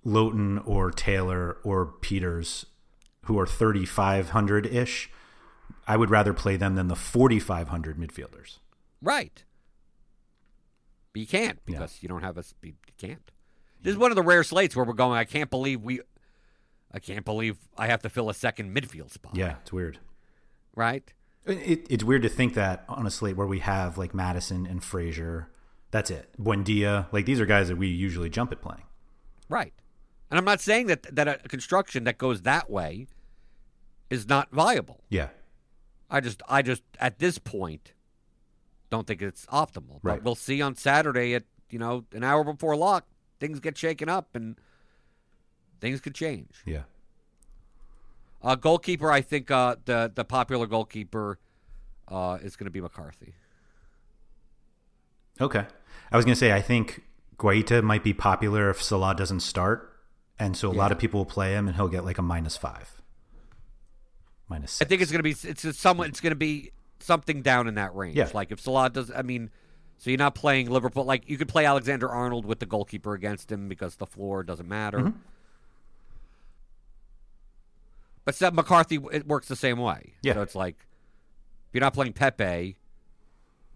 Lowton 0.03 0.59
or 0.59 0.91
Taylor 0.91 1.57
or 1.63 1.93
Pieters, 2.01 2.65
who 3.25 3.39
are 3.39 3.45
3,500 3.47 4.65
ish. 4.65 5.09
I 5.87 5.97
would 5.97 6.09
rather 6.09 6.33
play 6.33 6.55
them 6.57 6.75
than 6.75 6.87
the 6.87 6.95
4,500 6.95 7.97
midfielders. 7.97 8.57
Right. 9.01 9.43
But 11.13 11.19
you 11.21 11.27
can't 11.27 11.59
Yeah. 11.65 11.79
because 11.79 12.01
you 12.01 12.09
don't 12.09 12.21
have 12.21 12.37
a. 12.37 12.43
You 12.61 12.73
can't. 12.97 13.31
This 13.81 13.91
is 13.93 13.97
one 13.97 14.11
of 14.11 14.15
the 14.15 14.21
rare 14.21 14.43
slates 14.43 14.75
where 14.75 14.85
we're 14.85 14.93
going. 14.93 15.17
I 15.17 15.23
can't 15.25 15.49
believe 15.49 15.81
we. 15.81 16.01
I 16.91 16.99
can't 16.99 17.25
believe 17.25 17.57
I 17.77 17.87
have 17.87 18.01
to 18.03 18.09
fill 18.09 18.29
a 18.29 18.33
second 18.33 18.75
midfield 18.75 19.11
spot. 19.11 19.35
Yeah, 19.35 19.55
it's 19.61 19.71
weird. 19.73 19.99
Right. 20.75 21.11
It, 21.45 21.87
it's 21.89 22.03
weird 22.03 22.21
to 22.21 22.29
think 22.29 22.53
that 22.53 22.85
on 22.87 23.07
a 23.07 23.09
slate 23.11 23.35
where 23.35 23.47
we 23.47 23.59
have 23.59 23.97
like 23.97 24.13
Maddison 24.13 24.65
and 24.65 24.83
Fraser, 24.83 25.49
that's 25.91 26.09
it. 26.09 26.29
Buendia, 26.41 27.07
like 27.11 27.25
these 27.25 27.39
are 27.39 27.45
guys 27.45 27.67
that 27.67 27.77
we 27.77 27.87
usually 27.87 28.29
jump 28.29 28.51
at 28.51 28.61
playing. 28.61 28.83
Right. 29.49 29.73
And 30.29 30.37
I'm 30.37 30.45
not 30.45 30.61
saying 30.61 30.87
that 30.87 31.03
that 31.15 31.27
a 31.27 31.35
construction 31.49 32.05
that 32.05 32.17
goes 32.17 32.41
that 32.43 32.69
way 32.69 33.07
is 34.09 34.27
not 34.27 34.49
viable. 34.51 35.03
Yeah, 35.09 35.29
I 36.09 36.21
just 36.21 36.41
I 36.47 36.61
just 36.61 36.83
at 36.99 37.19
this 37.19 37.37
point 37.37 37.91
don't 38.89 39.05
think 39.05 39.21
it's 39.21 39.45
optimal. 39.47 39.99
But 40.01 40.09
Right. 40.09 40.23
we'll 40.23 40.35
see 40.35 40.61
on 40.61 40.75
Saturday 40.75 41.33
at 41.35 41.43
you 41.69 41.79
know 41.79 42.05
an 42.13 42.23
hour 42.23 42.43
before 42.45 42.75
lock 42.77 43.05
things 43.41 43.59
get 43.59 43.77
shaken 43.77 44.07
up 44.07 44.35
and 44.35 44.55
things 45.81 45.99
could 45.99 46.15
change. 46.15 46.61
yeah. 46.65 46.83
Uh, 48.43 48.55
goalkeeper, 48.55 49.11
I 49.11 49.21
think 49.21 49.51
uh, 49.51 49.75
the 49.85 50.11
the 50.13 50.23
popular 50.23 50.65
goalkeeper 50.65 51.39
uh, 52.07 52.37
is 52.41 52.55
going 52.55 52.65
to 52.65 52.71
be 52.71 52.81
McCarthy. 52.81 53.33
Okay. 55.39 55.65
I 56.11 56.17
was 56.17 56.25
going 56.25 56.35
to 56.35 56.39
say, 56.39 56.51
I 56.51 56.61
think 56.61 57.03
Guaita 57.37 57.81
might 57.83 58.03
be 58.03 58.13
popular 58.13 58.69
if 58.69 58.81
Salah 58.81 59.15
doesn't 59.15 59.39
start. 59.41 59.87
And 60.37 60.57
so 60.57 60.69
a 60.69 60.73
lot 60.73 60.91
of 60.91 60.97
people 60.97 61.19
will 61.19 61.25
play 61.25 61.53
him 61.53 61.67
and 61.67 61.75
he'll 61.75 61.87
get 61.87 62.03
like 62.03 62.17
a 62.17 62.23
minus 62.23 62.57
five. 62.57 63.01
Minus 64.49 64.81
I 64.81 64.85
think 64.85 65.01
it's 65.01 65.11
going 65.11 65.19
to 65.19 65.23
be 65.23 65.31
it's 65.31 65.63
it's 65.63 65.79
somewhat 65.79 66.09
it's 66.09 66.19
going 66.19 66.31
to 66.31 66.35
be 66.35 66.71
something 66.99 67.41
down 67.41 67.67
in 67.67 67.75
that 67.75 67.95
range. 67.95 68.17
Yeah. 68.17 68.29
Like 68.33 68.51
if 68.51 68.59
Salah 68.59 68.89
does, 68.89 69.11
I 69.15 69.21
mean, 69.21 69.51
so 69.97 70.09
you're 70.09 70.17
not 70.17 70.33
playing 70.33 70.69
Liverpool. 70.69 71.03
Like 71.03 71.29
you 71.29 71.37
could 71.37 71.47
play 71.47 71.65
Alexander 71.65 72.09
Arnold 72.09 72.45
with 72.45 72.59
the 72.59 72.65
goalkeeper 72.65 73.13
against 73.13 73.51
him 73.51 73.69
because 73.69 73.97
the 73.97 74.07
floor 74.07 74.41
doesn't 74.41 74.67
matter. 74.67 74.97
Mm-hmm. 74.97 75.17
But 78.25 78.35
Seth 78.35 78.53
McCarthy, 78.53 78.99
it 79.11 79.27
works 79.27 79.47
the 79.47 79.55
same 79.55 79.77
way. 79.77 80.13
Yeah. 80.23 80.33
So 80.33 80.41
it's 80.41 80.55
like 80.55 80.75
if 81.69 81.75
you're 81.75 81.81
not 81.81 81.93
playing 81.93 82.13
Pepe, 82.13 82.77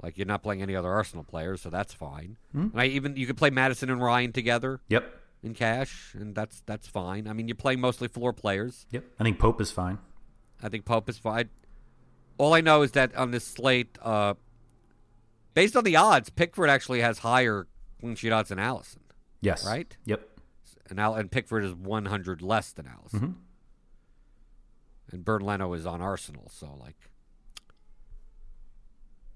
like 0.02 0.18
you're 0.18 0.28
not 0.28 0.44
playing 0.44 0.62
any 0.62 0.76
other 0.76 0.92
Arsenal 0.92 1.24
players, 1.24 1.62
so 1.62 1.70
that's 1.70 1.94
fine. 1.94 2.38
Hmm? 2.52 2.68
And 2.74 2.82
I 2.82 2.86
even 2.88 3.16
you 3.16 3.26
could 3.26 3.38
play 3.38 3.50
Maddison 3.50 3.90
and 3.90 4.02
Ryan 4.02 4.32
together 4.34 4.82
Yep. 4.90 5.12
in 5.44 5.54
cash, 5.54 6.14
and 6.14 6.36
that's 6.36 6.62
that's 6.66 6.88
fine. 6.88 7.28
I 7.28 7.34
mean, 7.34 7.48
you're 7.48 7.56
playing 7.56 7.80
mostly 7.80 8.08
floor 8.08 8.34
players. 8.34 8.86
Yep. 8.92 9.06
I 9.20 9.24
think 9.24 9.40
Pope 9.40 9.62
is 9.62 9.72
fine. 9.72 10.00
I 10.62 10.70
think 10.70 10.86
Pope 10.86 11.10
is 11.10 11.18
fine. 11.18 11.50
All 12.38 12.54
I 12.54 12.62
know 12.62 12.82
is 12.82 12.92
that 12.92 13.16
on 13.16 13.32
this 13.32 13.46
slate, 13.46 13.98
uh, 14.02 14.34
based 15.54 15.76
on 15.76 15.84
the 15.86 15.96
odds, 15.96 16.30
Pickford 16.30 16.70
actually 16.70 17.02
has 17.02 17.20
higher 17.20 17.68
clean 18.00 18.16
sheet 18.16 18.32
odds 18.32 18.50
than 18.50 18.58
Alisson, 18.58 18.98
Yes. 19.42 19.66
Right? 19.66 19.96
Yep. 20.06 20.30
and 20.90 21.00
Al- 21.00 21.16
and 21.16 21.32
Pickford 21.32 21.64
is 21.64 21.74
100 21.74 22.42
less 22.42 22.72
than 22.74 22.86
Alisson. 22.86 23.20
Mhm. 23.22 23.36
And 25.12 25.24
Bernd 25.26 25.46
Leno 25.46 25.72
is 25.74 25.86
on 25.86 26.02
Arsenal, 26.02 26.50
so 26.52 26.76
like, 26.80 26.96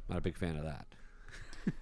not 0.10 0.18
a 0.18 0.22
big 0.22 0.38
fan 0.38 0.56
of 0.56 0.64
that. 0.64 0.86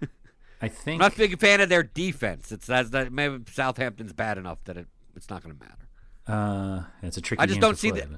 I 0.61 0.67
think 0.69 0.95
I'm 1.01 1.05
not 1.05 1.13
a 1.13 1.17
big 1.17 1.39
fan 1.39 1.61
of 1.61 1.69
their 1.69 1.83
defense. 1.83 2.51
It's 2.51 2.65
that's 2.67 2.89
that 2.89 3.11
maybe 3.11 3.43
Southampton's 3.51 4.13
bad 4.13 4.37
enough 4.37 4.63
that 4.65 4.75
it, 4.77 4.87
it's 5.15 5.29
not 5.29 5.43
going 5.43 5.55
to 5.55 5.63
matter. 5.63 5.87
Uh, 6.27 6.83
it's 7.03 7.17
a 7.17 7.21
tricky 7.21 7.41
I 7.41 7.45
just 7.45 7.55
game 7.55 7.61
don't 7.61 7.77
see 7.77 7.91
that- 7.91 8.09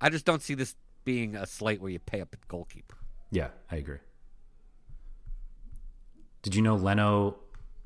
I 0.00 0.08
just 0.10 0.24
don't 0.24 0.42
see 0.42 0.54
this 0.54 0.74
being 1.04 1.36
a 1.36 1.46
slate 1.46 1.80
where 1.80 1.90
you 1.90 1.98
pay 1.98 2.20
up 2.20 2.28
at 2.32 2.46
goalkeeper. 2.48 2.96
Yeah, 3.30 3.48
I 3.70 3.76
agree. 3.76 3.98
Did 6.42 6.54
you 6.54 6.62
know 6.62 6.74
Leno 6.74 7.36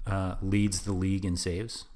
uh, 0.07 0.37
leads 0.41 0.83
the 0.83 0.93
league 0.93 1.25
in 1.25 1.37
saves? 1.37 1.87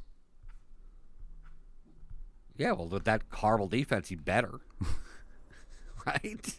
Yeah, 2.57 2.73
well, 2.73 2.89
with 2.89 3.05
that 3.05 3.23
horrible 3.33 3.69
defense, 3.69 4.09
he 4.09 4.17
better. 4.17 4.61
right? 6.07 6.57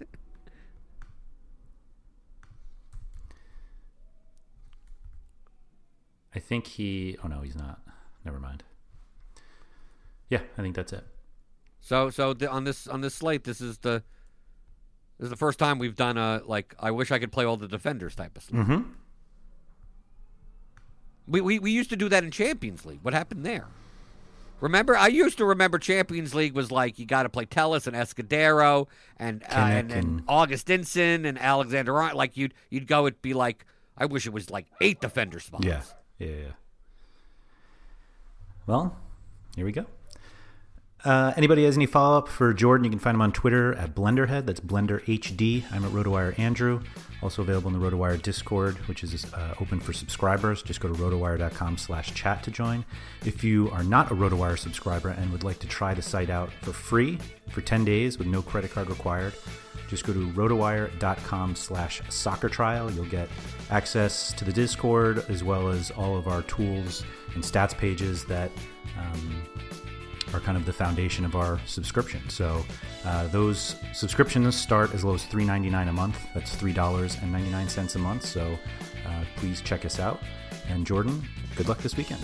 I 6.33 6.39
think 6.39 6.67
he. 6.67 7.17
Oh 7.23 7.27
no, 7.27 7.41
he's 7.41 7.55
not. 7.55 7.79
Never 8.23 8.39
mind. 8.39 8.63
Yeah, 10.29 10.41
I 10.57 10.61
think 10.61 10.75
that's 10.75 10.93
it. 10.93 11.05
So, 11.81 12.09
so 12.09 12.33
the, 12.33 12.49
on 12.49 12.63
this 12.65 12.87
on 12.87 13.01
this 13.01 13.15
slate, 13.15 13.43
this 13.45 13.61
is 13.61 13.79
the 13.79 14.03
This 15.17 15.25
is 15.25 15.29
the 15.31 15.37
first 15.37 15.59
time 15.59 15.79
we've 15.79 15.95
done 15.95 16.17
a 16.17 16.41
like. 16.45 16.75
I 16.79 16.91
wish 16.91 17.11
I 17.11 17.19
could 17.19 17.31
play 17.31 17.45
all 17.45 17.57
the 17.57 17.67
defenders 17.67 18.15
type 18.15 18.37
of 18.37 18.43
stuff. 18.43 18.55
Mm-hmm. 18.57 18.81
We, 21.27 21.41
we 21.41 21.59
we 21.59 21.71
used 21.71 21.89
to 21.89 21.95
do 21.95 22.07
that 22.09 22.23
in 22.23 22.31
Champions 22.31 22.85
League. 22.85 22.99
What 23.01 23.13
happened 23.13 23.45
there? 23.45 23.67
Remember, 24.61 24.97
I 24.97 25.07
used 25.07 25.37
to 25.37 25.45
remember 25.45 25.77
Champions 25.77 26.33
League 26.35 26.53
was 26.53 26.71
like 26.71 26.99
you 26.99 27.05
got 27.05 27.23
to 27.23 27.29
play 27.29 27.45
Telles 27.45 27.87
and 27.87 27.95
Escudero 27.95 28.87
and 29.17 29.43
uh, 29.43 29.55
and, 29.55 29.91
and 29.91 30.25
Augustinsson 30.27 31.25
and 31.25 31.37
Alexander. 31.39 31.93
Like 32.13 32.37
you'd 32.37 32.53
you'd 32.69 32.87
go. 32.87 33.05
It'd 33.05 33.21
be 33.21 33.33
like 33.33 33.65
I 33.97 34.05
wish 34.05 34.25
it 34.25 34.33
was 34.33 34.49
like 34.49 34.67
eight 34.81 35.01
defender 35.01 35.39
spots. 35.39 35.65
Yeah. 35.65 35.81
Yeah. 36.19 36.51
Well, 38.67 38.95
here 39.55 39.65
we 39.65 39.71
go. 39.71 39.85
Uh, 41.05 41.31
anybody 41.37 41.63
has 41.63 41.77
any 41.77 41.85
follow 41.85 42.17
up 42.17 42.27
for 42.27 42.53
Jordan? 42.53 42.83
You 42.83 42.89
can 42.89 42.99
find 42.99 43.15
him 43.15 43.21
on 43.21 43.31
Twitter 43.31 43.73
at 43.73 43.95
Blenderhead. 43.95 44.45
That's 44.45 44.59
Blender 44.59 45.01
HD. 45.05 45.63
I'm 45.71 45.85
at 45.85 45.91
RotoWire 45.91 46.37
Andrew. 46.37 46.81
Also 47.21 47.41
available 47.41 47.73
in 47.73 47.79
the 47.79 47.89
RotoWire 47.89 48.21
Discord, 48.21 48.75
which 48.87 49.03
is 49.03 49.25
uh, 49.33 49.55
open 49.61 49.79
for 49.79 49.93
subscribers. 49.93 50.61
Just 50.61 50.81
go 50.81 50.89
to 50.89 50.93
rotowire.com 50.93 51.77
slash 51.77 52.13
chat 52.13 52.43
to 52.43 52.51
join. 52.51 52.83
If 53.25 53.45
you 53.45 53.69
are 53.71 53.83
not 53.83 54.11
a 54.11 54.15
RotoWire 54.15 54.59
subscriber 54.59 55.09
and 55.09 55.31
would 55.31 55.45
like 55.45 55.59
to 55.59 55.67
try 55.67 55.93
the 55.93 56.01
site 56.01 56.29
out 56.29 56.51
for 56.61 56.73
free 56.73 57.17
for 57.49 57.61
10 57.61 57.85
days 57.85 58.17
with 58.17 58.27
no 58.27 58.41
credit 58.41 58.71
card 58.71 58.89
required, 58.89 59.33
just 59.89 60.05
go 60.05 60.13
to 60.13 60.29
rotowire.com 60.29 61.55
slash 61.55 62.01
soccer 62.09 62.47
trial. 62.47 62.91
You'll 62.91 63.05
get 63.05 63.27
access 63.71 64.31
to 64.33 64.45
the 64.45 64.53
Discord 64.53 65.25
as 65.29 65.43
well 65.43 65.69
as 65.69 65.89
all 65.91 66.15
of 66.15 66.27
our 66.27 66.43
tools 66.43 67.03
and 67.33 67.43
stats 67.43 67.75
pages 67.75 68.23
that 68.25 68.51
um, 68.97 69.43
are 70.31 70.39
kind 70.39 70.57
of 70.57 70.65
the 70.65 70.73
foundation 70.73 71.25
of 71.25 71.35
our 71.35 71.59
subscription. 71.65 72.21
So 72.29 72.63
uh, 73.03 73.27
those 73.27 73.75
subscriptions 73.93 74.55
start 74.55 74.93
as 74.93 75.03
low 75.03 75.15
as 75.15 75.25
$3.99 75.25 75.89
a 75.89 75.91
month. 75.91 76.19
That's 76.35 76.55
$3.99 76.55 77.95
a 77.95 77.99
month. 77.99 78.25
So 78.25 78.57
uh, 79.07 79.23
please 79.37 79.59
check 79.61 79.85
us 79.85 79.99
out. 79.99 80.21
And 80.69 80.85
Jordan, 80.85 81.27
good 81.55 81.67
luck 81.67 81.79
this 81.79 81.97
weekend. 81.97 82.21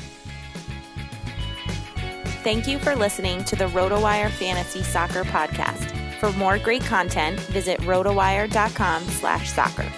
Thank 2.44 2.68
you 2.68 2.78
for 2.78 2.96
listening 2.96 3.44
to 3.46 3.56
the 3.56 3.66
RotoWire 3.66 4.30
Fantasy 4.30 4.84
Soccer 4.84 5.24
Podcast. 5.24 5.75
For 6.20 6.32
more 6.34 6.58
great 6.58 6.84
content, 6.84 7.40
visit 7.40 7.80
rotowire.com 7.82 9.04
slash 9.04 9.52
soccer. 9.52 9.90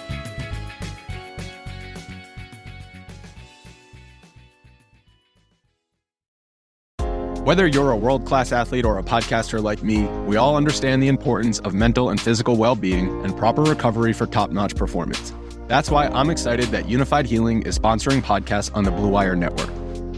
Whether 7.48 7.66
you're 7.66 7.92
a 7.92 7.96
world 7.96 8.26
class 8.26 8.52
athlete 8.52 8.84
or 8.84 8.98
a 8.98 9.02
podcaster 9.02 9.62
like 9.62 9.82
me, 9.82 10.04
we 10.26 10.36
all 10.36 10.54
understand 10.54 11.02
the 11.02 11.08
importance 11.08 11.60
of 11.60 11.72
mental 11.72 12.10
and 12.10 12.20
physical 12.20 12.56
well 12.56 12.74
being 12.74 13.24
and 13.24 13.34
proper 13.34 13.62
recovery 13.62 14.12
for 14.12 14.26
top 14.26 14.50
notch 14.50 14.76
performance. 14.76 15.32
That's 15.66 15.90
why 15.90 16.08
I'm 16.08 16.28
excited 16.28 16.66
that 16.66 16.84
Unifyd 16.84 17.24
Healing 17.24 17.62
is 17.62 17.78
sponsoring 17.78 18.20
podcasts 18.20 18.70
on 18.76 18.84
the 18.84 18.90
Blue 18.90 19.08
Wire 19.08 19.34
Network. 19.34 19.70